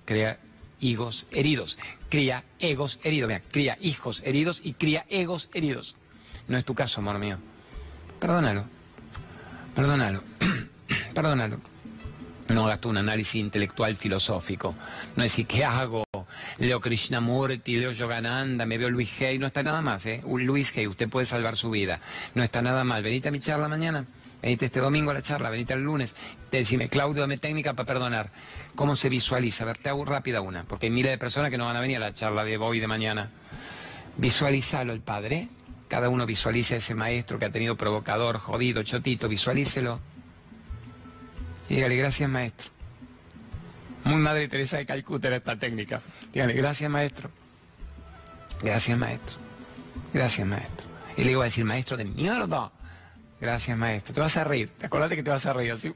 cría 0.06 0.40
hijos 0.80 1.26
heridos. 1.32 1.78
Cría 2.08 2.46
egos 2.60 3.02
heridos. 3.04 3.28
Mira, 3.28 3.42
cría 3.52 3.78
hijos 3.82 4.22
heridos 4.26 4.62
y 4.64 4.74
cría 4.74 5.06
egos 5.10 5.50
heridos. 5.54 5.98
No 6.48 6.58
es 6.58 6.64
tu 6.64 6.76
caso, 6.76 7.02
amor 7.02 7.20
mío. 7.20 7.38
Perdónalo. 8.22 8.81
Perdónalo. 9.82 10.22
Perdónalo. 11.16 11.60
No 12.50 12.68
hagas 12.68 12.86
un 12.86 12.98
análisis 12.98 13.42
intelectual 13.42 13.96
filosófico. 13.96 14.76
No 15.16 15.24
decir, 15.24 15.48
¿qué 15.48 15.66
hago? 15.66 16.04
Leo 16.60 16.80
Krishnamurti, 16.80 17.78
leo 17.78 17.92
Yogananda, 17.92 18.68
me 18.68 18.78
veo 18.78 18.92
Luis 18.92 19.20
Hay. 19.24 19.40
No 19.40 19.48
está 19.48 19.64
nada 19.64 19.82
más, 19.82 20.06
¿eh? 20.06 20.22
Luis 20.24 20.72
Hay, 20.78 20.86
usted 20.86 21.10
puede 21.10 21.26
salvar 21.26 21.56
su 21.56 21.72
vida. 21.72 22.00
No 22.36 22.44
está 22.44 22.62
nada 22.62 22.84
mal. 22.84 23.02
Venite 23.02 23.30
a 23.30 23.32
mi 23.32 23.40
charla 23.40 23.68
mañana. 23.68 24.06
Venite 24.40 24.66
este 24.66 24.82
domingo 24.82 25.10
a 25.10 25.16
la 25.16 25.24
charla, 25.24 25.50
venite 25.50 25.74
el 25.74 25.82
lunes. 25.82 26.16
Decime, 26.52 26.88
Claudio, 26.88 27.22
dame 27.22 27.40
técnica 27.40 27.74
para 27.74 27.88
perdonar. 27.88 28.32
¿Cómo 28.76 28.96
se 28.96 29.10
visualiza? 29.10 29.64
A 29.64 29.68
ver, 29.68 29.80
te 29.80 29.90
hago 29.90 30.06
rápida 30.06 30.42
una, 30.42 30.64
porque 30.64 30.86
hay 30.86 30.92
miles 30.92 31.12
de 31.12 31.18
personas 31.18 31.50
que 31.50 31.58
no 31.58 31.66
van 31.66 31.78
a 31.78 31.82
venir 31.82 31.98
a 31.98 32.02
la 32.02 32.14
charla 32.14 32.44
de 32.44 32.56
hoy 32.56 32.80
de 32.80 32.88
mañana. 32.88 33.32
Visualízalo 34.18 34.94
el 34.94 35.02
padre. 35.02 35.50
Cada 35.92 36.08
uno 36.08 36.26
visualiza 36.26 36.76
a 36.76 36.78
ese 36.78 36.96
maestro 36.96 37.38
que 37.38 37.44
ha 37.44 37.52
tenido 37.52 37.76
provocador, 37.76 38.38
jodido, 38.38 38.82
chotito, 38.82 39.28
visualícelo 39.28 40.00
y 41.68 41.76
dígale, 41.76 41.98
gracias 41.98 42.30
maestro. 42.30 42.70
Muy 44.06 44.16
Madre 44.16 44.48
Teresa 44.48 44.78
de 44.78 44.86
Calcuta 44.86 45.36
esta 45.36 45.58
técnica. 45.58 46.02
Dígale, 46.32 46.54
gracias 46.54 46.90
maestro. 46.90 47.30
Gracias 48.62 48.98
maestro. 48.98 49.36
Gracias 50.14 50.48
maestro. 50.48 50.88
Y 51.18 51.26
le 51.26 51.32
iba 51.32 51.42
a 51.42 51.46
decir, 51.46 51.66
maestro 51.66 51.98
de 51.98 52.06
mierda. 52.06 52.72
Gracias 53.42 53.78
maestro. 53.78 54.14
Te 54.14 54.22
vas 54.22 54.38
a 54.38 54.46
reír. 54.46 54.70
Te 54.78 54.86
acordate 54.86 55.18
que 55.18 55.24
te 55.24 55.30
vas 55.30 55.46
a 55.46 55.52
reír, 55.52 55.78
¿sí? 55.78 55.94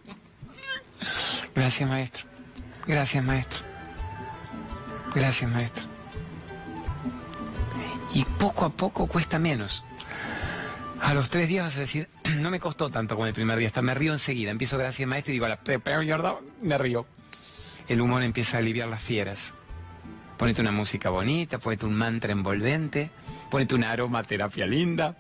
Gracias 1.55 1.89
maestro. 1.89 2.25
Gracias 2.85 3.23
maestro. 3.23 3.63
Gracias, 5.15 5.49
maestro. 5.49 5.94
Y 8.16 8.24
poco 8.24 8.63
a 8.63 8.70
poco 8.70 9.07
cuesta 9.07 9.38
menos. 9.39 9.84
A 11.01 11.13
los 11.13 11.30
tres 11.30 11.49
días 11.49 11.66
vas 11.66 11.76
a 11.76 11.82
decir, 11.82 12.07
no 12.38 12.49
me 12.49 12.61
costó 12.61 12.89
tanto 12.89 13.16
como 13.16 13.28
el 13.28 13.34
primer 13.34 13.59
día, 13.59 13.68
hasta 13.68 13.82
me 13.82 13.93
río 13.93 14.13
enseguida. 14.13 14.51
Empiezo 14.51 14.78
gracias, 14.78 15.07
maestro, 15.07 15.34
y 15.34 15.36
digo, 15.36 15.47
la 15.47 15.59
mierda, 15.99 16.36
me 16.61 16.78
río. 16.78 17.05
El 17.89 17.99
humor 17.99 18.24
empieza 18.24 18.55
a 18.55 18.61
aliviar 18.61 18.88
las 18.88 19.01
fieras. 19.01 19.53
Ponete 20.38 20.61
una 20.61 20.72
música 20.72 21.09
bonita, 21.09 21.59
ponete 21.59 21.86
un 21.86 21.95
mantra 21.95 22.32
envolvente, 22.32 23.11
ponete 23.51 23.76
una 23.76 23.91
aromaterapia 23.91 24.66
linda, 24.66 25.18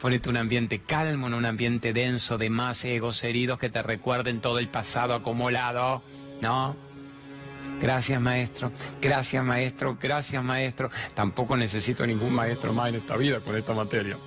ponete 0.00 0.30
un 0.30 0.36
ambiente 0.36 0.80
calmo, 0.80 1.28
no 1.28 1.36
un 1.36 1.44
ambiente 1.44 1.92
denso 1.92 2.38
de 2.38 2.50
más 2.50 2.84
egos 2.84 3.22
heridos 3.24 3.58
que 3.58 3.68
te 3.68 3.82
recuerden 3.82 4.40
todo 4.40 4.60
el 4.60 4.68
pasado 4.68 5.14
acumulado. 5.14 6.04
No, 6.40 6.76
Gracias 7.80 8.20
maestro, 8.20 8.70
gracias 9.00 9.44
maestro, 9.44 9.98
gracias 10.00 10.42
maestro. 10.44 10.90
Tampoco 11.14 11.56
necesito 11.56 12.06
ningún 12.06 12.32
maestro 12.32 12.72
más 12.72 12.90
en 12.90 12.96
esta 12.96 13.16
vida 13.16 13.40
con 13.40 13.56
esta 13.56 13.74
materia. 13.74 14.18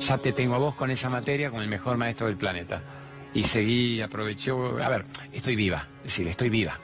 Ya 0.00 0.18
te 0.18 0.32
tengo 0.32 0.56
a 0.56 0.58
vos 0.58 0.74
con 0.74 0.90
esa 0.90 1.08
materia, 1.08 1.50
con 1.50 1.62
el 1.62 1.68
mejor 1.68 1.96
maestro 1.96 2.26
del 2.26 2.36
planeta. 2.36 2.82
Y 3.32 3.44
seguí, 3.44 4.00
aprovechó, 4.00 4.82
a 4.82 4.88
ver, 4.88 5.06
estoy 5.32 5.54
viva, 5.54 5.86
es 5.98 6.04
decir, 6.04 6.26
estoy 6.26 6.48
viva. 6.48 6.78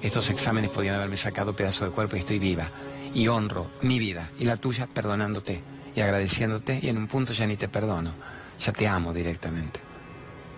Estos 0.00 0.30
exámenes 0.30 0.70
podían 0.70 0.94
haberme 0.94 1.16
sacado 1.16 1.56
pedazo 1.56 1.84
de 1.84 1.90
cuerpo 1.90 2.16
y 2.16 2.20
estoy 2.20 2.38
viva. 2.38 2.70
Y 3.12 3.28
honro 3.28 3.70
mi 3.82 3.98
vida 3.98 4.30
y 4.38 4.44
la 4.44 4.56
tuya 4.56 4.86
perdonándote 4.86 5.62
y 5.94 6.00
agradeciéndote 6.00 6.80
y 6.82 6.88
en 6.88 6.98
un 6.98 7.06
punto 7.06 7.32
ya 7.32 7.46
ni 7.46 7.56
te 7.56 7.68
perdono. 7.68 8.12
Ya 8.60 8.72
te 8.72 8.88
amo 8.88 9.12
directamente. 9.12 9.80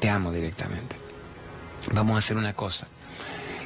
Te 0.00 0.08
amo 0.08 0.32
directamente. 0.32 0.96
Vamos 1.92 2.16
a 2.16 2.18
hacer 2.18 2.36
una 2.36 2.54
cosa. 2.54 2.86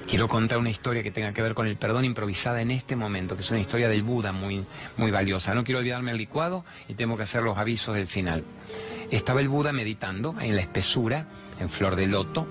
Quiero 0.07 0.29
contar 0.29 0.59
una 0.59 0.71
historia 0.71 1.03
que 1.03 1.11
tenga 1.11 1.33
que 1.33 1.43
ver 1.43 1.55
con 1.55 1.67
el 1.67 1.77
perdón 1.77 2.05
improvisada 2.05 2.61
en 2.61 2.71
este 2.71 2.97
momento, 2.97 3.35
que 3.35 3.43
es 3.43 3.51
una 3.51 3.61
historia 3.61 3.89
del 3.89 4.03
Buda 4.03 4.33
muy, 4.33 4.67
muy 4.97 5.11
valiosa. 5.11 5.55
No 5.55 5.65
quiero 5.65 5.81
olvidarme 5.81 6.11
el 6.11 6.19
licuado 6.19 6.65
y 6.89 6.95
tengo 6.95 7.17
que 7.17 7.23
hacer 7.23 7.43
los 7.43 7.57
avisos 7.57 7.95
del 7.95 8.07
final. 8.07 8.45
Estaba 9.11 9.41
el 9.41 9.49
Buda 9.49 9.73
meditando 9.73 10.35
en 10.41 10.57
la 10.57 10.63
espesura, 10.63 11.27
en 11.61 11.69
flor 11.69 11.97
de 11.97 12.07
loto, 12.07 12.47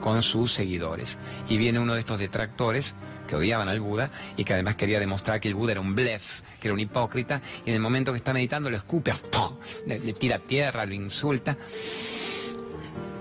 con 0.00 0.22
sus 0.22 0.52
seguidores. 0.52 1.18
Y 1.48 1.56
viene 1.58 1.80
uno 1.80 1.94
de 1.94 2.00
estos 2.00 2.20
detractores 2.20 2.94
que 3.26 3.36
odiaban 3.36 3.68
al 3.68 3.80
Buda 3.80 4.10
y 4.36 4.44
que 4.44 4.54
además 4.54 4.76
quería 4.76 5.00
demostrar 5.00 5.40
que 5.40 5.48
el 5.48 5.54
Buda 5.54 5.72
era 5.72 5.80
un 5.80 5.94
blef, 5.94 6.42
que 6.60 6.68
era 6.68 6.74
un 6.74 6.80
hipócrita, 6.80 7.40
y 7.64 7.70
en 7.70 7.76
el 7.76 7.80
momento 7.80 8.12
que 8.12 8.18
está 8.18 8.32
meditando 8.32 8.70
lo 8.70 8.76
escupe, 8.76 9.12
le, 9.86 9.98
le 10.00 10.12
tira 10.12 10.38
tierra, 10.38 10.84
lo 10.84 10.94
insulta. 10.94 11.56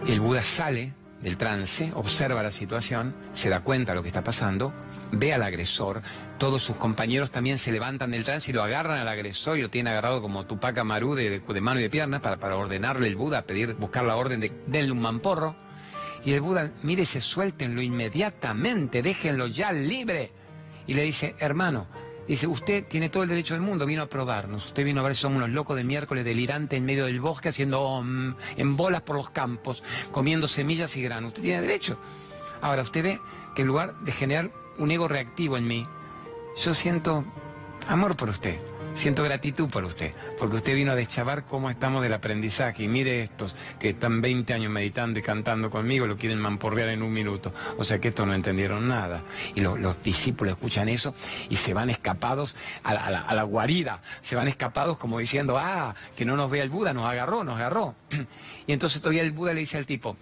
El 0.08 0.20
Buda 0.20 0.44
sale 0.44 0.94
del 1.22 1.38
trance, 1.38 1.92
observa 1.96 2.42
la 2.42 2.52
situación, 2.52 3.16
se 3.34 3.50
da 3.50 3.62
cuenta 3.62 3.92
de 3.92 3.98
lo 3.98 4.02
que 4.02 4.10
está 4.10 4.24
pasando, 4.24 4.74
ve 5.12 5.34
al 5.34 5.44
agresor, 5.44 6.02
todos 6.38 6.64
sus 6.64 6.78
compañeros 6.78 7.30
también 7.30 7.58
se 7.58 7.72
levantan 7.72 8.12
del 8.12 8.24
trance 8.24 8.52
y 8.52 8.54
lo 8.54 8.64
agarran 8.64 9.00
al 9.00 9.08
agresor 9.08 9.58
y 9.58 9.62
lo 9.62 9.70
tienen 9.70 9.92
agarrado 9.92 10.22
como 10.22 10.46
Tupac 10.46 10.78
Amaru 10.78 11.16
de, 11.16 11.40
de, 11.42 11.62
mano 11.62 11.80
y 11.80 11.84
de 11.84 11.90
piernas 11.90 12.22
para, 12.22 12.38
para, 12.38 12.56
ordenarle 12.56 13.08
el 13.08 13.18
Buda, 13.18 13.42
pedir, 13.42 13.74
buscar 13.76 14.06
la 14.06 14.16
orden 14.16 14.40
de 14.40 14.52
denle 14.66 14.92
un 14.92 15.02
mamporro. 15.02 15.56
Y 16.24 16.34
el 16.34 16.42
Buda, 16.42 16.72
mire, 16.84 17.06
se 17.06 17.22
suéltenlo 17.22 17.82
inmediatamente, 17.82 19.02
déjenlo 19.02 19.48
ya 19.48 19.72
libre. 19.72 20.32
Y 20.88 20.94
le 20.94 21.04
dice, 21.04 21.36
hermano, 21.40 21.88
Dice, 22.30 22.46
usted 22.46 22.86
tiene 22.86 23.10
todo 23.10 23.24
el 23.24 23.30
derecho 23.30 23.56
del 23.56 23.64
mundo, 23.64 23.88
vino 23.88 24.04
a 24.04 24.06
probarnos. 24.06 24.68
Usted 24.68 24.86
vino 24.86 25.02
a 25.02 25.04
ver 25.04 25.16
si 25.16 25.22
somos 25.22 25.38
unos 25.38 25.50
locos 25.50 25.76
de 25.76 25.84
miércoles 25.84 26.24
delirantes 26.24 26.78
en 26.78 26.86
medio 26.86 27.06
del 27.06 27.20
bosque 27.20 27.50
haciendo 27.50 28.04
en 28.56 28.78
bolas 28.78 29.02
por 29.02 29.16
los 29.16 29.32
campos, 29.32 29.84
comiendo 30.12 30.48
semillas 30.48 30.96
y 30.96 31.02
grano. 31.02 31.30
Usted 31.30 31.42
tiene 31.42 31.62
derecho. 31.62 31.98
Ahora, 32.62 32.84
usted 32.84 33.02
ve 33.02 33.20
que 33.56 33.64
en 33.64 33.68
lugar 33.68 34.00
de 34.02 34.12
generar 34.12 34.52
un 34.78 34.92
ego 34.92 35.08
reactivo 35.08 35.58
en 35.58 35.66
mí, 35.66 35.84
yo 36.64 36.76
siento 36.76 37.26
amor 37.88 38.16
por 38.16 38.30
usted. 38.30 38.60
Siento 39.00 39.24
gratitud 39.24 39.70
por 39.70 39.86
usted, 39.86 40.12
porque 40.38 40.58
usted 40.58 40.76
vino 40.76 40.92
a 40.92 40.96
deschavar 40.96 41.46
cómo 41.46 41.70
estamos 41.70 42.04
del 42.04 42.12
aprendizaje. 42.12 42.84
Y 42.84 42.90
mire 42.90 43.24
estos 43.24 43.56
que 43.80 43.92
están 43.92 44.20
20 44.20 44.54
años 44.54 44.70
meditando 44.74 45.18
y 45.18 45.22
cantando 45.22 45.70
conmigo, 45.70 46.06
lo 46.06 46.18
quieren 46.18 46.38
mamporrear 46.38 46.90
en 46.90 47.02
un 47.02 47.14
minuto. 47.14 47.54
O 47.78 47.86
sea 47.86 48.00
que 48.00 48.10
estos 48.10 48.28
no 48.28 48.34
entendieron 48.34 48.90
nada. 48.90 49.24
Y 49.56 49.62
lo, 49.62 49.78
los 49.78 50.04
discípulos 50.04 50.56
escuchan 50.56 50.90
eso 50.90 51.16
y 51.50 51.56
se 51.56 51.74
van 51.74 51.90
escapados 51.90 52.58
a, 52.84 52.94
la, 52.94 53.22
a 53.22 53.34
la, 53.34 53.44
guarida. 53.44 54.02
Se 54.20 54.36
van 54.36 54.50
escapados 54.50 54.98
como 54.98 55.20
diciendo, 55.20 55.58
ah, 55.58 55.96
que 56.18 56.26
no 56.26 56.36
nos 56.36 56.52
vea 56.52 56.64
el 56.64 56.70
Buda, 56.70 56.92
nos 56.92 57.06
agarró, 57.06 57.46
nos 57.46 57.56
agarró. 57.56 57.96
Y 58.68 58.74
entonces 58.74 59.02
todavía 59.02 59.22
el 59.22 59.32
Buda 59.32 59.54
le 59.54 59.62
dice 59.62 59.78
al 59.78 59.86
tipo, 59.86 60.18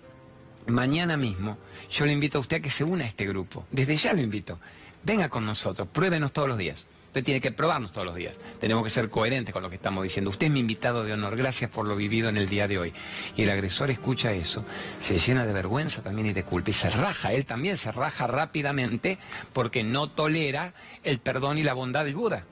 mañana 0.67 1.17
mismo 1.17 1.57
yo 1.89 2.05
le 2.05 2.13
invito 2.13 2.37
a 2.37 2.41
usted 2.41 2.57
a 2.57 2.59
que 2.59 2.69
se 2.69 2.83
una 2.83 3.05
a 3.05 3.07
este 3.07 3.25
grupo. 3.25 3.65
Desde 3.71 3.95
ya 3.95 4.13
lo 4.13 4.21
invito. 4.21 4.59
Venga 5.01 5.29
con 5.29 5.47
nosotros, 5.47 5.87
pruébenos 5.91 6.31
todos 6.31 6.47
los 6.47 6.59
días. 6.59 6.85
Tiene 7.23 7.41
que 7.41 7.51
probarnos 7.51 7.91
todos 7.91 8.05
los 8.05 8.15
días. 8.15 8.39
Tenemos 8.59 8.83
que 8.83 8.89
ser 8.89 9.09
coherentes 9.09 9.53
con 9.53 9.63
lo 9.63 9.69
que 9.69 9.75
estamos 9.75 10.03
diciendo. 10.03 10.29
Usted 10.29 10.47
es 10.47 10.51
mi 10.51 10.59
invitado 10.59 11.03
de 11.03 11.13
honor. 11.13 11.35
Gracias 11.35 11.69
por 11.69 11.87
lo 11.87 11.95
vivido 11.95 12.29
en 12.29 12.37
el 12.37 12.47
día 12.47 12.67
de 12.67 12.77
hoy. 12.77 12.93
Y 13.35 13.43
el 13.43 13.49
agresor 13.49 13.89
escucha 13.89 14.31
eso, 14.31 14.65
se 14.99 15.17
llena 15.17 15.45
de 15.45 15.53
vergüenza 15.53 16.01
también 16.01 16.27
y 16.27 16.33
de 16.33 16.43
culpa. 16.43 16.69
Y 16.69 16.73
se 16.73 16.89
raja, 16.89 17.33
él 17.33 17.45
también 17.45 17.77
se 17.77 17.91
raja 17.91 18.27
rápidamente 18.27 19.17
porque 19.53 19.83
no 19.83 20.09
tolera 20.09 20.73
el 21.03 21.19
perdón 21.19 21.57
y 21.57 21.63
la 21.63 21.73
bondad 21.73 22.05
del 22.05 22.15
Buda. 22.15 22.43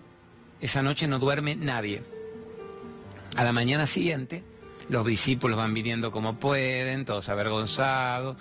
Esa 0.61 0.81
noche 0.81 1.07
no 1.07 1.19
duerme 1.19 1.55
nadie. 1.55 2.03
A 3.35 3.43
la 3.43 3.51
mañana 3.51 3.85
siguiente, 3.85 4.43
los 4.89 5.05
discípulos 5.05 5.57
van 5.57 5.73
viniendo 5.73 6.11
como 6.11 6.39
pueden, 6.39 7.05
todos 7.05 7.27
avergonzados, 7.29 8.37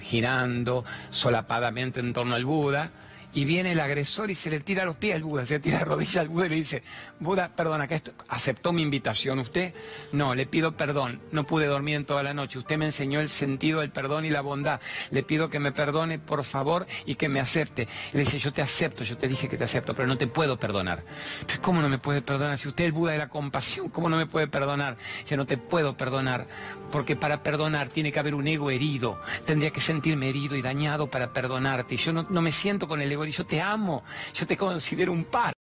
girando 0.00 0.84
solapadamente 1.10 2.00
en 2.00 2.12
torno 2.12 2.34
al 2.34 2.44
Buda 2.44 2.90
y 3.38 3.44
viene 3.44 3.70
el 3.70 3.78
agresor 3.78 4.32
y 4.32 4.34
se 4.34 4.50
le 4.50 4.58
tira 4.58 4.84
los 4.84 4.96
pies 4.96 5.14
al 5.14 5.22
Buda, 5.22 5.44
se 5.44 5.54
le 5.54 5.60
tira 5.60 5.78
a 5.78 5.84
rodillas 5.84 6.16
al 6.16 6.28
Buda 6.28 6.46
y 6.46 6.48
le 6.48 6.56
dice, 6.56 6.82
Buda, 7.20 7.48
perdona, 7.54 7.86
que 7.86 7.94
esto, 7.94 8.10
aceptó 8.26 8.72
mi 8.72 8.82
invitación. 8.82 9.38
¿Usted? 9.38 9.74
No, 10.10 10.34
le 10.34 10.44
pido 10.44 10.72
perdón. 10.72 11.20
No 11.30 11.44
pude 11.44 11.66
dormir 11.66 11.94
en 11.94 12.04
toda 12.04 12.24
la 12.24 12.34
noche. 12.34 12.58
Usted 12.58 12.76
me 12.78 12.86
enseñó 12.86 13.20
el 13.20 13.28
sentido 13.28 13.78
del 13.78 13.92
perdón 13.92 14.24
y 14.24 14.30
la 14.30 14.40
bondad. 14.40 14.80
Le 15.12 15.22
pido 15.22 15.50
que 15.50 15.60
me 15.60 15.70
perdone, 15.70 16.18
por 16.18 16.42
favor, 16.42 16.88
y 17.06 17.14
que 17.14 17.28
me 17.28 17.38
acepte. 17.38 17.86
Le 18.12 18.20
dice, 18.20 18.40
yo 18.40 18.52
te 18.52 18.60
acepto, 18.60 19.04
yo 19.04 19.16
te 19.16 19.28
dije 19.28 19.48
que 19.48 19.56
te 19.56 19.62
acepto, 19.62 19.94
pero 19.94 20.08
no 20.08 20.16
te 20.16 20.26
puedo 20.26 20.58
perdonar. 20.58 21.04
Pero 21.46 21.62
¿Cómo 21.62 21.80
no 21.80 21.88
me 21.88 21.98
puede 21.98 22.22
perdonar? 22.22 22.58
Si 22.58 22.66
usted 22.66 22.82
es 22.82 22.88
el 22.88 22.92
Buda 22.92 23.12
de 23.12 23.18
la 23.18 23.28
compasión, 23.28 23.88
¿cómo 23.88 24.08
no 24.08 24.16
me 24.16 24.26
puede 24.26 24.48
perdonar? 24.48 24.96
Si 25.22 25.36
no 25.36 25.46
te 25.46 25.58
puedo 25.58 25.96
perdonar, 25.96 26.48
porque 26.90 27.14
para 27.14 27.44
perdonar 27.44 27.88
tiene 27.88 28.10
que 28.10 28.18
haber 28.18 28.34
un 28.34 28.48
ego 28.48 28.72
herido. 28.72 29.20
Tendría 29.46 29.70
que 29.70 29.80
sentirme 29.80 30.28
herido 30.28 30.56
y 30.56 30.62
dañado 30.62 31.08
para 31.08 31.32
perdonarte. 31.32 31.94
Y 31.94 31.98
yo 31.98 32.12
no, 32.12 32.26
no 32.28 32.42
me 32.42 32.50
siento 32.50 32.88
con 32.88 33.00
el 33.00 33.12
ego 33.12 33.27
y 33.28 33.32
yo 33.32 33.46
te 33.46 33.60
amo, 33.60 34.02
yo 34.34 34.46
te 34.46 34.56
considero 34.56 35.12
un 35.12 35.24
par. 35.24 35.52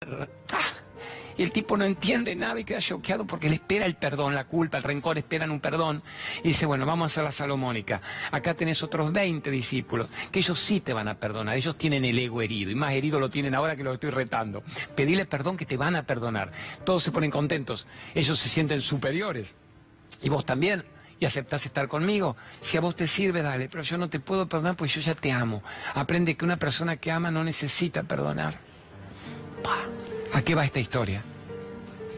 ¡Ah! 0.53 0.87
Y 1.37 1.43
el 1.43 1.51
tipo 1.51 1.77
no 1.77 1.85
entiende 1.85 2.35
nada 2.35 2.59
y 2.59 2.63
queda 2.63 2.79
choqueado 2.79 3.25
porque 3.27 3.47
le 3.47 3.55
espera 3.55 3.85
el 3.85 3.95
perdón, 3.95 4.33
la 4.33 4.45
culpa, 4.45 4.77
el 4.77 4.83
rencor, 4.83 5.19
esperan 5.19 5.51
un 5.51 5.59
perdón. 5.59 6.01
Y 6.43 6.49
dice, 6.49 6.65
bueno, 6.65 6.85
vamos 6.85 7.03
a 7.03 7.07
hacer 7.13 7.23
la 7.23 7.31
salomónica. 7.31 8.01
Acá 8.31 8.55
tenés 8.55 8.81
otros 8.81 9.13
20 9.13 9.51
discípulos, 9.51 10.09
que 10.31 10.39
ellos 10.39 10.57
sí 10.57 10.79
te 10.81 10.93
van 10.93 11.07
a 11.07 11.19
perdonar. 11.19 11.55
Ellos 11.55 11.77
tienen 11.77 12.05
el 12.05 12.17
ego 12.17 12.41
herido, 12.41 12.71
y 12.71 12.75
más 12.75 12.93
herido 12.93 13.19
lo 13.19 13.29
tienen 13.29 13.53
ahora 13.53 13.75
que 13.75 13.83
lo 13.83 13.93
estoy 13.93 14.09
retando. 14.09 14.63
Pedile 14.95 15.25
perdón 15.25 15.57
que 15.57 15.67
te 15.67 15.77
van 15.77 15.95
a 15.95 16.03
perdonar. 16.03 16.51
Todos 16.83 17.03
se 17.03 17.11
ponen 17.11 17.29
contentos, 17.29 17.85
ellos 18.15 18.39
se 18.39 18.49
sienten 18.49 18.81
superiores. 18.81 19.53
Y 20.23 20.29
vos 20.29 20.43
también 20.43 20.83
y 21.19 21.25
aceptás 21.25 21.65
estar 21.65 21.87
conmigo. 21.87 22.35
Si 22.61 22.77
a 22.77 22.81
vos 22.81 22.95
te 22.95 23.07
sirve, 23.07 23.41
dale, 23.41 23.69
pero 23.69 23.83
yo 23.83 23.97
no 23.97 24.09
te 24.09 24.19
puedo 24.19 24.47
perdonar 24.47 24.75
porque 24.75 24.93
yo 24.93 25.01
ya 25.01 25.15
te 25.15 25.31
amo. 25.31 25.63
Aprende 25.95 26.35
que 26.35 26.45
una 26.45 26.57
persona 26.57 26.97
que 26.97 27.11
ama 27.11 27.31
no 27.31 27.43
necesita 27.43 28.03
perdonar. 28.03 28.59
¿A 30.33 30.41
qué 30.41 30.55
va 30.55 30.65
esta 30.65 30.79
historia? 30.79 31.23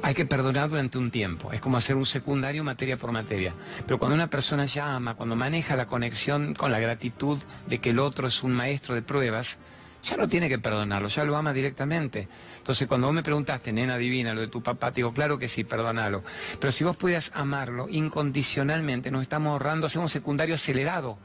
Hay 0.01 0.13
que 0.13 0.25
perdonar 0.25 0.69
durante 0.69 0.97
un 0.97 1.11
tiempo. 1.11 1.51
Es 1.51 1.59
como 1.59 1.77
hacer 1.77 1.95
un 1.95 2.05
secundario 2.05 2.63
materia 2.63 2.97
por 2.97 3.11
materia. 3.11 3.53
Pero 3.85 3.99
cuando 3.99 4.15
una 4.15 4.29
persona 4.29 4.65
ya 4.65 4.95
ama, 4.95 5.15
cuando 5.15 5.35
maneja 5.35 5.75
la 5.75 5.87
conexión 5.87 6.55
con 6.55 6.71
la 6.71 6.79
gratitud 6.79 7.37
de 7.67 7.79
que 7.79 7.89
el 7.89 7.99
otro 7.99 8.27
es 8.27 8.43
un 8.43 8.53
maestro 8.53 8.95
de 8.95 9.01
pruebas, 9.01 9.57
ya 10.03 10.17
no 10.17 10.27
tiene 10.27 10.49
que 10.49 10.59
perdonarlo, 10.59 11.07
ya 11.07 11.23
lo 11.23 11.35
ama 11.35 11.53
directamente. 11.53 12.27
Entonces, 12.57 12.87
cuando 12.87 13.07
vos 13.07 13.13
me 13.13 13.23
preguntaste, 13.23 13.73
nena 13.73 13.97
divina, 13.97 14.33
lo 14.33 14.41
de 14.41 14.47
tu 14.47 14.61
papá, 14.63 14.91
te 14.91 14.97
digo, 14.97 15.13
claro 15.13 15.37
que 15.37 15.47
sí, 15.47 15.63
perdónalo. 15.63 16.23
Pero 16.59 16.71
si 16.71 16.83
vos 16.83 16.95
pudieras 16.95 17.31
amarlo 17.33 17.87
incondicionalmente, 17.89 19.11
nos 19.11 19.21
estamos 19.23 19.51
ahorrando, 19.51 19.87
hacemos 19.87 20.05
un 20.05 20.13
secundario 20.13 20.55
acelerado. 20.55 21.17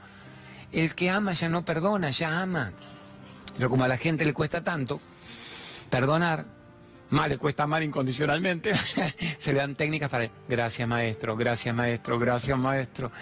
El 0.72 0.95
que 0.95 1.11
ama 1.11 1.33
ya 1.35 1.49
no 1.49 1.64
perdona, 1.64 2.11
ya 2.11 2.41
ama. 2.41 2.72
Pero 3.57 3.70
como 3.70 3.85
a 3.85 3.89
la 3.89 3.97
gente 3.97 4.25
le 4.25 4.33
cuesta 4.33 4.64
tanto 4.64 5.01
perdonar, 5.89 6.45
más 7.11 7.29
le 7.29 7.39
cuesta 7.39 7.62
amar 7.62 7.83
incondicionalmente, 7.83 8.75
se 9.39 9.53
le 9.53 9.61
dan 9.61 9.77
técnicas 9.77 10.11
para, 10.11 10.29
gracias 10.49 10.89
maestro, 10.89 11.37
gracias 11.37 11.75
maestro, 11.75 12.18
gracias 12.18 12.59
maestro. 12.59 13.12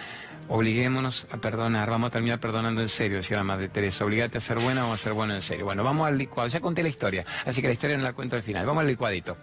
Obliguémonos 0.48 1.26
a 1.30 1.38
perdonar, 1.38 1.88
vamos 1.88 2.08
a 2.08 2.10
terminar 2.10 2.40
perdonando 2.40 2.82
en 2.82 2.88
serio, 2.88 3.18
decía 3.18 3.38
la 3.38 3.44
Madre 3.44 3.68
Teresa, 3.68 4.04
obligate 4.04 4.38
a 4.38 4.40
ser 4.40 4.58
buena, 4.58 4.82
vamos 4.82 5.00
a 5.00 5.02
ser 5.02 5.12
bueno 5.12 5.34
en 5.34 5.42
serio. 5.42 5.64
Bueno, 5.64 5.82
vamos 5.82 6.06
al 6.06 6.18
licuado, 6.18 6.48
ya 6.48 6.60
conté 6.60 6.82
la 6.82 6.88
historia, 6.88 7.24
así 7.46 7.62
que 7.62 7.68
la 7.68 7.72
historia 7.72 7.96
no 7.96 8.02
la 8.02 8.12
cuento 8.12 8.36
al 8.36 8.42
final, 8.42 8.66
vamos 8.66 8.82
al 8.82 8.88
licuadito. 8.88 9.36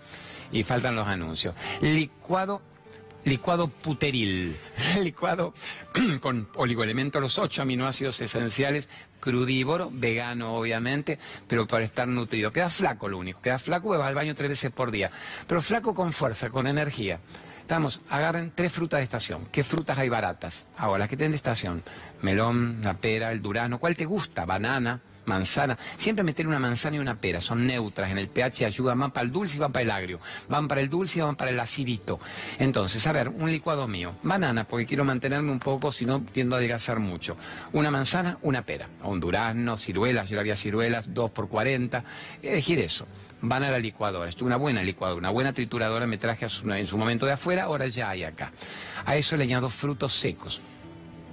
Y 0.51 0.63
faltan 0.63 0.95
los 0.95 1.07
anuncios. 1.07 1.55
Licuado 1.81 2.61
licuado 3.25 3.67
puteril, 3.67 4.57
licuado 5.01 5.53
con 6.21 6.47
oligoelementos, 6.55 7.21
los 7.21 7.37
ocho 7.37 7.61
aminoácidos 7.61 8.19
esenciales 8.21 8.89
crudívoro, 9.19 9.89
vegano 9.91 10.53
obviamente, 10.53 11.19
pero 11.47 11.67
para 11.67 11.83
estar 11.83 12.07
nutrido. 12.07 12.51
Queda 12.51 12.69
flaco 12.69 13.07
lo 13.07 13.17
único, 13.17 13.41
queda 13.41 13.59
flaco, 13.59 13.89
va 13.89 14.07
al 14.07 14.15
baño 14.15 14.33
tres 14.35 14.49
veces 14.49 14.71
por 14.71 14.91
día, 14.91 15.11
pero 15.47 15.61
flaco 15.61 15.93
con 15.93 16.13
fuerza, 16.13 16.49
con 16.49 16.67
energía. 16.67 17.19
Estamos, 17.69 18.01
agarren 18.09 18.51
tres 18.55 18.71
frutas 18.71 18.97
de 18.97 19.03
estación. 19.03 19.47
¿Qué 19.51 19.63
frutas 19.63 19.95
hay 19.99 20.09
baratas? 20.09 20.65
Ahora, 20.75 21.01
las 21.01 21.07
que 21.07 21.15
tienen 21.15 21.33
de 21.33 21.35
estación. 21.35 21.83
Melón, 22.23 22.79
la 22.81 22.95
pera, 22.95 23.31
el 23.31 23.43
durano. 23.43 23.79
¿Cuál 23.79 23.95
te 23.95 24.05
gusta? 24.05 24.43
Banana, 24.43 25.01
manzana. 25.25 25.77
Siempre 25.97 26.23
meter 26.23 26.47
una 26.47 26.59
manzana 26.59 26.97
y 26.97 26.99
una 26.99 27.15
pera. 27.19 27.41
Son 27.41 27.65
neutras 27.65 28.11
en 28.11 28.17
el 28.17 28.29
pH, 28.29 28.65
ayudan 28.65 28.97
más 28.97 29.11
para 29.11 29.25
el 29.25 29.31
dulce 29.31 29.57
y 29.57 29.59
van 29.59 29.71
para 29.71 29.83
el 29.83 29.91
agrio. 29.91 30.19
Van 30.47 30.67
para 30.67 30.81
el 30.81 30.89
dulce 30.89 31.19
y 31.19 31.21
van 31.21 31.35
para 31.35 31.51
el 31.51 31.59
acidito. 31.59 32.19
Entonces, 32.57 33.05
a 33.07 33.11
ver, 33.11 33.29
un 33.29 33.51
licuado 33.51 33.87
mío. 33.87 34.13
Banana, 34.23 34.63
porque 34.65 34.85
quiero 34.85 35.03
mantenerme 35.03 35.51
un 35.51 35.59
poco, 35.59 35.91
si 35.91 36.05
no 36.05 36.21
tiendo 36.21 36.55
a 36.55 36.59
adelgazar 36.59 36.99
mucho. 36.99 37.37
Una 37.73 37.91
manzana, 37.91 38.37
una 38.41 38.63
pera. 38.63 38.87
O 39.03 39.11
un 39.11 39.19
durazno, 39.19 39.77
ciruelas. 39.77 40.29
Yo 40.29 40.39
había 40.39 40.55
ciruelas, 40.55 41.13
dos 41.13 41.31
por 41.31 41.47
40. 41.47 42.03
Elegir 42.41 42.79
eso 42.79 43.07
van 43.41 43.63
a 43.63 43.71
la 43.71 43.79
licuadora. 43.79 44.29
Esto 44.29 44.43
es 44.43 44.47
una 44.47 44.57
buena 44.57 44.83
licuadora, 44.83 45.17
una 45.17 45.29
buena 45.29 45.53
trituradora 45.53 46.05
me 46.07 46.17
traje 46.17 46.45
en 46.45 46.87
su 46.87 46.97
momento 46.97 47.25
de 47.25 47.33
afuera, 47.33 47.63
ahora 47.63 47.87
ya 47.87 48.09
hay 48.09 48.23
acá. 48.23 48.51
A 49.05 49.15
eso 49.15 49.37
le 49.37 49.43
añado 49.43 49.69
frutos 49.69 50.13
secos. 50.13 50.61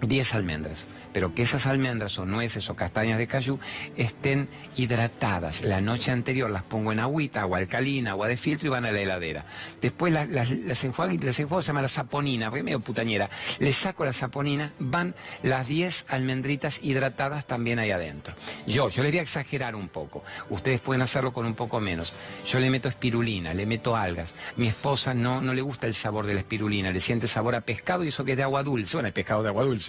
10 0.03 0.35
almendras, 0.35 0.89
pero 1.13 1.35
que 1.35 1.43
esas 1.43 1.67
almendras 1.67 2.19
o 2.19 2.27
nueces 2.27 2.69
o 2.69 2.77
castañas 2.77 3.19
de 3.19 3.27
cayú 3.27 3.59
estén 3.97 4.49
hidratadas. 4.77 5.63
La 5.63 5.81
noche 5.81 6.11
anterior 6.11 6.51
las 6.51 6.63
pongo 6.63 6.93
en 6.93 7.01
agüita, 7.01 7.41
agua 7.41 7.59
alcalina, 7.59 8.11
agua 8.11 8.29
de 8.29 8.37
filtro 8.37 8.69
y 8.69 8.71
van 8.71 8.85
a 8.85 8.93
la 8.93 9.01
heladera. 9.01 9.45
Después 9.81 10.13
las, 10.13 10.29
las, 10.29 10.51
las 10.51 10.85
las 10.85 11.41
enjuago 11.41 11.63
se 11.63 11.69
llama 11.69 11.83
la 11.83 11.89
saponina, 11.89 12.51
porque 12.51 12.63
medio 12.63 12.81
putañera. 12.81 13.31
Le 13.59 13.73
saco 13.73 14.05
la 14.05 14.13
saponina, 14.13 14.73
van 14.79 15.15
las 15.43 15.69
10 15.69 16.07
almendritas 16.09 16.81
hidratadas 16.83 17.47
también 17.47 17.79
ahí 17.79 17.91
adentro. 17.91 18.35
Yo, 18.67 18.91
yo 18.91 19.03
les 19.03 19.13
voy 19.13 19.19
a 19.19 19.23
exagerar 19.23 19.75
un 19.75 19.89
poco. 19.89 20.23
Ustedes 20.51 20.81
pueden 20.81 21.03
hacerlo 21.03 21.33
con 21.33 21.47
un 21.47 21.55
poco 21.55 21.81
menos. 21.81 22.15
Yo 22.47 22.61
le 22.61 22.71
meto 22.71 22.89
espirulina, 22.89 23.55
le 23.55 23.67
meto 23.67 23.97
algas. 23.97 24.35
Mi 24.57 24.67
esposa 24.67 25.15
no, 25.15 25.41
no 25.41 25.55
le 25.55 25.63
gusta 25.63 25.87
el 25.87 25.95
sabor 25.95 26.27
de 26.27 26.35
la 26.35 26.41
espirulina, 26.41 26.91
le 26.91 27.01
siente 27.01 27.27
sabor 27.27 27.55
a 27.55 27.63
pescado 27.63 28.05
y 28.05 28.09
eso 28.09 28.25
que 28.25 28.33
es 28.33 28.37
de 28.37 28.43
agua 28.43 28.63
dulce. 28.63 28.97
Bueno, 28.97 29.09
el 29.09 29.15
pescado 29.15 29.43
de 29.43 29.49
agua 29.49 29.65
dulce 29.65 29.86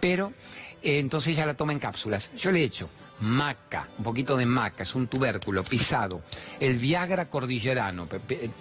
pero 0.00 0.32
eh, 0.82 0.98
entonces 0.98 1.32
ella 1.32 1.46
la 1.46 1.54
toma 1.54 1.72
en 1.72 1.78
cápsulas. 1.78 2.30
Yo 2.36 2.50
le 2.50 2.62
echo 2.62 2.88
maca, 3.22 3.88
un 3.98 4.04
poquito 4.04 4.36
de 4.36 4.46
maca, 4.46 4.82
es 4.82 4.94
un 4.94 5.06
tubérculo 5.06 5.62
pisado, 5.64 6.22
el 6.60 6.76
Viagra 6.76 7.26
cordillerano, 7.26 8.08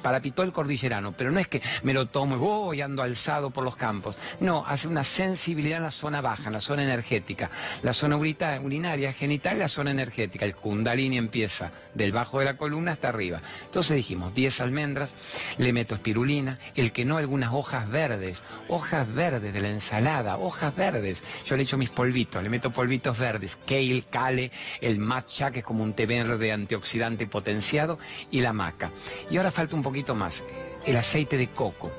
parapitol 0.01 0.53
cordillerano, 0.53 1.11
pero 1.11 1.31
no 1.31 1.39
es 1.39 1.47
que 1.47 1.61
me 1.83 1.93
lo 1.93 2.05
tomo 2.05 2.35
y 2.35 2.39
voy 2.39 2.81
ando 2.81 3.01
alzado 3.01 3.49
por 3.49 3.63
los 3.63 3.75
campos, 3.75 4.17
no, 4.39 4.63
hace 4.65 4.87
una 4.87 5.03
sensibilidad 5.03 5.77
en 5.77 5.83
la 5.83 5.91
zona 5.91 6.21
baja, 6.21 6.47
en 6.47 6.53
la 6.53 6.61
zona 6.61 6.83
energética, 6.83 7.49
la 7.81 7.93
zona 7.93 8.17
urinaria, 8.17 9.13
genital, 9.13 9.57
la 9.57 9.67
zona 9.67 9.91
energética, 9.91 10.45
el 10.45 10.55
kundalini 10.55 11.17
empieza 11.17 11.71
del 11.93 12.11
bajo 12.11 12.39
de 12.39 12.45
la 12.45 12.57
columna 12.57 12.91
hasta 12.91 13.09
arriba. 13.09 13.41
Entonces 13.65 13.97
dijimos 13.97 14.33
10 14.33 14.61
almendras, 14.61 15.15
le 15.57 15.73
meto 15.73 15.95
espirulina, 15.95 16.59
el 16.75 16.91
que 16.91 17.03
no, 17.03 17.17
algunas 17.17 17.51
hojas 17.51 17.89
verdes, 17.89 18.43
hojas 18.67 19.11
verdes 19.11 19.53
de 19.53 19.61
la 19.61 19.69
ensalada, 19.69 20.37
hojas 20.37 20.75
verdes, 20.75 21.23
yo 21.45 21.57
le 21.57 21.63
echo 21.63 21.77
mis 21.77 21.89
polvitos, 21.89 22.43
le 22.43 22.49
meto 22.49 22.69
polvitos 22.69 23.17
verdes, 23.17 23.57
kale, 23.67 24.03
kale, 24.09 24.50
el 24.81 24.99
matcha, 24.99 25.51
que 25.51 25.59
es 25.59 25.65
como 25.65 25.83
un 25.83 25.93
té 25.93 26.05
verde 26.05 26.51
antioxidante 26.51 27.27
potenciado, 27.27 27.99
y 28.29 28.41
la 28.41 28.53
maca. 28.53 28.91
Y 29.29 29.37
ahora 29.37 29.51
falta 29.51 29.75
un 29.75 29.83
poquito 29.83 30.15
más, 30.15 30.43
el 30.85 30.97
aceite 30.97 31.37
de 31.37 31.47
coco. 31.47 31.91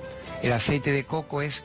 El 0.43 0.53
aceite 0.53 0.91
de 0.91 1.05
coco 1.05 1.43
es 1.43 1.65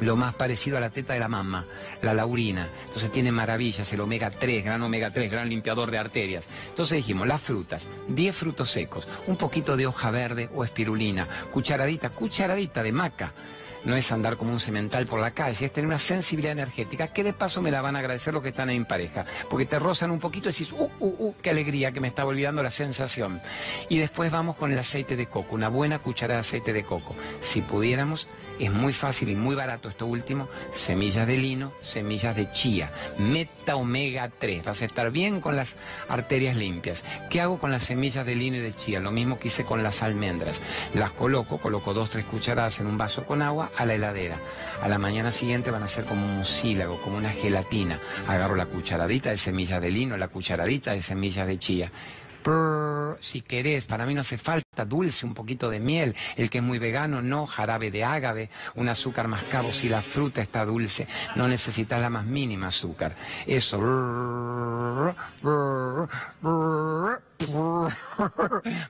lo 0.00 0.16
más 0.16 0.34
parecido 0.34 0.76
a 0.76 0.80
la 0.80 0.90
teta 0.90 1.14
de 1.14 1.20
la 1.20 1.28
mamá, 1.28 1.64
la 2.02 2.14
laurina. 2.14 2.68
Entonces 2.86 3.10
tiene 3.10 3.32
maravillas, 3.32 3.92
el 3.92 4.00
omega 4.00 4.30
3, 4.30 4.64
gran 4.64 4.82
omega 4.82 5.10
3, 5.10 5.30
gran 5.30 5.48
limpiador 5.48 5.90
de 5.90 5.98
arterias. 5.98 6.46
Entonces 6.68 6.96
dijimos, 6.96 7.26
las 7.26 7.40
frutas, 7.40 7.88
10 8.08 8.36
frutos 8.36 8.70
secos, 8.70 9.08
un 9.26 9.36
poquito 9.36 9.76
de 9.76 9.86
hoja 9.86 10.10
verde 10.10 10.50
o 10.54 10.64
espirulina, 10.64 11.26
cucharadita, 11.52 12.10
cucharadita 12.10 12.82
de 12.82 12.92
maca 12.92 13.32
no 13.86 13.96
es 13.96 14.12
andar 14.12 14.36
como 14.36 14.52
un 14.52 14.60
cemental 14.60 15.06
por 15.06 15.20
la 15.20 15.30
calle, 15.30 15.64
es 15.64 15.72
tener 15.72 15.86
una 15.86 15.98
sensibilidad 15.98 16.52
energética 16.52 17.08
que 17.08 17.24
de 17.24 17.32
paso 17.32 17.62
me 17.62 17.70
la 17.70 17.80
van 17.80 17.96
a 17.96 18.00
agradecer 18.00 18.34
los 18.34 18.42
que 18.42 18.50
están 18.50 18.68
en 18.68 18.84
pareja, 18.84 19.24
porque 19.48 19.64
te 19.64 19.78
rozan 19.78 20.10
un 20.10 20.18
poquito 20.18 20.48
y 20.48 20.52
decís, 20.52 20.72
uh, 20.72 20.90
uh, 20.98 21.16
uh, 21.18 21.34
qué 21.40 21.50
alegría 21.50 21.92
que 21.92 22.00
me 22.00 22.08
está 22.08 22.26
olvidando 22.26 22.62
la 22.62 22.70
sensación. 22.70 23.40
Y 23.88 23.98
después 23.98 24.30
vamos 24.30 24.56
con 24.56 24.72
el 24.72 24.78
aceite 24.78 25.16
de 25.16 25.26
coco, 25.26 25.54
una 25.54 25.68
buena 25.68 25.98
cucharada 26.00 26.40
de 26.40 26.40
aceite 26.40 26.72
de 26.72 26.82
coco. 26.82 27.14
Si 27.40 27.62
pudiéramos, 27.62 28.28
es 28.58 28.72
muy 28.72 28.92
fácil 28.92 29.28
y 29.28 29.36
muy 29.36 29.54
barato 29.54 29.88
esto 29.88 30.06
último, 30.06 30.48
semillas 30.72 31.26
de 31.26 31.38
lino, 31.38 31.72
semillas 31.80 32.36
de 32.36 32.50
chía, 32.52 32.90
meta 33.18 33.76
omega 33.76 34.30
3, 34.38 34.64
vas 34.64 34.82
a 34.82 34.84
estar 34.84 35.10
bien 35.10 35.40
con 35.40 35.56
las 35.56 35.76
arterias 36.08 36.56
limpias. 36.56 37.04
¿Qué 37.30 37.40
hago 37.40 37.58
con 37.58 37.70
las 37.70 37.84
semillas 37.84 38.24
de 38.26 38.34
lino 38.34 38.56
y 38.56 38.60
de 38.60 38.74
chía? 38.74 39.00
Lo 39.00 39.10
mismo 39.10 39.38
que 39.38 39.48
hice 39.48 39.64
con 39.64 39.82
las 39.82 40.02
almendras. 40.02 40.60
Las 40.94 41.10
coloco, 41.10 41.58
coloco 41.58 41.94
dos, 41.94 42.10
tres 42.10 42.24
cucharadas 42.24 42.80
en 42.80 42.86
un 42.86 42.98
vaso 42.98 43.24
con 43.24 43.42
agua, 43.42 43.70
a 43.76 43.84
la 43.84 43.94
heladera. 43.94 44.36
A 44.82 44.88
la 44.88 44.98
mañana 44.98 45.30
siguiente 45.30 45.70
van 45.70 45.82
a 45.82 45.88
ser 45.88 46.04
como 46.04 46.24
un 46.24 46.36
mucílago, 46.38 47.00
como 47.02 47.16
una 47.16 47.30
gelatina. 47.30 47.98
Agarro 48.28 48.56
la 48.56 48.66
cucharadita 48.66 49.30
de 49.30 49.38
semillas 49.38 49.80
de 49.80 49.90
lino, 49.90 50.16
la 50.16 50.28
cucharadita 50.28 50.92
de 50.92 51.02
semillas 51.02 51.46
de 51.46 51.58
chía. 51.58 51.90
Si 53.20 53.42
querés, 53.42 53.86
para 53.86 54.06
mí 54.06 54.14
no 54.14 54.20
hace 54.20 54.38
falta 54.38 54.84
dulce, 54.84 55.26
un 55.26 55.34
poquito 55.34 55.70
de 55.70 55.80
miel. 55.80 56.14
El 56.36 56.50
que 56.50 56.58
es 56.58 56.64
muy 56.64 56.78
vegano, 56.78 57.22
no, 57.22 57.46
jarabe 57.46 57.90
de 57.90 58.04
ágave, 58.04 58.50
un 58.74 58.88
azúcar 58.88 59.28
mascabo. 59.28 59.72
Si 59.72 59.88
la 59.88 60.02
fruta 60.02 60.42
está 60.42 60.64
dulce, 60.64 61.06
no 61.34 61.48
necesitas 61.48 62.00
la 62.00 62.10
más 62.10 62.24
mínima 62.24 62.68
azúcar. 62.68 63.16
Eso. 63.46 63.78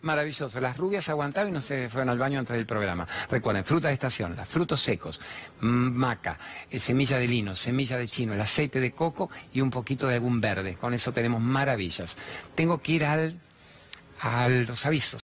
Maravilloso. 0.02 0.60
Las 0.60 0.76
rubias 0.76 1.08
aguantaron 1.08 1.50
y 1.50 1.52
no 1.52 1.60
se 1.60 1.88
fueron 1.88 2.10
al 2.10 2.18
baño 2.18 2.38
antes 2.38 2.56
del 2.56 2.66
programa. 2.66 3.06
Recuerden, 3.30 3.64
fruta 3.64 3.88
de 3.88 3.94
estación, 3.94 4.36
los 4.36 4.48
frutos 4.48 4.80
secos, 4.80 5.20
maca, 5.60 6.38
eh, 6.70 6.78
semilla 6.78 7.18
de 7.18 7.28
lino, 7.28 7.54
semilla 7.54 7.96
de 7.96 8.06
chino, 8.06 8.34
el 8.34 8.40
aceite 8.40 8.80
de 8.80 8.92
coco 8.92 9.30
y 9.52 9.60
un 9.60 9.70
poquito 9.70 10.06
de 10.06 10.14
algún 10.14 10.40
verde. 10.40 10.76
Con 10.76 10.94
eso 10.94 11.12
tenemos 11.12 11.40
maravillas. 11.40 12.16
Tengo 12.54 12.78
que 12.78 12.92
ir 12.92 13.04
al, 13.04 13.40
a 14.20 14.48
los 14.48 14.86
avisos. 14.86 15.25